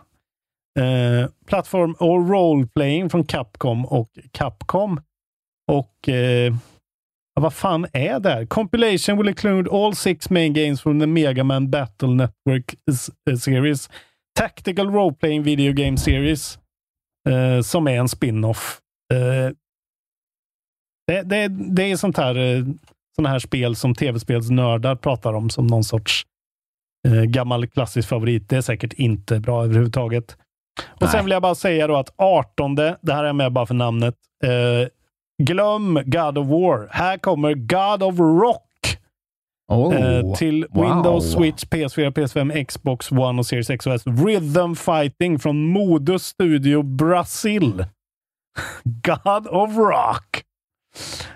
Eh, 0.80 1.30
plattform 1.46 1.96
och 2.00 2.30
roleplaying 2.30 3.10
från 3.10 3.26
Capcom 3.26 3.86
och 3.86 4.10
Capcom. 4.32 5.02
Och 5.72 6.10
eh, 6.10 6.54
ja, 7.36 7.42
vad 7.42 7.54
fan 7.54 7.88
är 7.94 8.20
det 8.20 8.30
här? 8.30 8.46
Compilation 8.46 9.18
will 9.18 9.30
include 9.30 9.70
all 9.72 9.96
six 9.96 10.30
main 10.30 10.54
games 10.54 10.82
from 10.82 11.00
the 11.00 11.08
Mega 11.08 11.44
Man 11.44 11.70
Battle 11.70 12.08
Network 12.08 12.76
eh, 13.30 13.36
series. 13.36 13.90
Tactical 14.40 14.90
Role-Playing 14.90 15.44
Video 15.44 15.74
Game 15.74 15.98
Series. 15.98 16.60
Eh, 17.30 17.62
som 17.62 17.88
är 17.88 18.00
en 18.00 18.10
spin-off. 18.10 18.80
Eh, 19.14 19.52
det, 21.08 21.22
det, 21.22 21.48
det 21.48 21.92
är 21.92 21.96
sånt 21.96 22.18
här, 22.18 22.36
eh, 22.36 22.66
såna 23.16 23.30
här 23.30 23.40
spel 23.40 23.76
som 23.76 23.96
tv-spelsnördar 23.96 24.96
pratar 24.96 25.34
om 25.34 25.50
som 25.50 25.68
någon 25.68 25.84
sorts 25.84 26.26
eh, 27.08 27.24
gammal 27.24 27.68
klassisk 27.68 28.10
favorit. 28.10 28.50
Det 28.50 28.58
är 28.58 28.62
säkert 28.62 28.94
inte 28.94 29.40
bra 29.40 29.64
överhuvudtaget. 29.64 30.38
Och 30.84 31.02
Nej. 31.02 31.10
Sen 31.10 31.26
vill 31.26 31.32
jag 31.32 31.42
bara 31.42 31.56
säga 31.56 31.88
då 31.88 31.96
att 31.96 32.14
18, 32.16 32.76
det 32.76 32.98
här 33.08 33.24
är 33.24 33.34
med 33.34 33.52
bara 33.52 33.66
för 33.66 33.74
namnet. 33.74 34.16
Glöm 35.38 36.00
God 36.06 36.38
of 36.38 36.48
War. 36.48 36.88
Här 36.92 37.18
kommer 37.18 37.54
God 37.54 38.04
of 38.04 38.20
Rock 38.20 38.70
Oh, 39.68 39.96
eh, 39.96 40.34
till 40.36 40.66
wow. 40.70 40.84
Windows, 40.86 41.32
Switch, 41.34 41.64
PS4, 41.66 42.12
PS5, 42.12 42.64
Xbox 42.66 43.12
One 43.12 43.40
och 43.40 43.46
Series 43.46 43.70
X 43.70 43.88
och 43.88 43.94
S. 43.94 44.02
Rhythm 44.06 44.74
Fighting 44.76 45.40
från 45.40 45.66
Modus 45.68 46.24
Studio 46.26 46.82
Brasil. 46.84 47.86
God 48.84 49.48
of 49.48 49.78
Rock. 49.78 50.44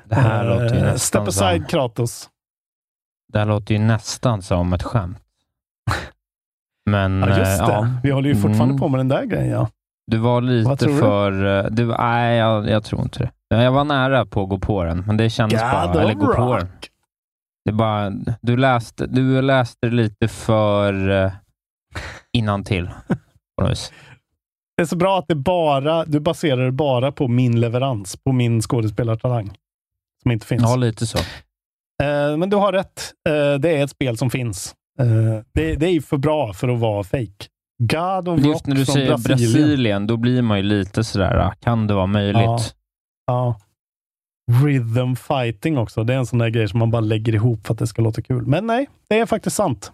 Det 0.05 0.15
här 0.15 0.45
Eh, 0.45 0.49
låter 0.49 0.75
ju 0.75 0.79
Step 0.79 0.83
nästan 0.93 1.27
aside 1.27 1.61
som, 1.61 1.65
Kratos. 1.69 2.29
det 3.33 3.39
här 3.39 3.45
låter 3.45 3.73
ju 3.73 3.79
nästan 3.79 4.41
som 4.41 4.73
ett 4.73 4.83
skämt. 4.83 5.17
Men 6.85 7.19
Ja, 7.21 7.39
just 7.39 7.61
eh, 7.61 7.67
det. 7.67 7.73
ja, 7.73 7.87
Vi 8.03 8.11
håller 8.11 8.29
ju 8.29 8.35
fortfarande 8.35 8.63
Mm. 8.73 8.77
på 8.77 8.87
med 8.87 8.99
den 8.99 9.07
där 9.07 9.25
grejen. 9.25 9.49
Ja. 9.49 9.69
du 10.07 10.17
var 10.17 10.41
lite 10.41 10.89
för... 10.89 11.45
eh, 11.65 11.65
Du, 11.71 11.85
nej, 11.85 12.37
jag, 12.37 12.69
jag 12.69 12.83
tror 12.83 13.01
inte 13.01 13.19
det. 13.19 13.31
Jag 13.49 13.71
var 13.71 13.83
nära 13.83 14.25
på 14.25 14.43
att 14.43 14.49
gå 14.49 14.59
på 14.59 14.83
den, 14.83 15.03
men 15.07 15.17
det 15.17 15.29
kändes 15.29 15.61
God 15.61 15.71
bara... 15.71 16.01
Eller 16.01 16.13
gå 16.13 16.35
på 16.35 16.55
den. 16.57 16.61
Rock. 16.61 16.89
Det 17.65 17.71
bara, 17.71 18.09
du 18.41 18.57
läste, 18.57 19.07
du 19.07 19.41
läste 19.41 19.87
lite 19.87 20.27
för 20.27 21.09
uh, 21.09 21.31
innan 22.33 22.63
till 22.63 22.89
på 23.57 23.63
något 23.63 23.71
vis. 23.71 23.93
Det 24.77 24.83
är 24.83 24.85
så 24.85 24.95
bra 24.95 25.19
att 25.19 25.27
det 25.27 25.35
bara, 25.35 26.05
du 26.05 26.19
baserar 26.19 26.65
det 26.65 26.71
bara 26.71 27.11
på 27.11 27.27
min 27.27 27.59
leverans, 27.59 28.15
på 28.23 28.31
min 28.31 28.61
skådespelartalang. 28.61 29.57
Som 30.23 30.31
inte 30.31 30.45
finns. 30.45 30.63
Ja, 30.63 30.75
lite 30.75 31.07
så. 31.07 31.17
Eh, 32.03 32.37
men 32.37 32.49
du 32.49 32.55
har 32.55 32.73
rätt. 32.73 33.13
Eh, 33.29 33.59
det 33.59 33.77
är 33.77 33.83
ett 33.83 33.89
spel 33.89 34.17
som 34.17 34.29
finns. 34.29 34.75
Eh, 34.99 35.05
det, 35.53 35.75
det 35.75 35.85
är 35.85 35.91
ju 35.91 36.01
för 36.01 36.17
bra 36.17 36.53
för 36.53 36.67
att 36.67 36.79
vara 36.79 37.03
fake. 37.03 37.47
God 37.79 38.27
of 38.27 38.39
Rock 38.39 38.45
Just 38.45 38.67
när 38.67 38.75
du 38.75 38.85
säger 38.85 39.07
Brasilien. 39.07 39.37
Brasilien. 39.37 40.07
då 40.07 40.17
blir 40.17 40.41
man 40.41 40.57
ju 40.57 40.63
lite 40.63 41.03
sådär, 41.03 41.35
ah, 41.35 41.53
kan 41.59 41.87
det 41.87 41.93
vara 41.93 42.05
möjligt? 42.05 42.75
Ja. 43.27 43.59
Rhythm 44.63 45.15
fighting 45.15 45.77
också. 45.77 46.03
Det 46.03 46.13
är 46.13 46.17
en 46.17 46.25
sån 46.25 46.39
där 46.39 46.49
grej 46.49 46.67
som 46.69 46.79
man 46.79 46.91
bara 46.91 46.99
lägger 46.99 47.35
ihop 47.35 47.67
för 47.67 47.73
att 47.73 47.79
det 47.79 47.87
ska 47.87 48.01
låta 48.01 48.21
kul. 48.21 48.45
Men 48.45 48.67
nej, 48.67 48.89
det 49.09 49.19
är 49.19 49.25
faktiskt 49.25 49.55
sant. 49.55 49.91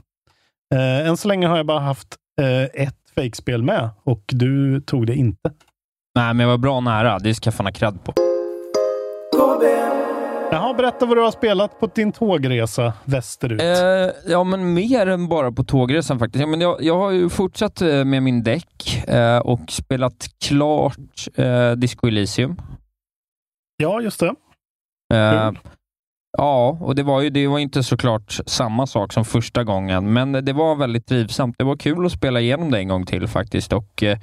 Eh, 0.76 1.08
än 1.08 1.18
så 1.18 1.28
länge 1.28 1.48
har 1.48 1.58
jag 1.58 1.66
bara 1.66 1.80
haft 1.80 2.16
eh, 2.42 2.84
ett 2.84 2.96
fake-spel 3.16 3.64
med 3.64 3.90
och 4.04 4.24
du 4.28 4.82
tog 4.82 5.08
det 5.08 5.16
inte. 5.16 5.52
Nej, 6.16 6.34
men 6.34 6.40
jag 6.40 6.48
var 6.48 6.58
bra 6.58 6.80
nära. 6.80 7.20
Det 7.20 7.36
ska 7.36 7.48
jag 7.48 7.54
fan 7.54 7.66
ha 7.66 7.74
cred 7.74 8.04
på. 8.04 8.14
Jaha, 10.52 10.74
berätta 10.74 11.06
vad 11.06 11.18
du 11.18 11.22
har 11.22 11.32
spelat 11.32 11.80
på 11.80 11.88
din 11.96 12.12
tågresa 12.12 12.94
västerut. 13.06 13.62
Eh, 13.62 14.32
ja, 14.32 14.44
men 14.44 14.74
mer 14.74 15.08
än 15.08 15.28
bara 15.28 15.52
på 15.52 15.64
tågresan 15.64 16.20
faktiskt. 16.20 16.42
Ja, 16.42 16.48
men 16.48 16.62
jag, 16.62 16.84
jag 16.84 16.98
har 16.98 17.12
ju 17.12 17.30
fortsatt 17.30 17.82
eh, 17.82 18.06
med 18.06 18.24
min 18.24 18.44
däck 18.44 19.04
eh, 19.08 19.38
och 19.38 19.60
spelat 19.70 20.30
klart 20.46 21.28
eh, 21.36 21.72
Disco 21.72 22.08
Elysium. 22.08 22.56
Ja, 23.84 24.02
just 24.02 24.20
det. 24.20 24.36
Eh, 25.14 25.52
ja, 26.38 26.78
och 26.82 26.96
det 26.96 27.04
var 27.04 27.22
ju 27.22 27.30
det 27.30 27.48
var 27.48 27.60
inte 27.60 27.84
såklart 27.84 28.38
samma 28.46 28.88
sak 28.88 29.14
som 29.14 29.26
första 29.26 29.64
gången, 29.64 30.14
men 30.14 30.32
det 30.32 30.54
var 30.54 30.76
väldigt 30.76 31.08
trivsamt. 31.08 31.56
Det 31.58 31.64
var 31.64 31.76
kul 31.78 32.06
att 32.06 32.12
spela 32.12 32.40
igenom 32.40 32.72
det 32.72 32.78
en 32.80 32.88
gång 32.88 33.06
till 33.06 33.28
faktiskt. 33.28 33.74
Och 33.74 34.04
eh, 34.04 34.18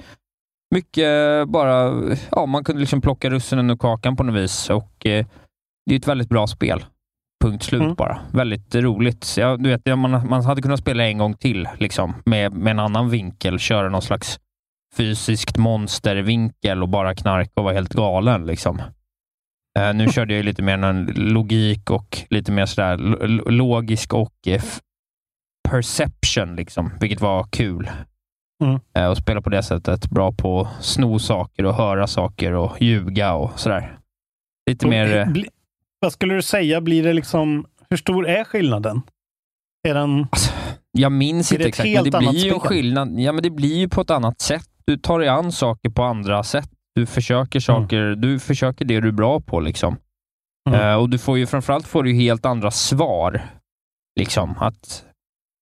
mycket 0.75 1.09
bara, 1.49 2.03
ja, 2.31 2.47
man 2.47 2.65
kunde 2.65 2.81
liksom 2.81 3.01
plocka 3.01 3.31
russinen 3.31 3.71
ur 3.71 3.77
kakan 3.77 4.17
på 4.17 4.23
något 4.23 4.35
vis. 4.43 4.71
Och 4.71 5.07
eh, 5.07 5.27
det 5.87 5.95
är 5.95 5.99
ett 5.99 6.09
väldigt 6.09 6.29
bra 6.29 6.47
spel. 6.47 6.85
Punkt 7.45 7.63
slut 7.65 7.83
Mm. 7.83 7.95
bara. 7.95 8.19
Väldigt 8.33 8.75
roligt. 8.75 9.35
Jag, 9.39 9.63
du 9.63 9.69
vet, 9.71 9.81
ja, 9.85 9.97
man, 9.97 10.29
man 10.29 10.45
hade 10.45 10.63
kunnat 10.63 10.81
spela 10.81 11.05
en 11.07 11.19
gång 11.19 11.35
till 11.35 11.69
liksom, 11.79 12.15
med, 12.25 12.53
med 12.53 12.71
en 12.71 12.79
annan 12.79 13.11
vinkel, 13.11 13.59
köra 13.59 13.89
någon 13.89 14.03
slags 14.03 14.41
fysiskt 14.97 15.57
monstervinkel 15.57 16.83
och 16.83 16.89
bara 16.89 17.15
knarka 17.15 17.51
och 17.55 17.65
vara 17.65 17.75
helt 17.75 17.93
galen. 17.95 18.47
Liksom. 18.47 18.83
Eh, 19.79 19.95
nu 19.95 20.09
körde 20.09 20.35
jag 20.35 20.45
lite 20.45 20.63
mer 20.63 20.77
någon 20.77 21.05
logik 21.07 21.91
och 21.91 22.19
lite 22.31 22.53
mer 22.53 22.67
sådär 22.67 22.97
lo- 22.97 23.27
lo- 23.27 23.51
logisk 23.51 24.15
och 24.15 24.35
eh, 24.47 24.63
perception, 25.69 26.57
liksom, 26.57 26.91
vilket 27.01 27.21
var 27.21 27.45
kul. 27.53 27.91
Mm. 28.65 28.81
Eh, 28.97 29.07
och 29.11 29.17
spela 29.17 29.41
på 29.43 29.51
det 29.51 29.63
sättet. 29.63 30.11
Bra 30.11 30.33
på 30.33 30.61
att 30.61 30.85
sno 30.85 31.19
saker 31.19 31.65
och 31.67 31.75
höra 31.75 32.07
saker 32.07 32.53
och 32.53 32.83
ljuga 32.83 33.35
och 33.35 33.61
sådär. 33.61 33.99
Lite 34.71 34.87
mer... 34.87 35.17
eh, 35.17 35.29
Bli, 35.29 35.49
vad 36.01 36.13
skulle 36.13 36.35
du 36.35 36.43
säga, 36.43 36.81
blir 36.81 37.03
det 37.03 37.13
liksom, 37.13 37.67
hur 37.91 37.97
stor 37.97 38.29
är 38.29 38.45
skillnaden? 38.45 39.03
Är 39.89 39.95
den, 39.95 40.27
Jag 40.93 41.13
minns 41.13 41.53
inte 41.53 41.69
exakt, 41.69 41.89
men 41.95 42.05
det 42.05 42.19
blir 42.19 42.45
ju 42.45 42.51
en 42.55 42.61
skillnad. 42.61 43.21
Ja, 43.21 43.33
men 43.33 43.43
det 43.43 43.51
blir 43.51 43.77
ju 43.79 43.89
på 43.89 44.01
ett 44.01 44.11
annat 44.11 44.41
sätt. 44.41 44.67
Du 44.87 44.97
tar 44.97 45.19
dig 45.19 45.29
an 45.29 45.53
saker 45.53 45.91
på 45.91 46.03
andra 46.03 46.43
sätt. 46.43 46.71
Du 46.95 47.07
försöker 47.07 47.61
saker, 47.61 48.15
du 48.15 48.39
försöker 48.39 48.85
det 48.85 49.01
du 49.01 49.09
är 49.09 49.13
bra 49.13 49.41
på. 49.41 49.61
liksom. 49.61 49.97
Mm. 50.71 50.81
Eh, 50.81 50.95
och 50.95 51.11
du 51.11 51.19
får 51.19 51.39
ju 51.39 51.47
framförallt 51.47 51.87
får 51.87 52.03
du 52.03 52.13
helt 52.13 52.47
andra 52.47 52.71
svar. 52.71 53.43
Liksom 54.21 54.55
att 54.59 55.05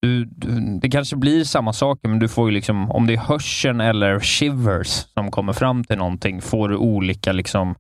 du, 0.03 0.25
du, 0.25 0.79
det 0.79 0.91
kanske 0.91 1.17
blir 1.17 1.45
samma 1.45 1.73
saker, 1.73 2.09
men 2.09 2.19
du 2.19 2.29
får 2.29 2.49
ju 2.49 2.55
liksom, 2.55 2.91
om 2.91 3.07
det 3.07 3.13
är 3.13 3.19
hörseln 3.19 3.81
eller 3.81 4.21
shivers 4.21 4.89
som 4.89 5.31
kommer 5.31 5.53
fram 5.53 5.85
till 5.85 5.99
någonting, 5.99 6.41
får 6.43 6.69
du 6.69 6.77
olika 6.77 7.33
liksom, 7.33 7.75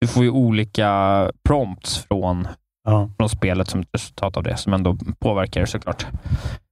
du 0.00 0.06
får 0.06 0.22
ju 0.24 0.30
olika 0.30 1.32
prompts 1.48 1.98
från, 1.98 2.48
ja. 2.84 3.10
från 3.16 3.28
spelet 3.28 3.68
som 3.68 3.80
ett 3.80 3.88
resultat 3.92 4.36
av 4.36 4.42
det, 4.42 4.56
som 4.56 4.72
ändå 4.72 4.98
påverkar 5.18 5.60
det 5.60 5.66
såklart. 5.66 6.06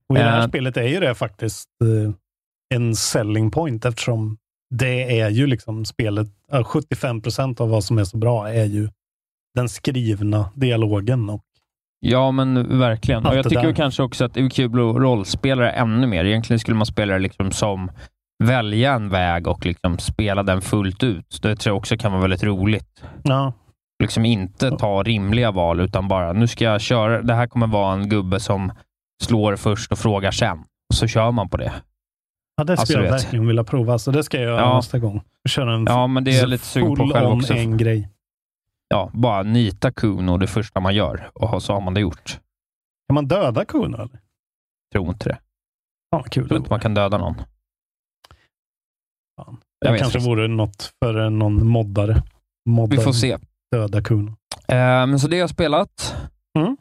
Och 0.08 0.16
i 0.16 0.18
det 0.18 0.30
här 0.30 0.40
Eh. 0.40 0.48
spelet 0.48 0.76
är 0.76 0.88
ju 0.88 1.00
det 1.00 1.14
faktiskt 1.14 1.68
eh, 1.84 2.12
en 2.74 2.96
selling 2.96 3.50
point 3.50 3.84
eftersom 3.84 4.36
det 4.70 5.20
är 5.20 5.30
ju 5.30 5.46
liksom 5.46 5.84
spelet, 5.84 6.28
ja, 6.52 6.64
75 6.64 7.22
procent 7.22 7.60
av 7.60 7.70
vad 7.70 7.84
som 7.84 7.98
är 7.98 8.04
så 8.04 8.16
bra 8.16 8.48
är 8.48 8.64
ju 8.64 8.88
den 9.54 9.68
skrivna 9.68 10.50
dialogen. 10.54 11.30
Och, 11.30 11.42
Ja, 12.00 12.30
men 12.30 12.78
verkligen. 12.78 13.26
Och 13.26 13.36
jag 13.36 13.48
tycker 13.48 13.72
kanske 13.72 14.02
också 14.02 14.24
att 14.24 14.34
det 14.34 14.40
är 14.40 14.50
kul 14.50 14.70
att 14.70 14.96
rollspela 14.96 15.72
ännu 15.72 16.06
mer. 16.06 16.24
Egentligen 16.24 16.60
skulle 16.60 16.76
man 16.76 16.86
spela 16.86 17.12
det 17.12 17.18
liksom 17.18 17.52
som 17.52 17.90
välja 18.44 18.92
en 18.92 19.08
väg 19.08 19.46
och 19.46 19.66
liksom 19.66 19.98
spela 19.98 20.42
den 20.42 20.60
fullt 20.60 21.02
ut. 21.02 21.38
Det 21.42 21.56
tror 21.56 21.70
jag 21.74 21.76
också 21.76 21.96
kan 21.96 22.12
vara 22.12 22.22
väldigt 22.22 22.42
roligt. 22.44 23.02
ja, 23.22 23.52
Liksom 24.02 24.24
inte 24.24 24.70
ta 24.70 25.02
rimliga 25.02 25.50
val, 25.50 25.80
utan 25.80 26.08
bara 26.08 26.32
nu 26.32 26.46
ska 26.46 26.64
jag 26.64 26.80
köra. 26.80 27.22
Det 27.22 27.34
här 27.34 27.46
kommer 27.46 27.66
vara 27.66 27.92
en 27.92 28.08
gubbe 28.08 28.40
som 28.40 28.72
slår 29.22 29.56
först 29.56 29.92
och 29.92 29.98
frågar 29.98 30.30
sen. 30.30 30.64
Så 30.94 31.06
kör 31.06 31.30
man 31.30 31.48
på 31.48 31.56
det. 31.56 31.72
Ja, 32.58 32.64
det 32.64 32.76
skulle 32.76 32.80
Alltså, 32.80 32.92
jag 32.92 33.10
verkligen 33.10 33.46
vilja 33.46 33.64
prova, 33.64 33.98
så 33.98 34.10
det 34.10 34.24
ska 34.24 34.36
jag 34.36 34.44
göra 34.46 34.60
Ja. 34.60 34.76
nästa 34.76 34.98
gång. 34.98 35.22
Köra 35.48 35.74
en 35.74 35.84
Ja, 35.84 36.06
men 36.06 36.24
det 36.24 36.30
är 36.30 36.40
jag 36.40 36.48
lite 36.48 36.64
sugen 36.64 36.94
på 36.96 37.10
själv 37.14 37.28
också. 37.30 37.54
en 37.54 37.76
grej. 37.76 38.08
Ja, 38.88 39.10
bara 39.12 39.42
nita 39.42 39.92
Kuno 39.92 40.36
det 40.36 40.46
första 40.46 40.80
man 40.80 40.94
gör 40.94 41.30
och 41.34 41.62
så 41.62 41.72
har 41.72 41.80
man 41.80 41.94
det 41.94 42.00
gjort. 42.00 42.40
Kan 43.08 43.14
man 43.14 43.28
döda 43.28 43.64
Kuno? 43.64 43.94
Eller? 43.96 44.20
Tror 44.92 45.08
inte 45.08 45.28
det. 45.28 45.38
Vad 46.10 46.24
kul 46.30 46.48
Tror 46.48 46.56
det 46.58 46.58
inte 46.60 46.70
man 46.70 46.80
kan 46.80 46.94
döda 46.94 47.18
någon. 47.18 47.34
Fan. 49.36 49.56
Jag 49.78 49.94
Det 49.94 49.98
kanske 49.98 50.04
faktiskt. 50.04 50.26
vore 50.26 50.48
något 50.48 50.92
för 51.04 51.30
någon 51.30 51.66
moddare. 51.68 52.22
moddare. 52.68 52.96
Vi 52.98 53.04
får 53.04 53.12
se. 53.12 53.38
Döda 53.72 54.02
Kuno. 54.02 54.36
Men 54.68 55.18
så 55.20 55.28
det 55.28 55.36
har 55.36 55.40
jag 55.40 55.50
spelat. 55.50 56.16
Mm. 56.58 56.76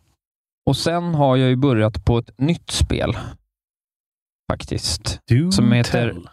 Och 0.66 0.78
sen 0.78 1.16
har 1.16 1.36
jag 1.36 1.50
ju 1.50 1.56
börjat 1.56 2.06
på 2.06 2.18
ett 2.18 2.32
nytt 2.38 2.72
spel. 2.72 3.18
Faktiskt. 4.52 5.20
Do 5.30 5.52
Som 5.52 5.72
heter- 5.72 5.92
tell. 6.12 6.28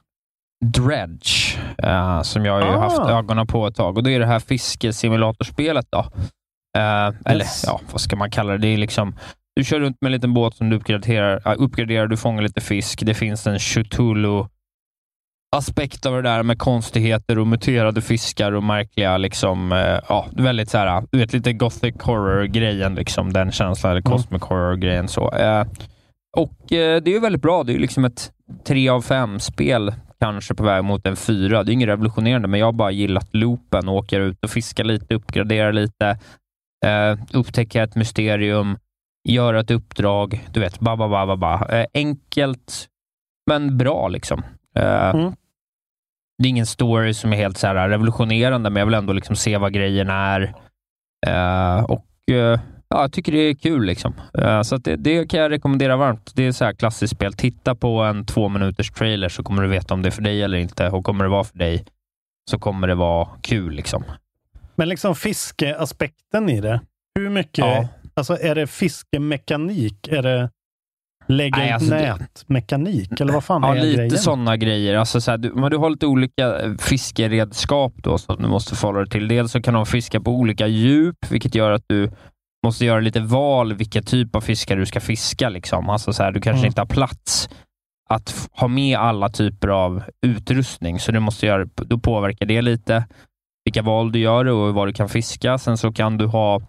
Dredge. 0.64 1.58
eh, 1.82 2.22
som 2.22 2.44
jag 2.44 2.52
har 2.52 2.62
Ah. 2.62 2.80
haft 2.80 2.98
ögonen 3.10 3.46
på 3.46 3.66
ett 3.66 3.74
tag. 3.76 3.96
Och 3.96 4.02
det 4.04 4.12
är 4.12 4.20
det 4.20 4.26
här 4.26 4.38
fiskesimulatorspelet 4.40 5.86
då. 5.90 5.98
Eh, 6.78 7.12
Eller 7.24 7.44
Yes. 7.44 7.64
ja, 7.66 7.80
vad 7.92 8.00
ska 8.00 8.16
man 8.16 8.30
kalla 8.30 8.52
det? 8.52 8.58
Det 8.58 8.68
är 8.68 8.76
liksom 8.76 9.14
du 9.56 9.64
kör 9.64 9.80
runt 9.80 9.96
med 10.00 10.08
en 10.08 10.12
liten 10.12 10.34
båt 10.34 10.56
som 10.56 10.70
du 10.70 10.76
uppgraderar, 10.76 11.42
äh, 11.46 11.54
uppgraderar 11.58 12.06
du 12.06 12.16
fångar 12.16 12.42
lite 12.42 12.60
fisk. 12.60 13.02
Det 13.06 13.14
finns 13.14 13.46
en 13.46 13.58
Cthulhu 13.58 14.44
aspekt 15.56 16.06
av 16.06 16.12
det 16.14 16.22
där 16.22 16.42
med 16.42 16.58
konstigheter 16.58 17.38
och 17.38 17.46
muterade 17.46 18.02
fiskar 18.02 18.52
och 18.52 18.62
märkliga, 18.62 19.16
liksom, 19.18 19.72
eh, 19.72 20.00
ja, 20.08 20.26
väldigt 20.32 20.70
så 20.70 20.78
här, 20.78 21.02
du 21.12 21.18
vet, 21.18 21.32
lite 21.32 21.52
gothic 21.52 21.94
horror-grejen, 22.02 22.94
liksom, 22.94 23.32
den 23.32 23.52
känslan, 23.52 23.90
eller 23.92 24.02
Mm. 24.06 24.12
cosmic 24.18 24.42
horror-grejen. 24.42 25.08
så. 25.08 25.30
Eh, 25.32 25.64
och 26.37 26.72
eh, 26.72 27.03
det 27.03 27.11
är 27.11 27.14
ju 27.14 27.20
väldigt 27.20 27.43
bra. 27.43 27.62
Det 27.64 27.72
är 27.72 27.74
ju 27.74 27.80
liksom 27.80 28.05
ett 28.05 28.32
tre 28.66 28.89
av 28.89 29.03
fem 29.03 29.41
spel 29.41 29.95
kanske 30.20 30.55
på 30.55 30.64
väg 30.64 30.85
mot 30.85 31.07
en 31.07 31.16
fyra. 31.16 31.62
Det 31.62 31.72
är 31.72 31.74
inget 31.74 31.89
revolutionerande, 31.89 32.49
men 32.49 32.61
jag 32.61 32.66
har 32.66 32.72
bara 32.72 32.91
gillat 32.91 33.28
loopen 33.32 33.89
åker 33.89 34.20
ut 34.20 34.45
och 34.45 34.51
fiskar 34.51 34.85
lite, 34.85 35.14
uppgraderar 35.14 35.72
lite, 35.72 36.18
eh, 36.87 37.18
upptäcker 37.32 37.82
ett 37.82 37.95
mysterium, 37.97 38.78
göra 39.28 39.61
ett 39.61 39.70
uppdrag, 39.70 40.49
du 40.53 40.61
vet, 40.61 40.80
ba, 40.80 40.97
ba, 40.97 41.09
ba, 41.09 41.26
ba, 41.26 41.37
ba. 41.37 41.66
Eh, 41.68 41.87
enkelt, 41.95 42.89
men 43.51 43.78
bra 43.78 44.09
liksom. 44.09 44.43
Eh, 44.76 45.11
Mm. 45.11 45.32
Det 46.43 46.49
är 46.49 46.51
ingen 46.51 46.66
story 46.66 47.14
som 47.14 47.32
är 47.32 47.37
helt 47.37 47.59
så 47.59 47.66
här 47.66 47.89
revolutionerande, 47.89 48.70
men 48.70 48.80
jag 48.80 48.87
vill 48.87 48.95
ändå 48.95 49.12
liksom 49.12 49.37
se 49.37 49.59
vad 49.59 49.72
grejen 49.72 50.11
är. 50.11 50.55
Eh, 51.26 51.85
och 51.85 52.35
eh, 52.35 52.61
ja, 52.89 53.01
Jag 53.01 53.12
tycker 53.12 53.32
det 53.32 53.39
är 53.39 53.55
kul. 53.55 53.85
Liksom. 53.87 54.14
Eh, 54.39 54.62
så 54.62 54.76
det, 54.76 54.97
det 54.97 55.26
kan 55.30 55.41
jag 55.41 55.51
rekommendera 55.51 55.97
varmt. 55.97 56.32
Det 56.35 56.47
är 56.47 56.53
så 56.53 56.64
här 56.64 56.72
klassiskt 56.72 57.14
spel. 57.14 57.32
Titta 57.32 57.74
på 57.74 58.03
en 58.03 58.26
två 58.26 58.49
minuters 58.49 58.91
trailer 58.91 59.28
så 59.28 59.43
kommer 59.43 59.62
du 59.62 59.68
veta 59.68 59.95
om 59.95 60.03
det 60.03 60.09
är 60.09 60.11
för 60.11 60.22
dig 60.22 60.43
eller 60.43 60.59
inte. 60.59 60.89
Och 60.91 61.05
kommer 61.05 61.24
det 61.24 61.30
vara 61.30 61.45
för 61.45 61.59
dig 61.59 61.85
så 62.51 62.59
kommer 62.59 62.89
det 62.89 62.95
vara 62.95 63.28
kul. 63.43 63.72
Liksom. 63.74 64.05
Men 64.76 64.89
liksom 64.89 65.14
fiskeaspekten 65.14 66.49
i 66.49 66.61
det. 66.61 66.80
Hur 67.18 67.30
mycket, 67.30 67.59
Ja. 67.64 67.89
alltså 68.14 68.39
är 68.41 68.55
det 68.55 68.66
fiskemekanik? 68.66 70.09
Är 70.09 70.22
det 70.22 70.51
lägga 71.26 71.57
Nej, 71.57 71.70
alltså 71.72 71.91
det- 71.91 72.16
nätmekanik? 72.18 73.20
Eller 73.20 73.32
vad 73.32 73.45
fan 73.45 73.62
Ja, 73.62 73.76
är 73.76 73.80
lite 73.82 73.97
grejen? 73.97 74.18
sådana 74.18 74.57
grejer. 74.57 74.97
Alltså 74.97 75.20
så 75.20 75.30
här, 75.30 75.39
du, 75.39 75.53
men 75.55 75.70
du 75.70 75.76
har 75.76 75.91
lite 75.91 76.07
olika 76.07 76.61
eh, 76.61 76.72
fiskeredskap 76.78 77.93
då, 77.97 78.18
som 78.18 78.37
du 78.43 78.49
måste 78.49 78.76
förhålla 78.76 78.99
dig 78.99 79.09
till. 79.09 79.28
Dels 79.28 79.53
så 79.53 79.62
kan 79.62 79.74
de 79.74 79.87
fiska 79.87 80.20
på 80.20 80.30
olika 80.30 80.66
djup, 80.66 81.16
vilket 81.30 81.55
gör 81.55 81.70
att 81.70 81.85
du 81.87 82.11
måste 82.64 82.84
göra 82.84 83.00
lite 83.00 83.20
val 83.20 83.74
vilka 83.74 84.02
typ 84.02 84.36
av 84.36 84.40
fiskar 84.40 84.76
du 84.76 84.86
ska 84.86 85.00
fiska. 85.00 85.48
Liksom. 85.48 85.88
Alltså 85.90 86.12
så 86.12 86.22
här, 86.22 86.32
du 86.32 86.40
kanske 86.40 86.58
Mm. 86.58 86.66
inte 86.66 86.80
har 86.80 86.86
plats 86.86 87.48
att 88.10 88.48
ha 88.52 88.68
med 88.68 88.98
alla 88.98 89.28
typer 89.28 89.68
av 89.68 90.02
utrustning, 90.26 90.98
så 91.00 91.12
du 91.12 91.20
måste 91.20 91.46
göra, 91.46 91.64
då 91.74 91.98
påverkar 91.98 92.46
det 92.46 92.62
lite 92.62 93.04
vilka 93.64 93.82
val 93.82 94.12
du 94.12 94.18
gör 94.18 94.44
och 94.44 94.74
vad 94.74 94.88
du 94.88 94.92
kan 94.92 95.08
fiska. 95.08 95.58
Sen 95.58 95.78
så 95.78 95.92
kan 95.92 96.18
du 96.18 96.26
ha 96.26 96.60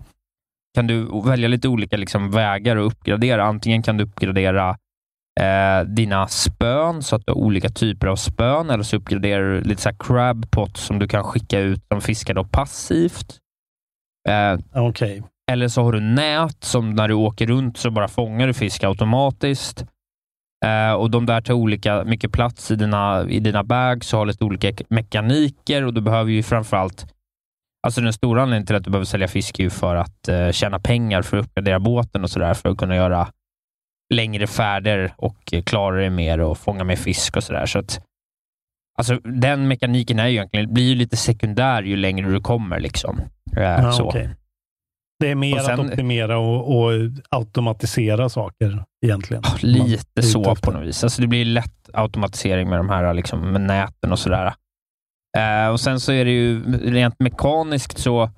kan 0.75 0.87
du 0.87 1.21
välja 1.25 1.47
lite 1.47 1.67
olika 1.67 1.97
liksom, 1.97 2.31
vägar 2.31 2.77
att 2.77 2.83
uppgradera. 2.91 3.43
Antingen 3.45 3.83
kan 3.83 3.97
du 3.97 4.03
uppgradera 4.03 4.77
eh, 5.41 5.87
dina 5.87 6.27
spön 6.27 7.03
så 7.03 7.15
att 7.15 7.25
du 7.25 7.31
har 7.31 7.37
olika 7.39 7.69
typer 7.69 8.07
av 8.07 8.15
spön 8.15 8.69
eller 8.69 8.83
så 8.83 8.97
uppgraderar 8.97 9.43
du 9.53 9.61
lite 9.61 9.81
så 9.81 9.91
crab 9.99 10.51
pot 10.51 10.77
som 10.77 10.99
du 10.99 11.07
kan 11.07 11.23
skicka 11.23 11.59
ut 11.59 11.81
som 11.87 12.01
fiskar 12.01 12.33
då 12.33 12.43
passivt. 12.43 13.37
Eh, 14.29 14.59
Okej. 14.73 15.23
Eller 15.51 15.67
så 15.67 15.83
har 15.83 15.91
du 15.91 15.99
nät 15.99 16.63
som 16.63 16.89
när 16.93 17.07
du 17.07 17.13
åker 17.13 17.47
runt 17.47 17.77
så 17.77 17.91
bara 17.91 18.07
fångar 18.07 18.47
du 18.47 18.53
fisk 18.53 18.83
automatiskt. 18.83 19.85
Eh, 20.65 20.93
och 20.93 21.11
De 21.11 21.25
där 21.25 21.41
tar 21.41 21.53
olika 21.53 22.03
mycket 22.03 22.31
plats 22.31 22.71
i 22.71 22.75
dina, 22.75 23.25
i 23.29 23.39
dina 23.39 23.63
bags 23.63 24.13
och 24.13 24.19
har 24.19 24.25
lite 24.25 24.43
olika 24.43 24.71
mekaniker 24.89 25.85
och 25.85 25.93
du 25.93 26.01
behöver 26.01 26.31
ju 26.31 26.43
framförallt 26.43 27.07
Alltså 27.85 28.01
den 28.01 28.13
stora 28.13 28.41
anledningen 28.41 28.65
till 28.65 28.75
att 28.75 28.83
du 28.83 28.89
behöver 28.89 29.05
sälja 29.05 29.27
fisk 29.27 29.59
är 29.59 29.63
ju 29.63 29.69
för 29.69 29.95
att 29.95 30.27
eh, 30.27 30.51
tjäna 30.51 30.79
pengar 30.79 31.21
för 31.21 31.37
att 31.37 31.45
uppgradera 31.45 31.79
båten 31.79 32.23
och 32.23 32.29
sådär 32.29 32.53
för 32.53 32.69
att 32.69 32.77
kunna 32.77 32.95
göra 32.95 33.27
längre 34.13 34.47
färder 34.47 35.13
och 35.17 35.53
klara 35.65 35.95
dig 35.95 36.09
mer 36.09 36.39
och 36.39 36.57
fånga 36.57 36.83
mer 36.83 36.95
fisk 36.95 37.37
och 37.37 37.43
sådär. 37.43 37.65
Så 37.65 37.79
att, 37.79 38.01
alltså, 38.97 39.15
den 39.15 39.67
mekaniken 39.67 40.19
är 40.19 40.27
ju 40.27 40.33
egentligen, 40.33 40.73
blir 40.73 40.83
ju 40.89 40.95
lite 40.95 41.17
sekundär 41.17 41.83
ju 41.83 41.95
längre 41.95 42.31
du 42.31 42.41
kommer. 42.41 42.79
Liksom. 42.79 43.19
Eh, 43.57 43.63
Ja, 43.63 43.91
så. 43.91 44.03
okej. 44.03 44.29
Det 45.20 45.32
är 45.32 45.36
mer 45.36 45.55
Och 45.55 45.61
sen- 45.61 45.80
att 45.80 45.91
optimera 45.91 46.38
och, 46.38 46.78
och 46.78 46.91
automatisera 47.30 48.30
saker 48.30 48.84
egentligen. 49.05 49.43
Lite 49.61 50.22
så 50.22 50.55
på 50.55 50.72
något 50.72 50.84
vis. 50.88 51.03
Alltså 51.03 51.22
det 51.22 51.28
blir 51.28 51.45
lätt 51.45 51.89
automatisering 51.93 52.70
med 52.70 52.80
de 52.80 52.89
här 52.89 53.13
liksom, 53.13 53.51
med 53.51 53.61
näten 53.61 54.11
och 54.11 54.20
sådär. 54.20 54.53
Eh, 55.38 55.70
och 55.70 55.80
Sen 55.80 55.99
så 55.99 56.11
är 56.11 56.26
det 56.26 56.32
ju 56.32 56.78
rent 56.91 57.20
mekaniskt 57.20 57.97
så 57.97 58.30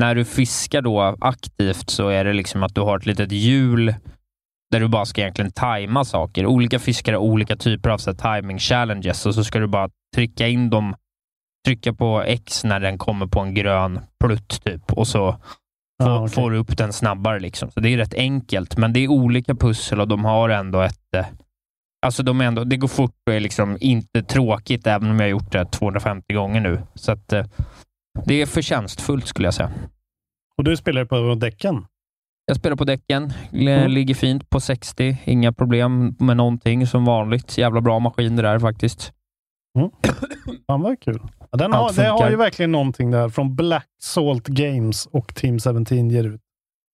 när 0.00 0.14
du 0.14 0.24
fiskar 0.24 0.82
då 0.82 1.16
aktivt 1.20 1.90
så 1.90 2.08
är 2.08 2.24
det 2.24 2.32
liksom 2.32 2.62
att 2.62 2.74
du 2.74 2.80
har 2.80 2.98
ett 2.98 3.06
litet 3.06 3.32
hjul 3.32 3.94
där 4.70 4.80
du 4.80 4.88
bara 4.88 5.04
ska 5.04 5.20
egentligen 5.20 5.52
tajma 5.52 6.04
saker. 6.04 6.46
Olika 6.46 6.78
fiskare 6.78 7.16
har 7.16 7.22
olika 7.22 7.56
typer 7.56 7.90
av 7.90 7.98
så 7.98 8.10
här, 8.10 8.40
timing 8.40 8.58
challenges 8.58 9.26
och 9.26 9.34
så 9.34 9.44
ska 9.44 9.58
du 9.58 9.66
bara 9.66 9.90
trycka 10.14 10.48
in 10.48 10.70
dem, 10.70 10.94
trycka 11.66 11.92
på 11.92 12.22
X 12.22 12.64
när 12.64 12.80
den 12.80 12.98
kommer 12.98 13.26
på 13.26 13.40
en 13.40 13.54
grön 13.54 14.00
plutt 14.24 14.64
typ 14.64 14.92
och 14.92 15.08
så 15.08 15.36
får, 16.02 16.12
Ja, 16.12 16.18
okej. 16.20 16.34
får 16.34 16.52
upp 16.54 16.76
den 16.76 16.92
snabbare. 16.92 17.40
Liksom. 17.40 17.70
Så 17.70 17.80
Det 17.80 17.88
är 17.88 17.96
rätt 17.96 18.14
enkelt, 18.14 18.76
men 18.76 18.92
det 18.92 19.00
är 19.00 19.08
olika 19.08 19.54
pussel 19.54 20.00
och 20.00 20.08
de 20.08 20.24
har 20.24 20.48
ändå 20.48 20.80
ett... 20.80 21.14
eh, 21.16 21.26
Alltså 22.06 22.22
de 22.22 22.40
ändå, 22.40 22.64
det 22.64 22.76
går 22.76 22.88
fort 22.88 23.14
och 23.26 23.34
är 23.34 23.40
liksom 23.40 23.76
inte 23.80 24.22
tråkigt, 24.22 24.86
även 24.86 25.10
om 25.10 25.16
jag 25.16 25.24
har 25.24 25.30
gjort 25.30 25.52
det 25.52 25.64
250 25.64 26.34
gånger 26.34 26.60
nu. 26.60 26.82
Så 26.94 27.12
att, 27.12 27.32
eh, 27.32 27.46
det 28.24 28.34
är 28.42 28.46
förtjänstfullt 28.46 29.26
skulle 29.26 29.46
jag 29.46 29.54
säga. 29.54 29.70
Och 30.58 30.64
du 30.64 30.76
spelar 30.76 31.04
på 31.04 31.34
däcken? 31.34 31.86
Jag 32.46 32.56
spelar 32.56 32.76
på 32.76 32.84
däcken, 32.84 33.32
Mm. 33.52 33.90
ligger 33.90 34.14
fint 34.14 34.50
på 34.50 34.60
60, 34.60 35.16
inga 35.24 35.52
problem 35.52 36.16
med 36.18 36.36
någonting 36.36 36.86
som 36.86 37.04
vanligt. 37.04 37.58
Jävla 37.58 37.80
bra 37.80 37.98
maskin 37.98 38.36
det 38.36 38.42
där 38.42 38.58
faktiskt. 38.58 39.12
Fan 40.66 40.80
vad 40.82 41.00
kul. 41.00 41.20
Ja, 41.50 41.58
den 41.58 41.72
har, 41.72 41.92
det 41.92 42.08
har 42.08 42.30
ju 42.30 42.36
verkligen 42.36 42.72
någonting 42.72 43.10
där 43.10 43.28
från 43.28 43.56
Black 43.56 43.86
Salt 44.02 44.46
Games 44.46 45.06
och 45.06 45.34
Team 45.34 45.58
17 45.58 46.10
ger 46.10 46.24
ut. 46.24 46.40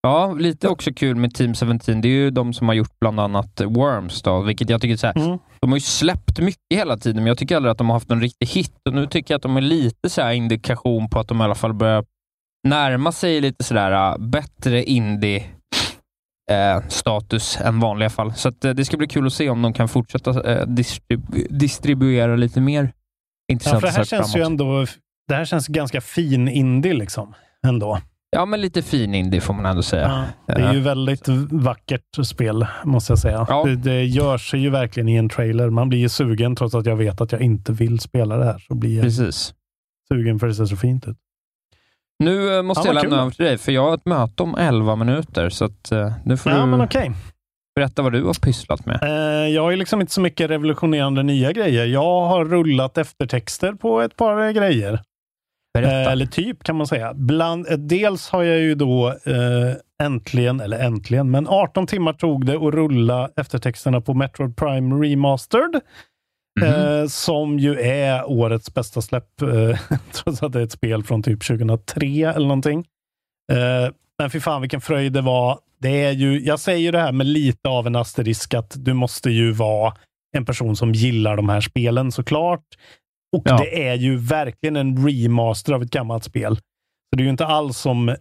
Ja, 0.02 0.32
lite 0.38 0.68
också 0.68 0.92
kul 0.92 1.16
med 1.16 1.34
Team 1.34 1.54
17. 1.54 1.78
Det 2.00 2.08
är 2.08 2.12
ju 2.12 2.30
de 2.30 2.52
som 2.52 2.68
har 2.68 2.74
gjort 2.74 3.00
bland 3.00 3.20
annat 3.20 3.60
Worms, 3.60 4.22
då, 4.22 4.40
vilket 4.40 4.70
jag 4.70 4.80
tycker 4.80 4.96
så 4.96 5.06
här, 5.06 5.16
Mm. 5.16 5.38
De 5.60 5.70
har 5.70 5.76
ju 5.76 5.80
släppt 5.80 6.38
mycket 6.38 6.62
hela 6.74 6.96
tiden, 6.96 7.16
men 7.16 7.26
jag 7.26 7.38
tycker 7.38 7.56
aldrig 7.56 7.70
att 7.72 7.78
de 7.78 7.86
har 7.86 7.96
haft 7.96 8.10
en 8.10 8.20
riktig 8.20 8.46
hit. 8.46 8.72
Och 8.88 8.94
nu 8.94 9.06
tycker 9.06 9.34
jag 9.34 9.36
att 9.38 9.42
de 9.42 9.56
är 9.56 9.60
lite 9.60 10.10
så 10.10 10.22
här 10.22 10.32
indikation 10.32 11.10
på 11.10 11.18
att 11.20 11.28
de 11.28 11.40
i 11.40 11.44
alla 11.44 11.54
fall 11.54 11.74
börjar 11.74 12.04
närma 12.68 13.12
sig 13.12 13.40
lite 13.40 13.64
sådär 13.64 14.12
uh, 14.12 14.18
bättre 14.28 14.84
indie 14.84 15.44
eh, 16.50 16.82
status 16.88 17.58
än 17.60 17.80
vanliga 17.80 18.10
fall. 18.10 18.34
Så 18.34 18.48
att, 18.48 18.64
eh, 18.64 18.70
det 18.70 18.84
ska 18.84 18.96
bli 18.96 19.06
kul 19.06 19.26
att 19.26 19.32
se 19.32 19.50
om 19.50 19.62
de 19.62 19.72
kan 19.72 19.88
fortsätta 19.88 20.30
eh, 20.30 20.66
distribu- 20.66 21.46
distribuera 21.50 22.36
lite 22.36 22.60
mer 22.60 22.92
Ja, 23.48 23.52
intressanta 23.52 23.80
för 23.80 23.86
det 23.86 23.92
här 23.96 24.04
känns 24.04 24.28
ju 24.36 24.40
framåt. 24.40 24.46
ändå 24.50 24.86
det 25.28 25.34
här 25.34 25.44
känns 25.44 25.66
ganska 25.66 26.00
fin 26.00 26.48
indie 26.48 26.94
liksom. 26.94 27.34
Ändå. 27.66 28.00
Ja, 28.30 28.46
men 28.46 28.60
lite 28.60 28.82
fin 28.82 29.14
indie 29.14 29.40
får 29.40 29.54
man 29.54 29.66
ändå 29.66 29.82
säga. 29.82 30.24
Det 30.46 30.52
är 30.52 30.72
ju 30.72 30.80
väldigt 30.80 31.28
vackert 31.50 32.26
spel, 32.26 32.66
måste 32.84 33.12
jag 33.12 33.18
säga. 33.18 33.46
Ja. 33.48 33.64
Det, 33.64 33.76
det 33.76 34.04
gör 34.04 34.38
sig 34.38 34.60
ju 34.60 34.70
verkligen 34.70 35.08
i 35.08 35.14
en 35.16 35.28
trailer. 35.28 35.70
Man 35.70 35.88
blir 35.88 35.98
ju 35.98 36.08
sugen, 36.08 36.56
trots 36.56 36.74
att 36.74 36.86
jag 36.86 36.96
vet 36.96 37.20
att 37.20 37.32
jag 37.32 37.40
inte 37.40 37.72
vill 37.72 38.00
spela 38.00 38.36
det 38.36 38.44
här. 38.44 38.58
Så 38.58 38.74
blir 38.74 38.94
jag 38.96 39.02
Precis. 39.04 39.54
sugen 40.08 40.38
för 40.38 40.46
det 40.46 40.54
ser 40.54 40.64
så 40.64 40.76
fint 40.76 41.08
ut. 41.08 41.16
Nu 42.18 42.56
eh, 42.56 42.62
måste 42.62 42.88
Ja, 42.88 42.94
jag 42.94 43.02
lämna 43.02 43.20
över 43.22 43.30
till 43.30 43.44
dig, 43.44 43.58
för 43.58 43.72
jag 43.72 43.82
har 43.82 43.94
ett 43.94 44.06
möte 44.06 44.42
om 44.42 44.54
11 44.54 44.96
minuter. 44.96 45.50
Så 45.50 45.64
att, 45.64 45.92
eh, 45.92 46.12
nu 46.24 46.36
får 46.36 46.52
Ja, 46.52 46.58
du 46.60 46.66
men 46.66 46.80
okej. 46.80 47.12
Berätta 47.78 48.02
vad 48.02 48.12
du 48.12 48.24
har 48.24 48.34
pysslat 48.34 48.86
med. 48.86 48.98
Eh, 49.02 49.48
jag 49.54 49.62
har 49.62 49.76
liksom 49.76 50.00
inte 50.00 50.12
så 50.12 50.20
mycket 50.20 50.50
revolutionerande 50.50 51.22
nya 51.22 51.52
grejer. 51.52 51.86
Jag 51.86 52.26
har 52.26 52.44
rullat 52.44 52.98
eftertexter 52.98 53.72
på 53.72 54.00
ett 54.00 54.16
par 54.16 54.52
grejer. 54.52 55.00
Eh, 55.78 56.12
eller 56.12 56.26
typ 56.26 56.62
kan 56.62 56.76
man 56.76 56.86
säga. 56.86 57.14
Bland, 57.14 57.68
eh, 57.68 57.78
dels 57.78 58.30
har 58.30 58.42
jag 58.42 58.58
ju 58.58 58.74
då 58.74 59.08
eh, 59.08 60.06
äntligen, 60.06 60.60
eller 60.60 60.78
äntligen, 60.78 61.30
men 61.30 61.48
18 61.48 61.86
timmar 61.86 62.12
tog 62.12 62.46
det 62.46 62.54
att 62.54 62.74
rulla 62.74 63.30
eftertexterna 63.36 64.00
på 64.00 64.14
Metroid 64.14 64.56
Prime 64.56 65.06
Remastered. 65.06 65.80
Eh, 66.62 67.06
som 67.06 67.58
ju 67.58 67.80
är 67.80 68.30
årets 68.30 68.74
bästa 68.74 69.02
släpp, 69.02 69.42
eh, 69.42 69.78
trots 70.12 70.42
att 70.42 70.52
det 70.52 70.60
är 70.60 70.64
ett 70.64 70.72
spel 70.72 71.04
från 71.04 71.22
typ 71.22 71.46
2003 71.46 72.06
eller 72.06 72.46
någonting. 72.46 72.84
Men 74.18 74.30
fy 74.30 74.40
fan 74.40 74.60
vilken 74.60 74.80
fröjd 74.80 75.12
det 75.12 75.20
var. 75.20 75.58
Det 75.80 76.04
är 76.04 76.12
ju, 76.12 76.40
jag 76.40 76.60
säger 76.60 76.78
ju 76.78 76.90
det 76.90 76.98
här 77.00 77.12
med 77.12 77.26
lite 77.26 77.68
av 77.68 77.86
en 77.86 77.96
asterisk 77.96 78.54
att 78.54 78.74
du 78.76 78.94
måste 78.94 79.30
ju 79.30 79.52
vara 79.52 79.94
en 80.36 80.44
person 80.44 80.76
som 80.76 80.92
gillar 80.92 81.36
de 81.36 81.48
här 81.48 81.60
spelen 81.60 82.12
såklart. 82.12 82.64
Och 83.36 83.42
Ja. 83.44 83.56
det 83.56 83.88
är 83.88 83.94
ju 83.94 84.16
verkligen 84.16 84.76
en 84.76 85.08
remaster 85.08 85.72
av 85.72 85.82
ett 85.82 85.90
gammalt 85.90 86.24
spel. 86.24 86.56
Så 86.56 87.16
det 87.16 87.22
är 87.22 87.24
ju 87.24 87.30
inte 87.30 87.46
alls 87.46 87.78
som 87.78 88.08
eh, 88.08 88.16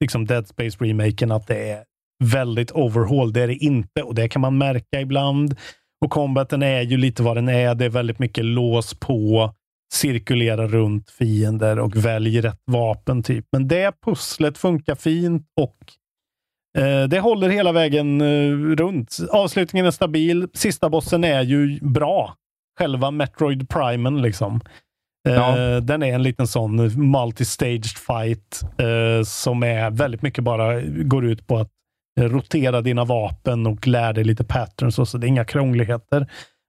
liksom 0.00 0.26
Dead 0.26 0.48
Space 0.48 0.84
remaken 0.84 1.32
att 1.32 1.46
det 1.46 1.70
är 1.70 1.84
väldigt 2.24 2.72
overhaul. 2.72 3.32
Det 3.32 3.40
är 3.42 3.46
det 3.48 3.54
inte 3.54 4.02
och 4.02 4.14
det 4.14 4.28
kan 4.28 4.40
man 4.42 4.58
märka 4.58 5.00
ibland. 5.00 5.56
Och 6.04 6.10
combaten 6.10 6.62
är 6.62 6.80
ju 6.82 6.96
lite 6.96 7.22
vad 7.22 7.36
den 7.36 7.48
är. 7.48 7.74
Det 7.74 7.84
är 7.84 7.88
väldigt 7.88 8.18
mycket 8.18 8.44
lås 8.44 8.94
på, 8.94 9.54
cirkulera 9.92 10.66
runt 10.66 11.10
fiender 11.10 11.78
och 11.78 11.96
välj 11.96 12.40
rätt 12.40 12.62
vapen 12.66 13.22
typ. 13.22 13.46
Men 13.52 13.68
det 13.68 13.92
pusslet 14.04 14.58
funkar 14.58 14.94
fint 14.94 15.46
och 15.60 15.76
eh, 16.82 17.08
det 17.08 17.20
håller 17.20 17.48
hela 17.48 17.72
vägen 17.72 18.20
eh, 18.20 18.76
runt. 18.76 19.18
Avslutningen 19.30 19.86
är 19.86 19.90
stabil. 19.90 20.48
Sista 20.54 20.88
bossen 20.90 21.24
är 21.24 21.42
ju 21.42 21.80
bra. 21.80 22.34
Själva 22.78 23.10
Metroid 23.10 23.68
Primen 23.68 24.22
liksom. 24.22 24.60
Eh, 25.28 25.34
Ja. 25.34 25.80
Den 25.80 26.02
är 26.02 26.14
en 26.14 26.22
liten 26.22 26.46
sån 26.46 26.80
multi-staged 26.90 27.96
fight 28.06 28.60
som 29.26 29.62
är 29.62 29.90
väldigt 29.90 30.22
mycket 30.22 30.44
bara 30.44 30.80
går 30.82 31.24
ut 31.24 31.46
på 31.46 31.58
att 31.58 31.70
rotera 32.20 32.80
dina 32.80 33.04
vapen 33.04 33.66
och 33.66 33.86
lära 33.86 34.12
dig 34.12 34.24
lite 34.24 34.44
patterns 34.44 34.98
och 34.98 35.08
så. 35.08 35.18
Det 35.18 35.26
är 35.26 35.28
inga 35.28 35.44
krångligheter. 35.44 36.26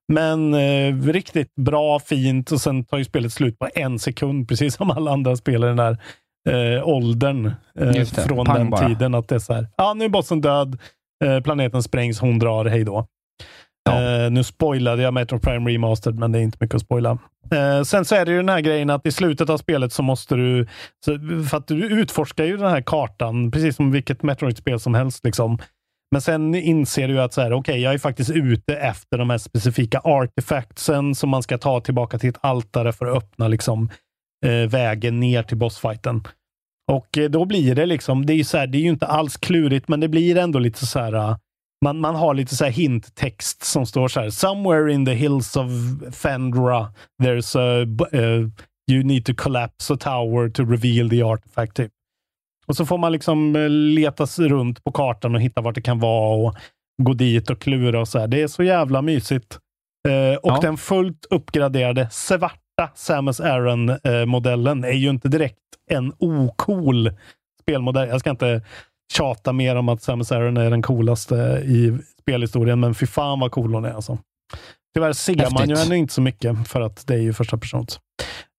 Men 0.08 0.54
eh, 0.54 0.96
riktigt 1.02 1.56
bra, 1.56 2.00
fint 2.00 2.52
och 2.52 2.62
sen 2.62 2.86
tar 2.86 2.98
ju 2.98 3.04
spelet 3.04 3.34
slut 3.34 3.60
på 3.60 3.70
en 3.76 4.00
sekund, 4.00 4.48
precis 4.50 4.76
som 4.76 4.92
alla 4.92 5.12
andra 5.12 5.36
spel 5.36 5.64
i 5.64 5.68
den 5.68 5.80
här 5.80 5.98
eh, 6.50 6.88
åldern. 6.88 7.46
Eh, 7.80 8.06
från 8.06 8.46
pang 8.46 8.58
den 8.58 8.70
bara. 8.70 8.88
tiden. 8.88 9.16
Att 9.16 9.28
det 9.28 9.36
är 9.36 9.40
så 9.40 9.54
här, 9.54 9.68
ja 9.78 9.94
nu 9.94 10.06
är 10.06 10.10
bossen 10.10 10.42
död, 10.42 10.78
eh, 11.26 11.40
planeten 11.40 11.84
sprängs, 11.84 12.20
hon 12.20 12.40
drar, 12.40 12.66
hej 12.66 12.84
då. 12.84 13.08
Eh, 13.90 14.32
nu 14.32 14.44
spoilade 14.44 15.02
jag 15.02 15.14
Metro 15.14 15.40
Prime 15.40 15.72
Remastered, 15.72 16.20
men 16.20 16.32
det 16.32 16.40
är 16.40 16.44
inte 16.44 16.58
mycket 16.62 16.76
att 16.76 16.82
spoila. 16.82 17.18
Eh, 17.52 17.84
sen 17.84 18.06
så 18.06 18.16
är 18.16 18.26
det 18.26 18.32
ju 18.32 18.38
den 18.38 18.50
här 18.50 18.62
grejen 18.62 18.90
att 18.90 19.06
i 19.06 19.12
slutet 19.12 19.50
av 19.50 19.58
spelet 19.58 19.94
så 19.94 20.04
måste 20.04 20.36
du, 20.36 20.68
så, 21.06 21.20
för 21.50 21.58
att 21.58 21.68
du 21.68 21.86
utforskar 21.86 22.46
ju 22.46 22.58
den 22.58 22.70
här 22.70 22.82
kartan, 22.82 23.52
precis 23.52 23.76
som 23.76 23.92
vilket 23.92 24.24
Metroid-spel 24.24 24.80
som 24.80 24.94
helst. 24.94 25.26
Liksom. 25.26 25.58
Men 26.14 26.22
sen 26.22 26.56
inser 26.56 27.08
du 27.08 27.22
att 27.22 27.34
så 27.34 27.42
här, 27.42 27.54
okay, 27.54 27.78
jag 27.78 27.94
är 27.94 27.98
faktiskt 27.98 28.30
ute 28.30 28.76
efter 28.76 29.18
de 29.18 29.30
här 29.30 29.38
specifika 29.38 30.02
artefactsen 30.04 31.16
som 31.16 31.30
man 31.30 31.44
ska 31.44 31.58
ta 31.58 31.80
tillbaka 31.80 32.20
till 32.20 32.30
ett 32.30 32.38
altare 32.42 32.94
för 32.94 33.06
att 33.06 33.18
öppna 33.18 33.48
liksom, 33.48 33.90
eh, 34.46 34.70
vägen 34.70 35.20
ner 35.20 35.44
till 35.44 35.58
bossfighten. 35.58 36.24
Och 36.92 37.18
eh, 37.18 37.30
då 37.30 37.46
blir 37.46 37.76
det 37.76 37.86
liksom, 37.86 38.26
det 38.26 38.34
är 38.34 38.36
ju 38.36 38.44
så 38.44 38.58
här, 38.58 38.68
det 38.68 38.78
är 38.78 38.82
ju 38.82 38.90
inte 38.90 39.08
alls 39.08 39.38
klurigt, 39.38 39.88
men 39.88 40.00
det 40.00 40.08
blir 40.08 40.38
ändå 40.38 40.60
lite 40.60 40.86
så 40.86 41.00
här, 41.00 41.14
eh, 41.14 41.38
man, 41.86 42.00
man 42.00 42.16
har 42.16 42.34
lite 42.34 42.56
så 42.56 42.64
här 42.64 42.72
hinttext 42.72 43.64
som 43.64 43.86
står 43.86 44.08
så 44.08 44.20
här, 44.20 44.30
somewhere 44.30 44.94
in 44.94 45.06
the 45.06 45.14
hills 45.14 45.56
of 45.56 45.68
Fendra, 46.12 46.94
there's 47.24 47.58
a, 47.58 47.86
uh, 48.18 48.50
you 48.92 49.04
need 49.04 49.26
to 49.26 49.34
collapse 49.38 49.94
a 49.94 49.98
tower 49.98 50.50
to 50.50 50.64
reveal 50.64 51.10
the 51.10 51.24
artifact. 51.24 51.76
Typ. 51.76 51.92
Och 52.66 52.76
så 52.76 52.86
får 52.86 52.98
man 52.98 53.12
liksom 53.12 53.56
eh, 53.56 53.70
leta 53.70 54.28
sig 54.28 54.48
runt 54.48 54.84
på 54.84 54.92
kartan 54.92 55.36
och 55.36 55.42
hitta 55.42 55.62
vart 55.62 55.76
det 55.76 55.82
kan 55.82 56.00
vara 56.00 56.36
och 56.48 56.56
gå 57.04 57.14
dit 57.14 57.50
och 57.50 57.62
klura 57.62 58.00
och 58.02 58.08
så 58.08 58.20
här. 58.20 58.28
Det 58.28 58.42
är 58.42 58.48
så 58.48 58.64
jävla 58.64 59.02
mysigt. 59.02 59.60
Eh, 60.08 60.36
och 60.38 60.52
Ja. 60.52 60.60
den 60.62 60.78
fullt 60.78 61.26
uppgraderade 61.30 62.08
svarta 62.12 62.90
Samus 62.96 63.40
Aran-modellen 63.40 64.84
är 64.84 64.92
ju 64.92 65.10
inte 65.10 65.28
direkt 65.28 65.58
en 65.92 66.14
ocool 66.20 67.12
spelmodell. 67.62 68.10
Jag 68.10 68.20
ska 68.20 68.30
inte 68.30 68.62
tjata 69.14 69.54
mer 69.54 69.76
om 69.76 69.90
att 69.90 70.02
Samus 70.04 70.32
Aran 70.32 70.58
är 70.58 70.70
den 70.70 70.82
coolaste 70.82 71.36
i 71.66 71.98
spelhistorien, 72.22 72.80
men 72.80 72.96
fy 72.96 73.06
fan 73.06 73.40
vad 73.40 73.52
cool 73.52 73.74
hon 73.74 73.86
är 73.86 73.94
alltså. 73.94 74.18
Tyvärr 74.96 75.14
ser 75.14 75.36
man 75.36 75.44
ju 75.52 75.58
Häftigt. 75.76 75.78
henne 75.80 75.98
inte 75.98 76.14
så 76.14 76.22
mycket 76.22 76.68
för 76.68 76.82
att 76.82 77.08
det 77.08 77.14
är 77.14 77.20
ju 77.22 77.34
första 77.34 77.58
persons. 77.58 78.00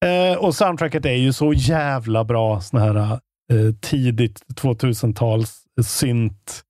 Eh, 0.05 0.39
och 0.39 0.55
soundtracket 0.55 1.07
är 1.07 1.15
ju 1.15 1.33
så 1.33 1.53
jävla 1.53 2.25
bra. 2.25 2.61
Sån 2.61 2.81
här 2.81 3.19
eh, 3.53 3.75
tidigt 3.81 4.43
2000-tals 4.61 5.65
synt, 5.83 6.63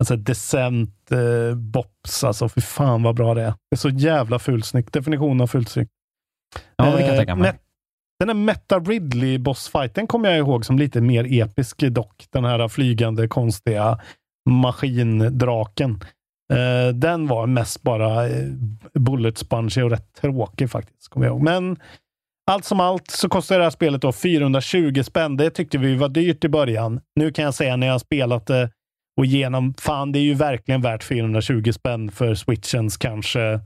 alltså 0.00 0.16
decent 0.16 1.12
eh, 1.12 1.54
bops. 1.54 2.24
Alltså 2.24 2.48
fy 2.48 2.60
fan 2.60 3.02
vad 3.02 3.14
bra 3.16 3.34
det 3.34 3.42
är. 3.42 3.50
Det 3.50 3.74
är 3.74 3.76
så 3.76 3.88
jävla 3.88 4.38
fulsnyggt. 4.38 4.92
Definition 4.92 5.40
av 5.40 5.46
fulsnyggt. 5.46 5.90
Ja, 6.76 6.84
det 6.84 6.90
kan 6.90 7.00
jag 7.00 7.10
Eh, 7.10 7.16
tänka 7.16 7.34
mig. 7.34 7.52
Den 8.18 8.28
här 8.28 8.34
Meta 8.34 8.78
Ridley 8.78 9.38
bossfighten 9.38 10.06
kommer 10.06 10.28
jag 10.28 10.38
ihåg 10.38 10.64
som 10.64 10.78
lite 10.78 11.00
mer 11.00 11.42
episk 11.42 11.78
dock. 11.78 12.26
Den 12.30 12.44
här 12.44 12.68
flygande 12.68 13.28
konstiga 13.28 14.00
maskindraken. 14.50 16.00
Eh, 16.52 16.94
den 16.94 17.26
var 17.26 17.46
mest 17.46 17.82
bara 17.82 18.28
bullet 18.94 19.38
sponge 19.38 19.82
och 19.82 19.90
rätt 19.90 20.14
tråkig 20.14 20.70
faktiskt. 20.70 21.08
Kommer 21.08 21.26
jag 21.26 21.32
ihåg. 21.32 21.42
Men 21.42 21.76
allt 22.50 22.64
som 22.64 22.80
allt 22.80 23.10
så 23.10 23.28
kostar 23.28 23.58
det 23.58 23.64
här 23.64 23.70
spelet 23.70 24.02
då 24.02 24.12
420 24.12 25.02
spänn. 25.02 25.36
Det 25.36 25.50
tyckte 25.50 25.78
vi 25.78 25.94
var 25.94 26.08
dyrt 26.08 26.44
i 26.44 26.48
början. 26.48 27.00
Nu 27.16 27.32
kan 27.32 27.44
jag 27.44 27.54
säga 27.54 27.76
när 27.76 27.86
jag 27.86 27.94
har 27.94 27.98
spelat 27.98 28.46
det 28.46 28.70
och 29.18 29.24
igenom, 29.24 29.74
fan 29.78 30.12
det 30.12 30.18
är 30.18 30.22
ju 30.22 30.34
verkligen 30.34 30.82
värt 30.82 31.04
420 31.04 31.72
spänn 31.72 32.10
för 32.10 32.34
switchens 32.34 32.96
kanske 32.96 33.60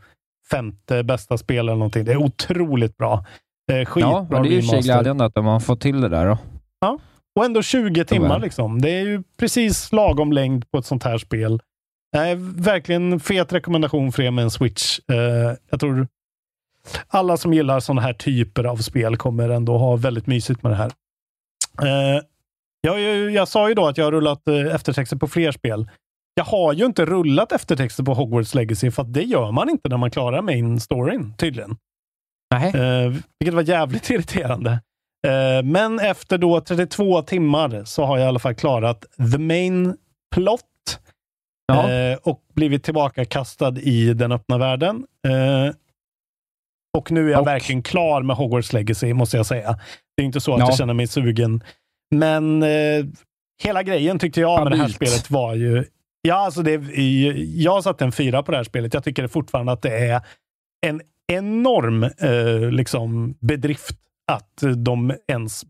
femte 0.51 1.03
bästa 1.03 1.39
spel 1.39 1.59
eller 1.59 1.73
någonting. 1.73 2.05
Det 2.05 2.13
är 2.13 2.17
otroligt 2.17 2.97
bra. 2.97 3.25
Eh, 3.73 3.85
skitbra 3.85 4.11
Ja, 4.11 4.27
men 4.31 4.43
det 4.43 4.49
är 4.49 4.51
ju 4.51 4.61
remaster. 4.61 4.83
glädjande 4.83 5.25
att 5.25 5.35
har 5.35 5.61
fått 5.61 5.81
till 5.81 6.01
det 6.01 6.09
där. 6.09 6.27
Då. 6.27 6.39
Och 7.37 7.45
ändå 7.45 7.63
20 7.63 8.05
timmar 8.05 8.41
liksom. 8.41 8.81
Det 8.81 8.91
är 8.91 9.03
ju 9.03 9.23
precis 9.39 9.93
lagom 9.93 10.33
längd 10.33 10.71
på 10.71 10.79
ett 10.79 10.87
sånt 10.87 11.05
här 11.05 11.19
spel. 11.19 11.61
Nej, 12.17 12.35
verkligen 12.57 13.21
fet 13.21 13.53
rekommendation 13.53 14.13
för 14.13 14.23
er 14.23 14.31
med 14.31 14.45
en 14.45 14.51
Switch. 14.51 14.99
Eh, 15.13 15.57
jag 15.71 15.81
tror 15.81 16.07
alla 17.09 17.37
som 17.37 17.55
gillar 17.55 17.81
sådana 17.81 18.01
här 18.01 18.13
typer 18.13 18.65
av 18.65 18.77
spel 18.77 19.17
kommer 19.17 19.49
ändå 19.49 19.79
ha 19.79 19.97
väldigt 19.97 20.27
mysigt 20.27 20.63
med 20.63 20.73
det 20.73 20.77
här. 20.77 20.93
Eh, 21.83 22.23
jag, 22.81 23.01
jag, 23.01 23.31
jag 23.31 23.49
sa 23.49 23.69
ju 23.69 23.75
då 23.75 23.87
att 23.87 23.99
jag 23.99 24.05
har 24.05 24.13
rullat 24.13 24.49
eh, 24.49 24.75
eftertexter 24.75 25.17
på 25.17 25.29
fler 25.29 25.53
spel. 25.53 25.89
Jag 26.35 26.45
har 26.45 26.73
ju 26.73 26.85
inte 26.85 27.05
rullat 27.05 27.53
eftertexter 27.53 28.03
på 28.03 28.15
Hogwarts 28.15 28.55
Legacy, 28.55 28.91
för 28.91 29.05
det 29.05 29.23
gör 29.23 29.53
man 29.53 29.69
inte 29.69 29.89
när 29.89 29.97
man 29.97 30.11
klarar 30.11 30.43
main 30.43 30.81
storyn, 30.81 31.35
tydligen. 31.37 31.77
Nej. 32.55 32.75
Eh, 32.75 33.13
vilket 33.41 33.55
var 33.55 33.63
jävligt 33.63 34.11
irriterande. 34.11 34.71
Eh, 35.27 35.63
men 35.65 35.99
efter 35.99 36.39
då 36.39 36.61
32 36.61 37.23
timmar 37.23 37.85
så 37.85 38.05
har 38.05 38.19
jag 38.19 38.25
i 38.25 38.29
alla 38.29 38.39
fall 38.39 38.55
klarat 38.55 39.05
the 39.33 39.39
main 39.39 39.97
plot 40.35 40.61
eh, 41.73 42.19
och 42.23 42.41
blivit 42.55 42.85
tillbaka 42.85 43.25
kastad 43.25 43.79
i 43.79 44.15
den 44.15 44.33
öppna 44.33 44.59
världen. 44.59 45.07
Och 46.99 47.11
nu 47.13 47.27
är 47.27 47.31
jag 47.31 47.41
Och- 47.41 47.47
verkligen 47.47 47.83
klar 47.83 48.23
med 48.23 48.37
Hogwarts 48.37 48.73
Legacy, 48.73 49.13
måste 49.15 49.37
jag 49.37 49.47
säga. 49.47 49.79
Det 50.17 50.23
är 50.23 50.27
inte 50.27 50.41
så 50.41 50.55
att 50.55 50.61
Ja. 50.61 50.67
jag 50.67 50.77
känner 50.77 50.95
mig 50.95 51.07
sugen. 51.07 51.65
Men 52.11 52.63
eh, 52.63 53.05
hela 53.63 53.83
grejen 53.83 54.19
tyckte 54.19 54.41
jag 54.41 54.63
med 54.65 54.73
det 54.73 54.77
här 54.79 54.89
spelet 54.89 55.31
var 55.31 55.55
ju... 55.55 55.85
Ja, 56.23 56.35
alltså 56.35 56.63
det, 56.63 56.73
jag 57.55 57.85
satte 57.85 58.05
en 58.05 58.13
fyra 58.13 58.43
på 58.43 58.51
det 58.51 58.57
här 58.57 58.65
spelet. 58.65 58.95
Jag 58.95 59.05
tycker 59.05 59.23
det 59.23 59.29
fortfarande 59.29 59.73
att 59.73 59.83
det 59.83 59.99
är 60.09 60.21
en 60.87 61.01
enorm 61.33 62.03
eh, 62.03 62.71
liksom 62.73 63.35
bedrift 63.41 63.97
att 64.33 64.63
de 64.77 65.13
ens 65.33 65.63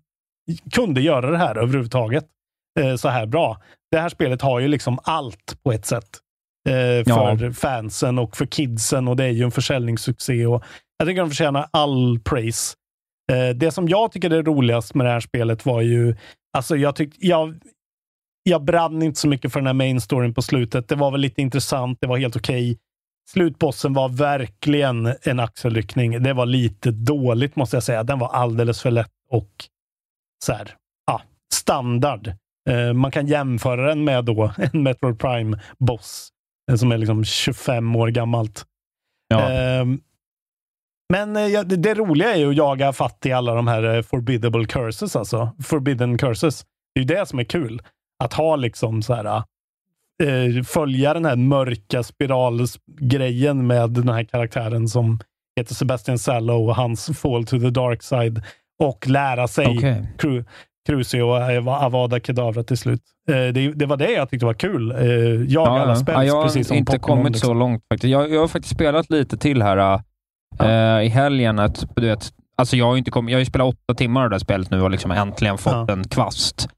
kunde 0.72 1.00
göra 1.00 1.30
det 1.30 1.38
här 1.38 1.58
överhuvudtaget 1.58 2.24
eh, 2.80 2.94
så 2.96 3.08
här 3.08 3.26
bra. 3.26 3.62
Det 3.90 3.98
här 3.98 4.08
spelet 4.08 4.42
har 4.42 4.60
ju 4.60 4.68
liksom 4.68 4.98
allt 5.02 5.62
på 5.62 5.72
ett 5.72 5.86
sätt 5.86 6.08
eh, 6.68 6.74
Ja. 6.76 7.36
för 7.38 7.50
fansen 7.50 8.18
och 8.18 8.36
för 8.36 8.46
kidsen 8.46 9.08
och 9.08 9.16
det 9.16 9.24
är 9.24 9.28
ju 9.30 9.44
en 9.44 9.50
försäljningssuccé. 9.50 10.46
Och 10.46 10.64
jag 11.00 11.08
tycker 11.08 11.20
de 11.20 11.30
förtjänar 11.30 11.68
all 11.70 12.18
praise. 12.24 12.74
Eh, 13.32 13.48
det 13.48 13.70
som 13.70 13.88
jag 13.88 14.12
tycker 14.12 14.30
är 14.30 14.42
roligast 14.42 14.94
med 14.94 15.06
det 15.06 15.10
här 15.10 15.20
spelet 15.20 15.66
var 15.66 15.80
ju, 15.80 16.16
alltså 16.56 16.76
jag 16.76 16.96
tyckte, 16.96 17.26
jag, 17.26 17.60
jag 18.42 18.64
brann 18.64 19.02
inte 19.02 19.20
så 19.20 19.28
mycket 19.28 19.52
för 19.52 19.60
den 19.60 19.66
här 19.66 19.74
main 19.74 20.00
storyn 20.00 20.34
på 20.34 20.42
slutet. 20.42 20.88
Det 20.88 20.94
var 20.94 21.10
väl 21.10 21.20
lite 21.20 21.42
intressant, 21.42 21.98
det 22.00 22.06
var 22.06 22.18
helt 22.18 22.36
okej. 22.36 22.78
Slutbossen 23.30 23.92
var 23.92 24.08
verkligen 24.08 25.14
en 25.22 25.40
axelryckning. 25.40 26.22
Det 26.22 26.32
var 26.32 26.46
lite 26.46 26.90
dåligt 26.90 27.56
måste 27.56 27.76
jag 27.76 27.82
säga. 27.82 28.02
Den 28.02 28.18
var 28.18 28.28
alldeles 28.28 28.82
för 28.82 28.90
lätt 28.90 29.12
och 29.30 29.50
så 30.44 30.52
här, 30.52 30.74
ja, 31.06 31.22
standard. 31.54 32.32
Eh, 32.70 32.92
man 32.92 33.10
kan 33.10 33.26
jämföra 33.26 33.86
den 33.88 34.04
med 34.04 34.24
då 34.24 34.52
en 34.72 34.82
Metroid 34.82 35.18
Prime-boss 35.18 36.28
eh, 36.70 36.76
som 36.76 36.92
är 36.92 36.98
liksom 36.98 37.24
25 37.24 37.96
år 37.96 38.08
gammalt. 38.08 38.64
Ja. 39.28 39.50
Ehm, 39.50 40.00
men 41.10 41.36
eh, 41.36 41.46
ja, 41.46 41.62
det, 41.64 41.76
det 41.76 41.94
roliga 41.94 42.34
är 42.34 42.38
ju 42.38 42.50
att 42.50 42.56
jaga 42.56 42.92
fatt 42.92 43.26
i 43.26 43.32
alla 43.32 43.54
de 43.54 43.66
här 43.66 43.96
eh, 43.96 44.02
forbidable 44.02 44.64
curses, 44.64 45.16
alltså. 45.16 45.50
Forbidden 45.62 46.18
curses. 46.18 46.64
Det 46.94 47.00
är 47.00 47.02
ju 47.02 47.06
det 47.06 47.28
som 47.28 47.38
är 47.38 47.44
kul. 47.44 47.82
Att 48.24 48.32
ha 48.32 48.56
liksom 48.56 49.02
så 49.02 49.14
här, 49.14 49.42
eh, 50.22 50.62
följa 50.64 51.14
den 51.14 51.24
här 51.24 51.36
mörka 51.36 52.02
spiralgrejen 52.02 53.66
med 53.66 53.90
den 53.90 54.08
här 54.08 54.24
karaktären 54.24 54.88
som 54.88 55.18
heter 55.60 55.74
Sebastian 55.74 56.18
Sallow 56.18 56.68
och 56.68 56.76
hans 56.76 57.18
fall 57.18 57.44
to 57.44 57.60
the 57.60 57.70
dark 57.70 58.02
side 58.02 58.42
och 58.78 59.08
lära 59.08 59.48
sig 59.48 59.78
crew. 60.18 60.44
Crucio 60.86 61.22
och 61.22 61.72
Avada 61.72 62.20
Kedavra 62.20 62.62
till 62.62 62.76
slut. 62.76 63.02
Eh, 63.28 63.34
det, 63.34 63.72
det, 63.72 63.86
var 63.86 63.96
det 63.96 64.12
jag 64.12 64.30
tyckte 64.30 64.46
var 64.46 64.54
kul. 64.54 64.90
Eh, 64.90 65.06
jag 65.06 65.46
ja, 65.48 65.80
alla 65.80 65.96
spels, 65.96 66.16
ja, 66.16 66.24
jag 66.24 66.44
precis 66.44 66.66
som 66.66 66.74
har 66.74 66.78
inte 66.78 66.92
Pokémon, 66.92 67.16
kommit 67.16 67.32
liksom. 67.32 67.46
så 67.46 67.54
långt 67.54 67.82
faktiskt. 67.92 68.10
Jag, 68.10 68.30
jag 68.30 68.40
har 68.40 68.48
faktiskt 68.48 68.74
spelat 68.74 69.10
lite 69.10 69.36
till 69.36 69.62
här 69.62 70.00
uh, 70.62 71.04
i 71.04 71.08
helgen. 71.08 71.58
Att, 71.58 71.84
du 71.96 72.06
vet, 72.06 72.32
alltså 72.56 72.76
jag, 72.76 72.86
har 72.86 72.96
inte 72.96 73.10
kommit, 73.10 73.32
jag 73.32 73.36
har 73.36 73.40
ju 73.40 73.46
spelat 73.46 73.74
åtta 73.74 73.94
timmar 73.94 74.24
av 74.24 74.30
det 74.30 74.34
här 74.34 74.40
spelet 74.40 74.70
nu 74.70 74.82
och 74.82 74.90
liksom 74.90 75.10
äntligen 75.10 75.58
fått 75.58 75.72
ja. 75.72 75.92
en 75.92 76.04
kvast. 76.04 76.68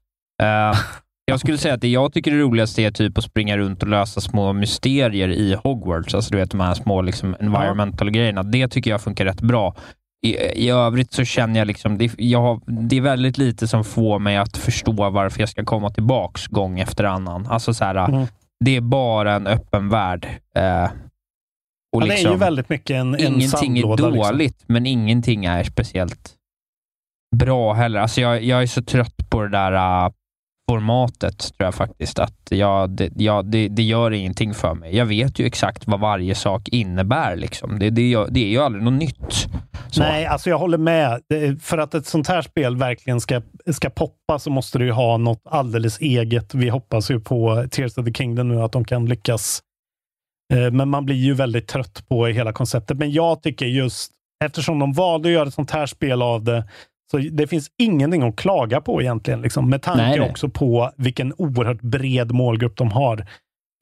Uh, 0.41 0.79
jag 1.25 1.39
skulle 1.39 1.57
säga 1.57 1.73
att 1.73 1.81
det 1.81 1.87
jag 1.87 2.13
tycker 2.13 2.31
är 2.31 2.37
roligast 2.37 2.79
är 2.79 2.91
typ 2.91 3.17
att 3.17 3.23
springa 3.23 3.57
runt 3.57 3.83
och 3.83 3.89
lösa 3.89 4.21
små 4.21 4.53
mysterier 4.53 5.29
i 5.29 5.57
Hogwarts. 5.63 6.15
Alltså 6.15 6.31
du 6.31 6.37
vet 6.37 6.51
de 6.51 6.59
här 6.59 6.73
små 6.73 7.01
liksom, 7.01 7.35
environmental 7.39 8.11
grejerna. 8.11 8.43
Det 8.43 8.67
tycker 8.67 8.91
jag 8.91 9.01
funkar 9.01 9.25
rätt 9.25 9.41
bra. 9.41 9.75
I, 10.25 10.35
I 10.35 10.69
övrigt 10.69 11.13
så 11.13 11.25
känner 11.25 11.59
jag 11.59 11.67
liksom, 11.67 11.97
det, 11.97 12.11
jag 12.17 12.41
har, 12.41 12.61
det 12.65 12.97
är 12.97 13.01
väldigt 13.01 13.37
lite 13.37 13.67
som 13.67 13.83
får 13.83 14.19
mig 14.19 14.37
att 14.37 14.57
förstå 14.57 15.09
varför 15.09 15.39
jag 15.39 15.49
ska 15.49 15.65
komma 15.65 15.89
tillbaks 15.89 16.47
gång 16.47 16.79
efter 16.79 17.03
annan. 17.03 17.47
Alltså 17.47 17.73
så 17.73 17.85
här, 17.85 17.95
mm. 17.95 18.27
Det 18.65 18.75
är 18.75 18.81
bara 18.81 19.33
en 19.33 19.47
öppen 19.47 19.89
värld. 19.89 20.27
Eh, 20.57 20.89
och 21.93 22.01
liksom, 22.01 22.07
det 22.07 22.13
är 22.13 22.17
ju 22.17 22.23
liksom 22.23 22.39
väldigt 22.39 22.69
mycket 22.69 22.95
en, 22.95 23.13
en 23.13 23.19
Ingenting 23.19 23.77
är 23.77 23.87
liksom. 23.87 24.11
dåligt, 24.11 24.37
liksom. 24.37 24.65
men 24.67 24.85
ingenting 24.85 25.45
är 25.45 25.63
speciellt 25.63 26.33
bra 27.35 27.73
heller. 27.73 27.99
Alltså 27.99 28.21
jag, 28.21 28.43
jag 28.43 28.61
är 28.61 28.67
så 28.67 28.83
trött 28.83 29.29
på 29.29 29.41
det 29.41 29.49
där 29.49 30.05
uh, 30.05 30.11
formatet, 30.71 31.37
tror 31.37 31.65
jag 31.65 31.75
faktiskt. 31.75 32.19
Att 32.19 32.47
jag, 32.49 32.89
det, 32.89 33.09
jag, 33.15 33.45
det, 33.45 33.67
det, 33.67 33.83
gör 33.83 34.11
ingenting 34.11 34.53
för 34.53 34.73
mig. 34.73 34.95
Jag 34.95 35.05
vet 35.05 35.39
ju 35.39 35.45
exakt 35.45 35.87
vad 35.87 35.99
varje 35.99 36.35
sak 36.35 36.69
innebär. 36.69 37.35
Liksom. 37.35 37.79
Det, 37.79 37.89
det, 37.89 38.25
det 38.29 38.39
är 38.39 38.49
ju 38.49 38.59
aldrig 38.59 38.83
något 38.83 38.93
nytt. 38.93 39.49
Så. 39.89 40.01
Nej, 40.01 40.25
alltså 40.25 40.49
jag 40.49 40.57
håller 40.57 40.77
med. 40.77 41.21
För 41.61 41.77
att 41.77 41.93
ett 41.93 42.05
sånt 42.05 42.27
här 42.27 42.41
spel 42.41 42.77
verkligen 42.77 43.21
ska, 43.21 43.41
ska 43.71 43.89
poppa 43.89 44.39
så 44.39 44.49
måste 44.49 44.77
det 44.77 44.85
ju 44.85 44.91
ha 44.91 45.17
något 45.17 45.41
alldeles 45.45 45.99
eget. 45.99 46.53
Vi 46.53 46.69
hoppas 46.69 47.11
ju 47.11 47.19
på 47.19 47.65
Tears 47.71 47.97
of 47.97 48.05
the 48.05 48.13
Kingdom 48.13 48.49
nu, 48.49 48.61
att 48.61 48.71
de 48.71 48.85
kan 48.85 49.05
lyckas. 49.05 49.61
Eh, 50.53 50.71
men 50.71 50.89
man 50.89 51.05
blir 51.05 51.15
ju 51.15 51.33
väldigt 51.33 51.67
trött 51.67 52.07
på 52.07 52.25
hela 52.25 52.53
konceptet. 52.53 52.97
Men 52.97 53.11
jag 53.11 53.43
tycker 53.43 53.65
just, 53.65 54.11
eftersom 54.45 54.79
de 54.79 54.93
valde 54.93 55.29
att 55.29 55.33
göra 55.33 55.47
ett 55.47 55.53
sånt 55.53 55.71
här 55.71 55.85
spel 55.85 56.21
av 56.21 56.43
det, 56.43 56.67
så 57.11 57.17
det 57.17 57.47
finns 57.47 57.67
ingenting 57.77 58.23
att 58.23 58.35
klaga 58.35 58.81
på 58.81 59.01
egentligen. 59.01 59.41
Liksom, 59.41 59.69
med 59.69 59.81
tanke 59.81 60.01
nej, 60.01 60.19
nej. 60.19 60.29
också 60.29 60.49
på 60.49 60.91
vilken 60.97 61.33
oerhört 61.37 61.81
bred 61.81 62.31
målgrupp 62.31 62.77
de 62.77 62.91
har. 62.91 63.17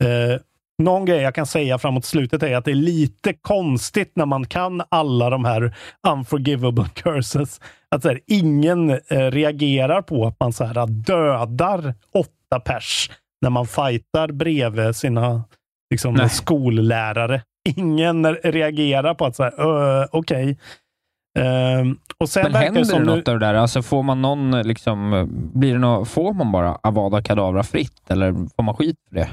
Eh, 0.03 0.39
någon 0.84 1.05
grej 1.05 1.22
jag 1.22 1.36
kan 1.36 1.45
säga 1.45 1.78
framåt 1.78 2.05
slutet 2.05 2.43
är 2.43 2.55
att 2.55 2.66
det 2.66 2.72
är 2.72 2.76
lite 2.76 3.34
konstigt 3.34 4.12
när 4.16 4.26
man 4.26 4.45
kan 4.45 4.82
alla 4.89 5.30
de 5.30 5.45
här 5.45 5.76
unforgivable 6.07 6.86
curses. 6.93 7.62
Att 7.89 8.01
så 8.01 8.09
här, 8.09 8.20
ingen 8.28 8.89
eh, 8.89 9.32
reagerar 9.32 10.01
på 10.01 10.28
att 10.28 10.39
man 10.39 10.53
så 10.53 10.64
här, 10.64 10.88
dödar 10.88 11.93
åtta 12.14 12.59
pers 12.66 13.12
när 13.41 13.49
man 13.49 13.68
fightar 13.68 14.32
bredvid 14.32 14.95
sina 14.95 15.43
liksom, 15.92 16.30
skollärare. 16.30 17.42
Ingen 17.76 18.36
reagerar 18.36 19.14
på 19.14 19.26
att 19.26 19.36
så 19.36 19.44
här, 19.44 19.54
okej. 20.12 20.44
Okay. 20.44 20.56
Um, 21.39 22.00
och 22.18 22.30
sen 22.30 22.52
Men 22.52 22.62
händer 22.62 22.84
det, 22.86 23.00
något 23.00 23.26
nu... 23.26 23.32
av 23.32 23.39
det 23.39 23.46
där? 23.46 23.54
Alltså 23.54 23.82
får 23.82 24.04
man 24.04 24.22
någon, 24.22 24.62
liksom, 24.62 25.28
blir 25.54 25.74
det 25.74 25.80
något, 25.80 26.08
får 26.10 26.34
man 26.34 26.52
bara 26.52 26.78
Avada 26.84 27.22
Kadavra 27.22 27.64
fritt 27.64 28.10
eller 28.10 28.34
får 28.56 28.64
man 28.64 28.76
skit 28.76 28.98
för 29.10 29.16
det? 29.16 29.30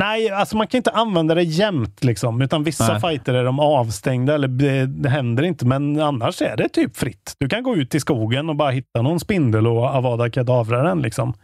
Nej, 0.00 0.30
alltså 0.30 0.56
man 0.56 0.66
kan 0.66 0.78
inte 0.78 0.90
använda 0.90 1.34
det 1.34 1.42
jämt, 1.42 2.04
liksom, 2.04 2.42
utan 2.42 2.64
vissa 2.64 2.92
Nej. 2.92 3.00
fighter 3.00 3.34
är 3.34 3.44
de 3.44 3.60
avstängda 3.60 4.34
eller 4.34 4.48
det, 4.48 4.86
det, 4.86 5.08
händer 5.08 5.42
inte. 5.42 5.66
Men 5.66 6.00
annars 6.00 6.42
är 6.42 6.56
det 6.56 6.68
typ 6.68 6.96
fritt. 6.96 7.34
Du 7.38 7.48
kan 7.48 7.62
gå 7.62 7.76
ut 7.76 7.94
i 7.94 8.00
skogen 8.00 8.48
och 8.48 8.56
bara 8.56 8.70
hitta 8.70 9.02
någon 9.02 9.20
spindel 9.20 9.66
och 9.66 9.84
Avada 9.84 10.30
Kedavra 10.30 10.82
den. 10.82 11.02
Liksom. 11.02 11.34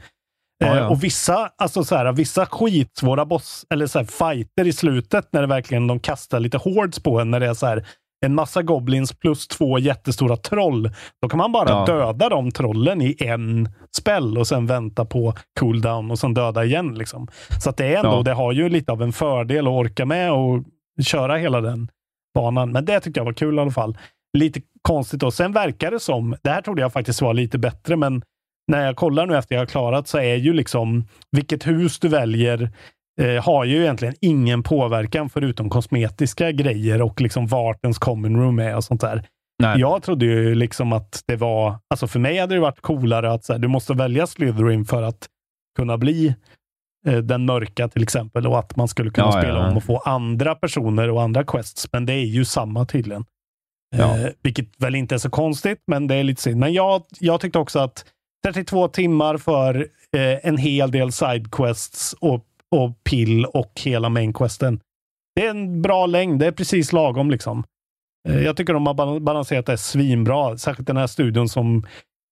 Ja, 0.59 0.67
ja. 0.67 0.77
Eh, 0.77 0.91
och 0.93 1.05
vissa, 1.05 1.51
alltså 1.57 1.85
så 1.85 1.97
här, 1.97 2.13
vissa 2.13 2.47
skitsvåra 2.47 3.25
boss, 3.25 3.67
eller 3.71 3.87
så 3.87 3.99
här, 3.99 4.07
fighter 4.07 4.67
i 4.67 4.73
slutet 4.73 5.29
när 5.33 5.41
det 5.41 5.47
verkligen 5.47 5.87
de 5.87 6.01
kastar 6.01 6.41
lite 6.41 6.59
hordes 6.59 7.01
på 7.01 7.21
en, 7.21 7.31
när 7.31 7.41
det 7.41 7.47
är 7.47 7.55
så 7.55 7.67
här, 7.67 7.87
en 8.27 8.35
massa 8.35 8.63
goblins 8.63 9.13
plus 9.13 9.49
två 9.49 9.79
jättestora 9.79 10.37
troll. 10.37 10.91
Då 11.23 11.29
kan 11.29 11.39
man 11.39 11.53
bara 11.53 11.69
ja. 11.69 11.85
döda 11.87 12.29
de 12.29 12.51
trollen 12.51 13.03
i 13.03 13.17
en 13.19 13.69
spell 13.97 14.39
och 14.39 14.47
sen 14.47 14.67
vänta 14.67 15.05
på 15.05 15.35
cooldown 15.61 16.11
och 16.11 16.19
sen 16.19 16.35
döda 16.35 16.65
igen. 16.65 16.95
Liksom. 16.95 17.29
Så 17.63 17.71
att 17.71 17.77
det 17.77 17.87
är 17.87 18.05
ändå, 18.05 18.23
det 18.23 18.33
har 18.33 18.53
ju 18.53 18.69
lite 18.69 18.93
av 18.93 19.03
en 19.03 19.13
fördel 19.13 19.67
att 19.67 19.73
orka 19.73 20.07
med 20.07 20.33
och 20.33 20.65
köra 21.03 21.37
hela 21.37 21.61
den 21.61 21.89
banan. 22.35 22.73
Men 22.73 22.85
det 22.85 23.01
tyckte 23.01 23.21
jag 23.21 23.25
var 23.25 23.33
kul 23.33 23.57
i 23.57 23.61
alla 23.61 23.71
fall. 23.71 23.99
Lite 24.39 24.61
konstigt 24.83 25.21
då. 25.21 25.31
Sen 25.31 25.53
verkar 25.53 25.91
det 25.91 26.01
som, 26.01 26.37
det 26.43 26.51
här 26.51 26.63
trodde 26.63 26.83
jag 26.83 26.93
faktiskt 26.93 27.23
var 27.23 27.35
lite 27.35 27.59
bättre, 27.59 27.97
men 27.97 28.23
när 28.69 28.87
jag 28.87 28.97
kollar 28.97 29.27
nu 29.27 29.37
efter 29.37 29.55
jag 29.55 29.63
har 29.63 29.67
klarat 29.67 30.09
så 30.09 30.19
är 30.19 30.35
ju 30.35 30.53
liksom 30.53 31.09
vilket 31.31 31.67
hus 31.67 31.99
du 31.99 32.09
väljer 32.09 32.71
eh, 33.21 33.45
har 33.45 33.65
ju 33.65 33.83
egentligen 33.83 34.15
ingen 34.21 34.63
påverkan 34.63 35.31
förutom 35.31 35.71
kosmetiska 35.71 36.53
grejer 36.53 37.03
och 37.03 37.21
liksom 37.21 37.47
vart 37.47 37.85
ens 37.85 37.99
common 37.99 38.37
room 38.37 38.59
är 38.59 38.77
och 38.77 38.85
sånt 38.85 39.01
där. 39.01 39.27
Nej. 39.63 39.81
Jag 39.81 40.03
trodde 40.03 40.25
ju 40.25 40.55
liksom 40.55 40.93
att 40.93 41.23
det 41.27 41.37
var, 41.37 41.79
alltså 41.91 42.07
för 42.07 42.19
mig 42.19 42.39
hade 42.39 42.55
det 42.55 42.61
varit 42.61 42.81
coolare 42.81 43.33
att 43.33 43.45
så 43.45 43.53
här, 43.53 43.61
du 43.61 43.69
måste 43.69 43.95
välja 43.95 44.27
Slytherin 44.27 44.85
för 44.85 45.03
att 45.03 45.27
kunna 45.77 45.99
bli 45.99 46.35
eh, 47.07 47.19
den 47.19 47.45
mörka 47.45 47.89
till 47.89 48.03
exempel 48.03 48.47
och 48.47 48.59
att 48.59 48.77
man 48.77 48.89
skulle 48.89 49.11
kunna 49.11 49.27
ja, 49.27 49.33
spela 49.33 49.59
ja. 49.59 49.69
om 49.69 49.77
och 49.77 49.85
få 49.85 49.99
andra 49.99 50.55
personer 50.55 51.11
och 51.11 51.23
andra 51.23 51.45
quests. 51.45 51.93
Men 51.93 52.07
det 52.07 52.13
är 52.13 52.25
ju 52.25 52.45
samma 52.45 52.87
tydligen. 52.87 53.25
Ja. 53.97 54.19
Eh, 54.19 54.29
vilket 54.43 54.67
väl 54.79 54.95
inte 54.95 55.15
är 55.15 55.19
så 55.19 55.31
konstigt, 55.31 55.79
men 55.87 56.07
det 56.07 56.15
är 56.15 56.25
lite 56.25 56.43
synd. 56.43 56.61
Men 56.61 56.73
jag, 56.73 57.03
jag 57.21 57.41
tyckte 57.41 57.59
också 57.59 57.79
att 57.79 58.05
32 58.47 58.89
timmar 58.89 59.37
för 59.37 59.89
eh, 60.17 60.47
en 60.49 60.57
hel 60.57 60.91
del 60.91 61.13
sidequests 61.13 62.15
och 62.21 62.45
och 62.71 63.05
pill 63.05 63.45
och 63.45 63.73
hela 63.85 64.09
mainquesten. 64.09 64.81
Det 65.35 65.47
är 65.47 65.51
en 65.51 65.83
bra 65.83 66.07
längd. 66.07 66.41
Det 66.41 66.47
är 66.47 66.53
precis 66.53 66.93
lagom 66.93 67.31
liksom. 67.31 67.65
Eh, 68.29 68.43
jag 68.43 68.57
tycker 68.57 68.73
de 68.73 68.87
har 68.87 69.21
balanserat 69.21 69.67
det 69.67 69.79
svinbra. 69.79 70.59
Särskilt 70.59 70.87
den 70.87 70.97
här 70.97 71.07
studion 71.07 71.49
som 71.49 71.87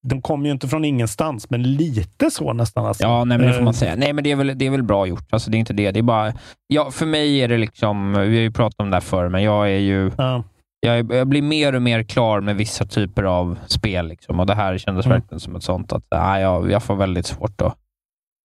de 0.07 0.23
kommer 0.23 0.47
ju 0.47 0.53
inte 0.53 0.69
från 0.69 0.85
ingenstans, 0.85 1.51
men 1.51 1.63
lite 1.63 2.31
så 2.31 2.53
nästan. 2.53 2.87
Alltså. 2.87 3.03
Ja, 3.05 3.25
nej, 3.25 3.39
men 3.39 3.47
det 3.47 3.53
får 3.53 3.63
man 3.63 3.75
eh. 3.75 3.79
säga. 3.79 3.95
Nej, 3.97 4.13
men 4.13 4.25
det 4.25 4.31
är 4.31 4.37
väl, 4.37 4.59
det 4.59 4.67
är 4.67 4.71
väl 4.71 4.83
bra 4.83 5.07
gjort. 5.07 5.33
Alltså, 5.33 5.51
det 5.51 5.57
är 5.57 5.59
inte 5.59 5.73
det. 5.73 5.91
Det 5.91 6.01
är 6.01 6.03
bara... 6.03 6.33
Ja, 6.67 6.91
för 6.91 7.07
mig 7.07 7.39
är 7.39 7.49
det 7.49 7.59
liksom... 7.59 8.13
Vi 8.13 8.19
har 8.19 8.43
ju 8.43 8.53
pratat 8.53 8.81
om 8.81 8.91
det 8.91 8.97
här 8.97 9.01
förr, 9.01 9.29
men 9.29 9.43
jag 9.43 9.71
är 9.71 9.79
ju... 9.79 10.11
Ja. 10.19 10.45
Jag, 10.85 11.13
jag, 11.13 11.29
blir 11.29 11.43
mer 11.43 11.75
och 11.75 11.83
mer 11.83 12.03
klar 12.03 12.41
med 12.41 12.57
vissa 12.57 12.85
typer 12.85 13.23
av 13.23 13.59
spel. 13.67 14.09
Liksom. 14.09 14.41
Och 14.41 14.47
Det 14.47 14.55
här 14.55 14.79
kändes 14.79 15.07
mm. 15.07 15.19
verkligen 15.19 15.41
som 15.41 15.57
ett 15.57 15.63
sånt 15.63 15.93
att 15.93 16.05
nej, 16.11 16.43
jag, 16.43 16.71
jag 16.71 16.83
får 16.83 16.97
väldigt 16.97 17.27
svårt 17.27 17.61
att 17.61 17.79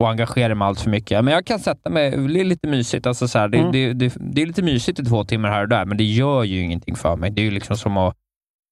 och 0.03 0.09
engagera 0.09 0.55
mig 0.55 0.65
allt 0.65 0.81
för 0.81 0.89
mycket. 0.89 1.23
Men 1.23 1.33
jag 1.33 1.45
kan 1.45 1.59
sätta 1.59 1.89
mig, 1.89 2.11
det 2.11 2.39
är 2.39 2.43
lite 2.43 2.67
mysigt. 2.67 3.05
Alltså 3.05 3.27
så 3.27 3.39
här, 3.39 3.47
det, 3.47 3.57
mm. 3.57 3.71
det, 3.71 3.93
det, 3.93 4.13
det, 4.19 4.41
är 4.41 4.45
lite 4.45 4.61
mysigt 4.61 4.99
i 4.99 5.05
två 5.05 5.23
timmar 5.23 5.49
här 5.49 5.61
och 5.61 5.69
där, 5.69 5.85
men 5.85 5.97
det 5.97 6.03
gör 6.03 6.43
ju 6.43 6.61
ingenting 6.61 6.95
för 6.95 7.15
mig. 7.15 7.31
Det 7.31 7.41
är 7.41 7.43
ju 7.43 7.51
liksom 7.51 7.77
som 7.77 7.97
att, 7.97 8.15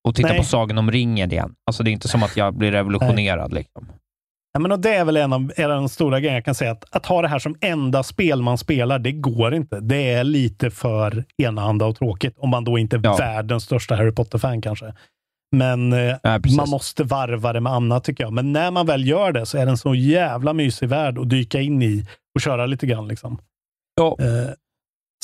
att 0.09 0.15
titta 0.15 0.29
Nej. 0.29 0.37
på 0.37 0.43
Sagan 0.43 0.77
om 0.77 0.91
ringen 0.91 1.31
igen. 1.31 1.55
Alltså 1.65 1.83
det 1.83 1.89
är 1.89 1.91
inte 1.91 2.07
som 2.07 2.23
att 2.23 2.37
jag 2.37 2.53
blir 2.53 2.71
revolutionerad. 2.71 3.53
Liksom. 3.53 3.87
Ja, 4.57 4.61
men 4.61 4.71
och 4.71 4.79
det 4.79 4.95
är 4.95 5.05
väl 5.05 5.17
en 5.17 5.33
av, 5.33 5.51
en 5.55 5.71
av 5.71 5.77
de 5.77 5.89
stora 5.89 6.19
grejerna 6.19 6.37
jag 6.37 6.45
kan 6.45 6.55
säga. 6.55 6.71
Att, 6.71 6.85
att 6.95 7.05
ha 7.05 7.21
det 7.21 7.27
här 7.27 7.39
som 7.39 7.55
enda 7.61 8.03
spel 8.03 8.41
man 8.41 8.57
spelar, 8.57 8.99
det 8.99 9.11
går 9.11 9.53
inte. 9.53 9.79
Det 9.79 10.13
är 10.13 10.23
lite 10.23 10.71
för 10.71 11.23
enahanda 11.37 11.85
och 11.85 11.95
tråkigt. 11.95 12.35
Om 12.37 12.49
man 12.49 12.63
då 12.63 12.77
inte 12.77 12.95
är 12.95 13.01
ja. 13.03 13.15
världens 13.17 13.63
största 13.63 13.95
Harry 13.95 14.11
Potter-fan 14.11 14.61
kanske. 14.61 14.93
Men 15.55 15.93
eh, 15.93 16.15
ja, 16.23 16.39
man 16.57 16.69
måste 16.69 17.03
varva 17.03 17.53
det 17.53 17.61
med 17.61 17.73
annat 17.73 18.03
tycker 18.03 18.23
jag. 18.23 18.33
Men 18.33 18.53
när 18.53 18.71
man 18.71 18.85
väl 18.85 19.07
gör 19.07 19.31
det 19.31 19.45
så 19.45 19.57
är 19.57 19.65
det 19.65 19.71
en 19.71 19.77
så 19.77 19.95
jävla 19.95 20.53
mysig 20.53 20.89
värld 20.89 21.19
att 21.19 21.29
dyka 21.29 21.61
in 21.61 21.81
i 21.81 22.05
och 22.35 22.41
köra 22.41 22.65
lite 22.65 22.85
grann. 22.85 23.07
Liksom. 23.07 23.39
Ja. 23.95 24.17
Eh, 24.19 24.49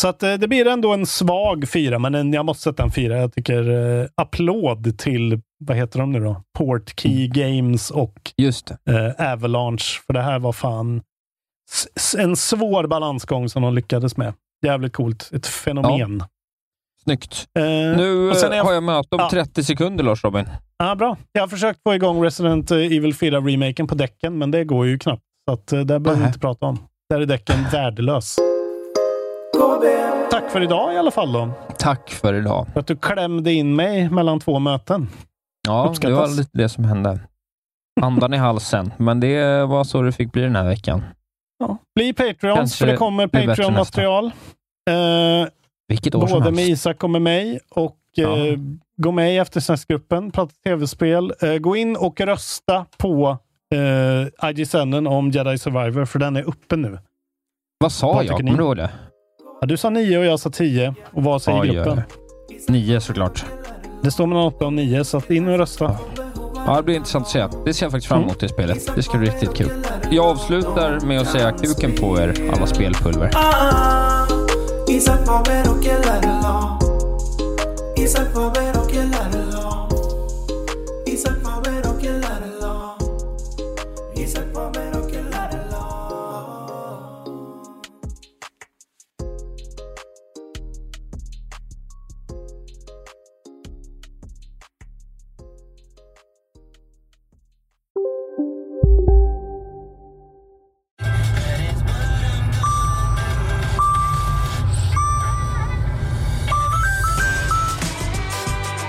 så 0.02 0.08
att 0.08 0.24
eh, 0.24 0.34
det 0.34 0.48
blir 0.48 0.68
ändå 0.68 0.94
en 0.94 1.06
svag 1.06 1.70
fyra, 1.70 2.00
men 2.00 2.16
en, 2.16 2.34
jag 2.34 2.46
måste 2.46 2.64
sätta 2.64 2.84
en 2.84 2.91
fyra. 2.91 3.18
Jag 3.18 3.34
tycker 3.34 3.70
eh, 3.70 4.08
applåd 4.16 4.98
till, 5.00 5.41
vad 5.60 5.78
heter 5.78 6.00
de 6.00 6.12
nu 6.12 6.20
då? 6.20 6.44
Portkey 6.58 7.26
mm. 7.26 7.32
Games 7.32 7.91
och 7.91 8.32
eh, 8.89 9.32
Avalanche. 9.34 10.02
För 10.06 10.14
det 10.14 10.22
här 10.22 10.39
var 10.39 10.54
fan 10.54 11.02
en 12.18 12.36
svår 12.36 12.88
balansgång 12.88 13.50
som 13.50 13.62
de 13.62 13.74
lyckades 13.74 14.18
med. 14.18 14.34
Jävligt 14.66 14.94
coolt. 14.94 15.30
Ett 15.34 15.48
fenomen. 15.48 16.18
Ja. 16.20 16.28
Snyggt. 17.04 17.48
Uh, 17.60 17.66
nu 17.98 18.34
jag, 18.41 18.64
har 18.64 18.74
jag 18.74 18.84
möte 18.84 19.16
om 19.16 19.20
ja. 19.20 19.30
30 19.30 19.64
sekunder, 19.64 20.04
Lars 20.04 20.24
Robin. 20.24 20.46
Ja, 20.78 20.96
bra. 20.96 21.18
Jag 21.32 21.41
har 21.41 21.48
försökt 21.48 21.84
få 21.84 21.96
igång 21.96 22.24
Resident 22.24 22.72
Evil 22.72 23.14
4-remaken 23.14 23.88
på 23.88 23.96
däcken, 23.96 24.38
men 24.38 24.52
det 24.52 24.64
går 24.64 24.88
ju 24.88 25.00
knappt. 25.00 25.24
Så 25.50 25.54
att, 25.54 25.74
eh, 25.74 25.80
det 25.80 26.00
behöver 26.00 26.22
vi 26.22 26.28
inte 26.28 26.39
prata 26.39 26.66
om. 26.66 26.80
Där 27.10 27.22
är 27.22 27.26
däcken 27.26 27.58
värdelös. 27.72 28.39
Tack 30.32 30.51
för 30.51 30.62
idag 30.62 30.93
i 30.93 30.97
alla 30.97 31.12
fall 31.12 31.32
då. 31.32 31.49
Tack 31.80 32.10
för 32.10 32.34
idag. 32.34 32.68
För 32.74 32.80
att 32.80 32.88
du 32.88 32.95
klämde 32.95 33.54
in 33.54 33.76
mig 33.76 34.10
mellan 34.10 34.39
två 34.39 34.60
möten. 34.60 35.10
Ja, 35.68 35.88
Uppskattas. 35.89 36.18
det 36.18 36.22
var 36.28 36.38
lite 36.38 36.58
det 36.58 36.70
som 36.70 36.86
hände. 36.86 37.20
Andan 38.01 38.34
i 38.34 38.38
halsen, 38.38 38.93
men 38.97 39.20
det 39.20 39.66
var 39.66 39.84
så 39.84 40.01
det 40.01 40.12
fick 40.12 40.32
bli 40.32 40.41
den 40.41 40.56
här 40.56 40.68
veckan. 40.68 41.04
Ja. 41.60 41.78
Bli 41.95 42.14
Patreons, 42.14 42.58
Kanske 42.58 42.78
för 42.78 42.91
det 42.91 42.97
kommer 42.97 43.28
Patreon-material. 43.28 44.26
Uh, 44.26 45.47
vilket 45.88 46.16
år 46.16 46.20
Både 46.20 46.45
som 46.45 46.56
med 46.56 46.66
Isak 46.66 47.04
och 47.04 47.10
med 47.10 47.22
mig. 47.22 47.60
Och 47.72 47.97
ja. 48.16 48.38
eh, 48.38 48.58
Gå 48.97 49.12
med 49.12 49.34
i 49.34 49.38
eftersnacksgruppen, 49.38 50.32
prata 50.32 50.54
tv-spel. 50.64 51.34
Eh, 51.41 51.58
gå 51.58 51.76
in 51.76 51.95
och 51.95 52.22
rösta 52.22 52.86
på 52.97 53.38
uh, 53.76 54.49
IG-sänden 54.49 55.08
om 55.08 55.32
Jedi 55.32 55.58
Survivor, 55.58 56.06
för 56.06 56.20
den 56.20 56.36
är 56.36 56.43
uppe 56.43 56.76
nu. 56.76 56.99
Vad 57.78 57.91
sa 57.91 58.14
Vad 58.14 58.26
jag? 58.26 58.38
Kommer 58.38 58.58
du 58.58 58.64
ihåg 58.64 58.76
det? 58.76 58.89
Ja, 59.64 59.68
du 59.68 59.78
sa 59.78 59.89
nio 59.89 60.18
och 60.18 60.26
jag 60.26 60.39
sa 60.39 60.49
tio. 60.49 60.95
Och 61.14 61.24
vad 61.24 61.41
säger 61.41 61.61
Oj, 61.61 61.68
gruppen? 61.68 62.01
Nio 62.68 63.01
såklart. 63.01 63.45
Det 64.01 64.11
står 64.11 64.28
mellan 64.28 64.43
åtta 64.43 64.66
och 64.66 64.74
nio, 64.74 65.03
så 65.03 65.18
att 65.18 65.32
in 65.32 65.47
och 65.47 65.57
rösta. 65.57 65.97
Ja, 66.68 66.78
det 66.78 66.84
blir 66.84 66.95
intressant 66.95 67.26
att 67.26 67.32
se. 67.32 67.47
Det 67.66 67.74
ser 67.74 67.86
jag 67.86 67.91
faktiskt 67.91 68.07
fram 68.07 68.22
emot 68.22 68.39
det 68.39 68.49
spelet. 68.49 68.95
Det 68.95 69.03
ska 69.03 69.18
bli 69.18 69.30
riktigt 69.30 69.53
kul. 69.53 69.70
Jag 70.11 70.26
avslutar 70.26 70.99
med 71.05 71.22
att 71.22 71.28
säga 71.28 71.51
kuken 71.51 71.91
på 71.95 72.20
er, 72.20 72.51
alla 72.53 72.68
spelpulver. 72.68 73.32
Ah, 73.36 74.28
Isak 74.89 75.26
Faber 75.26 75.64
och 75.70 75.86
Ellerla. 75.86 76.80
Isak 77.97 78.34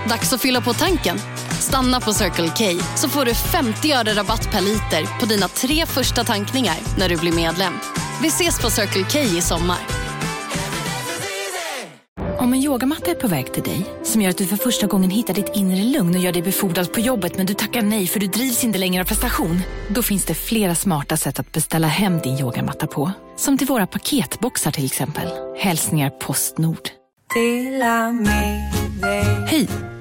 Dags 0.08 0.32
att 0.32 0.40
fylla 0.40 0.60
på 0.60 0.72
tanken. 0.72 1.18
Stanna 1.60 2.00
på 2.00 2.12
Circle 2.12 2.48
K 2.48 2.84
så 2.96 3.08
får 3.08 3.24
du 3.24 3.34
50 3.34 3.92
öre 3.92 4.14
rabatt 4.14 4.50
per 4.50 4.60
liter 4.60 5.20
på 5.20 5.26
dina 5.26 5.48
tre 5.48 5.86
första 5.86 6.24
tankningar 6.24 6.76
när 6.98 7.08
du 7.08 7.16
blir 7.16 7.32
medlem. 7.32 7.72
Vi 8.22 8.28
ses 8.28 8.62
på 8.62 8.70
Circle 8.70 9.04
K 9.12 9.18
i 9.18 9.40
sommar. 9.40 9.78
Om 12.38 12.52
en 12.52 12.62
yogamatta 12.62 13.10
är 13.10 13.14
på 13.14 13.28
väg 13.28 13.52
till 13.52 13.62
dig, 13.62 13.86
som 14.02 14.22
gör 14.22 14.30
att 14.30 14.38
du 14.38 14.46
för 14.46 14.56
första 14.56 14.86
gången 14.86 15.10
hittar 15.10 15.34
ditt 15.34 15.56
inre 15.56 15.84
lugn 15.84 16.14
och 16.14 16.20
gör 16.20 16.32
dig 16.32 16.42
befordrad 16.42 16.92
på 16.92 17.00
jobbet 17.00 17.36
men 17.36 17.46
du 17.46 17.54
tackar 17.54 17.82
nej 17.82 18.06
för 18.06 18.20
du 18.20 18.26
drivs 18.26 18.64
inte 18.64 18.78
längre 18.78 19.02
av 19.02 19.06
prestation. 19.06 19.60
Då 19.88 20.02
finns 20.02 20.24
det 20.24 20.34
flera 20.34 20.74
smarta 20.74 21.16
sätt 21.16 21.38
att 21.38 21.52
beställa 21.52 21.86
hem 21.86 22.18
din 22.18 22.38
yogamatta 22.38 22.86
på. 22.86 23.12
Som 23.36 23.58
till 23.58 23.66
våra 23.66 23.86
paketboxar 23.86 24.70
till 24.70 24.84
exempel. 24.84 25.28
Hälsningar 25.58 26.10
Postnord. 26.10 26.88
Hej! 29.46 29.68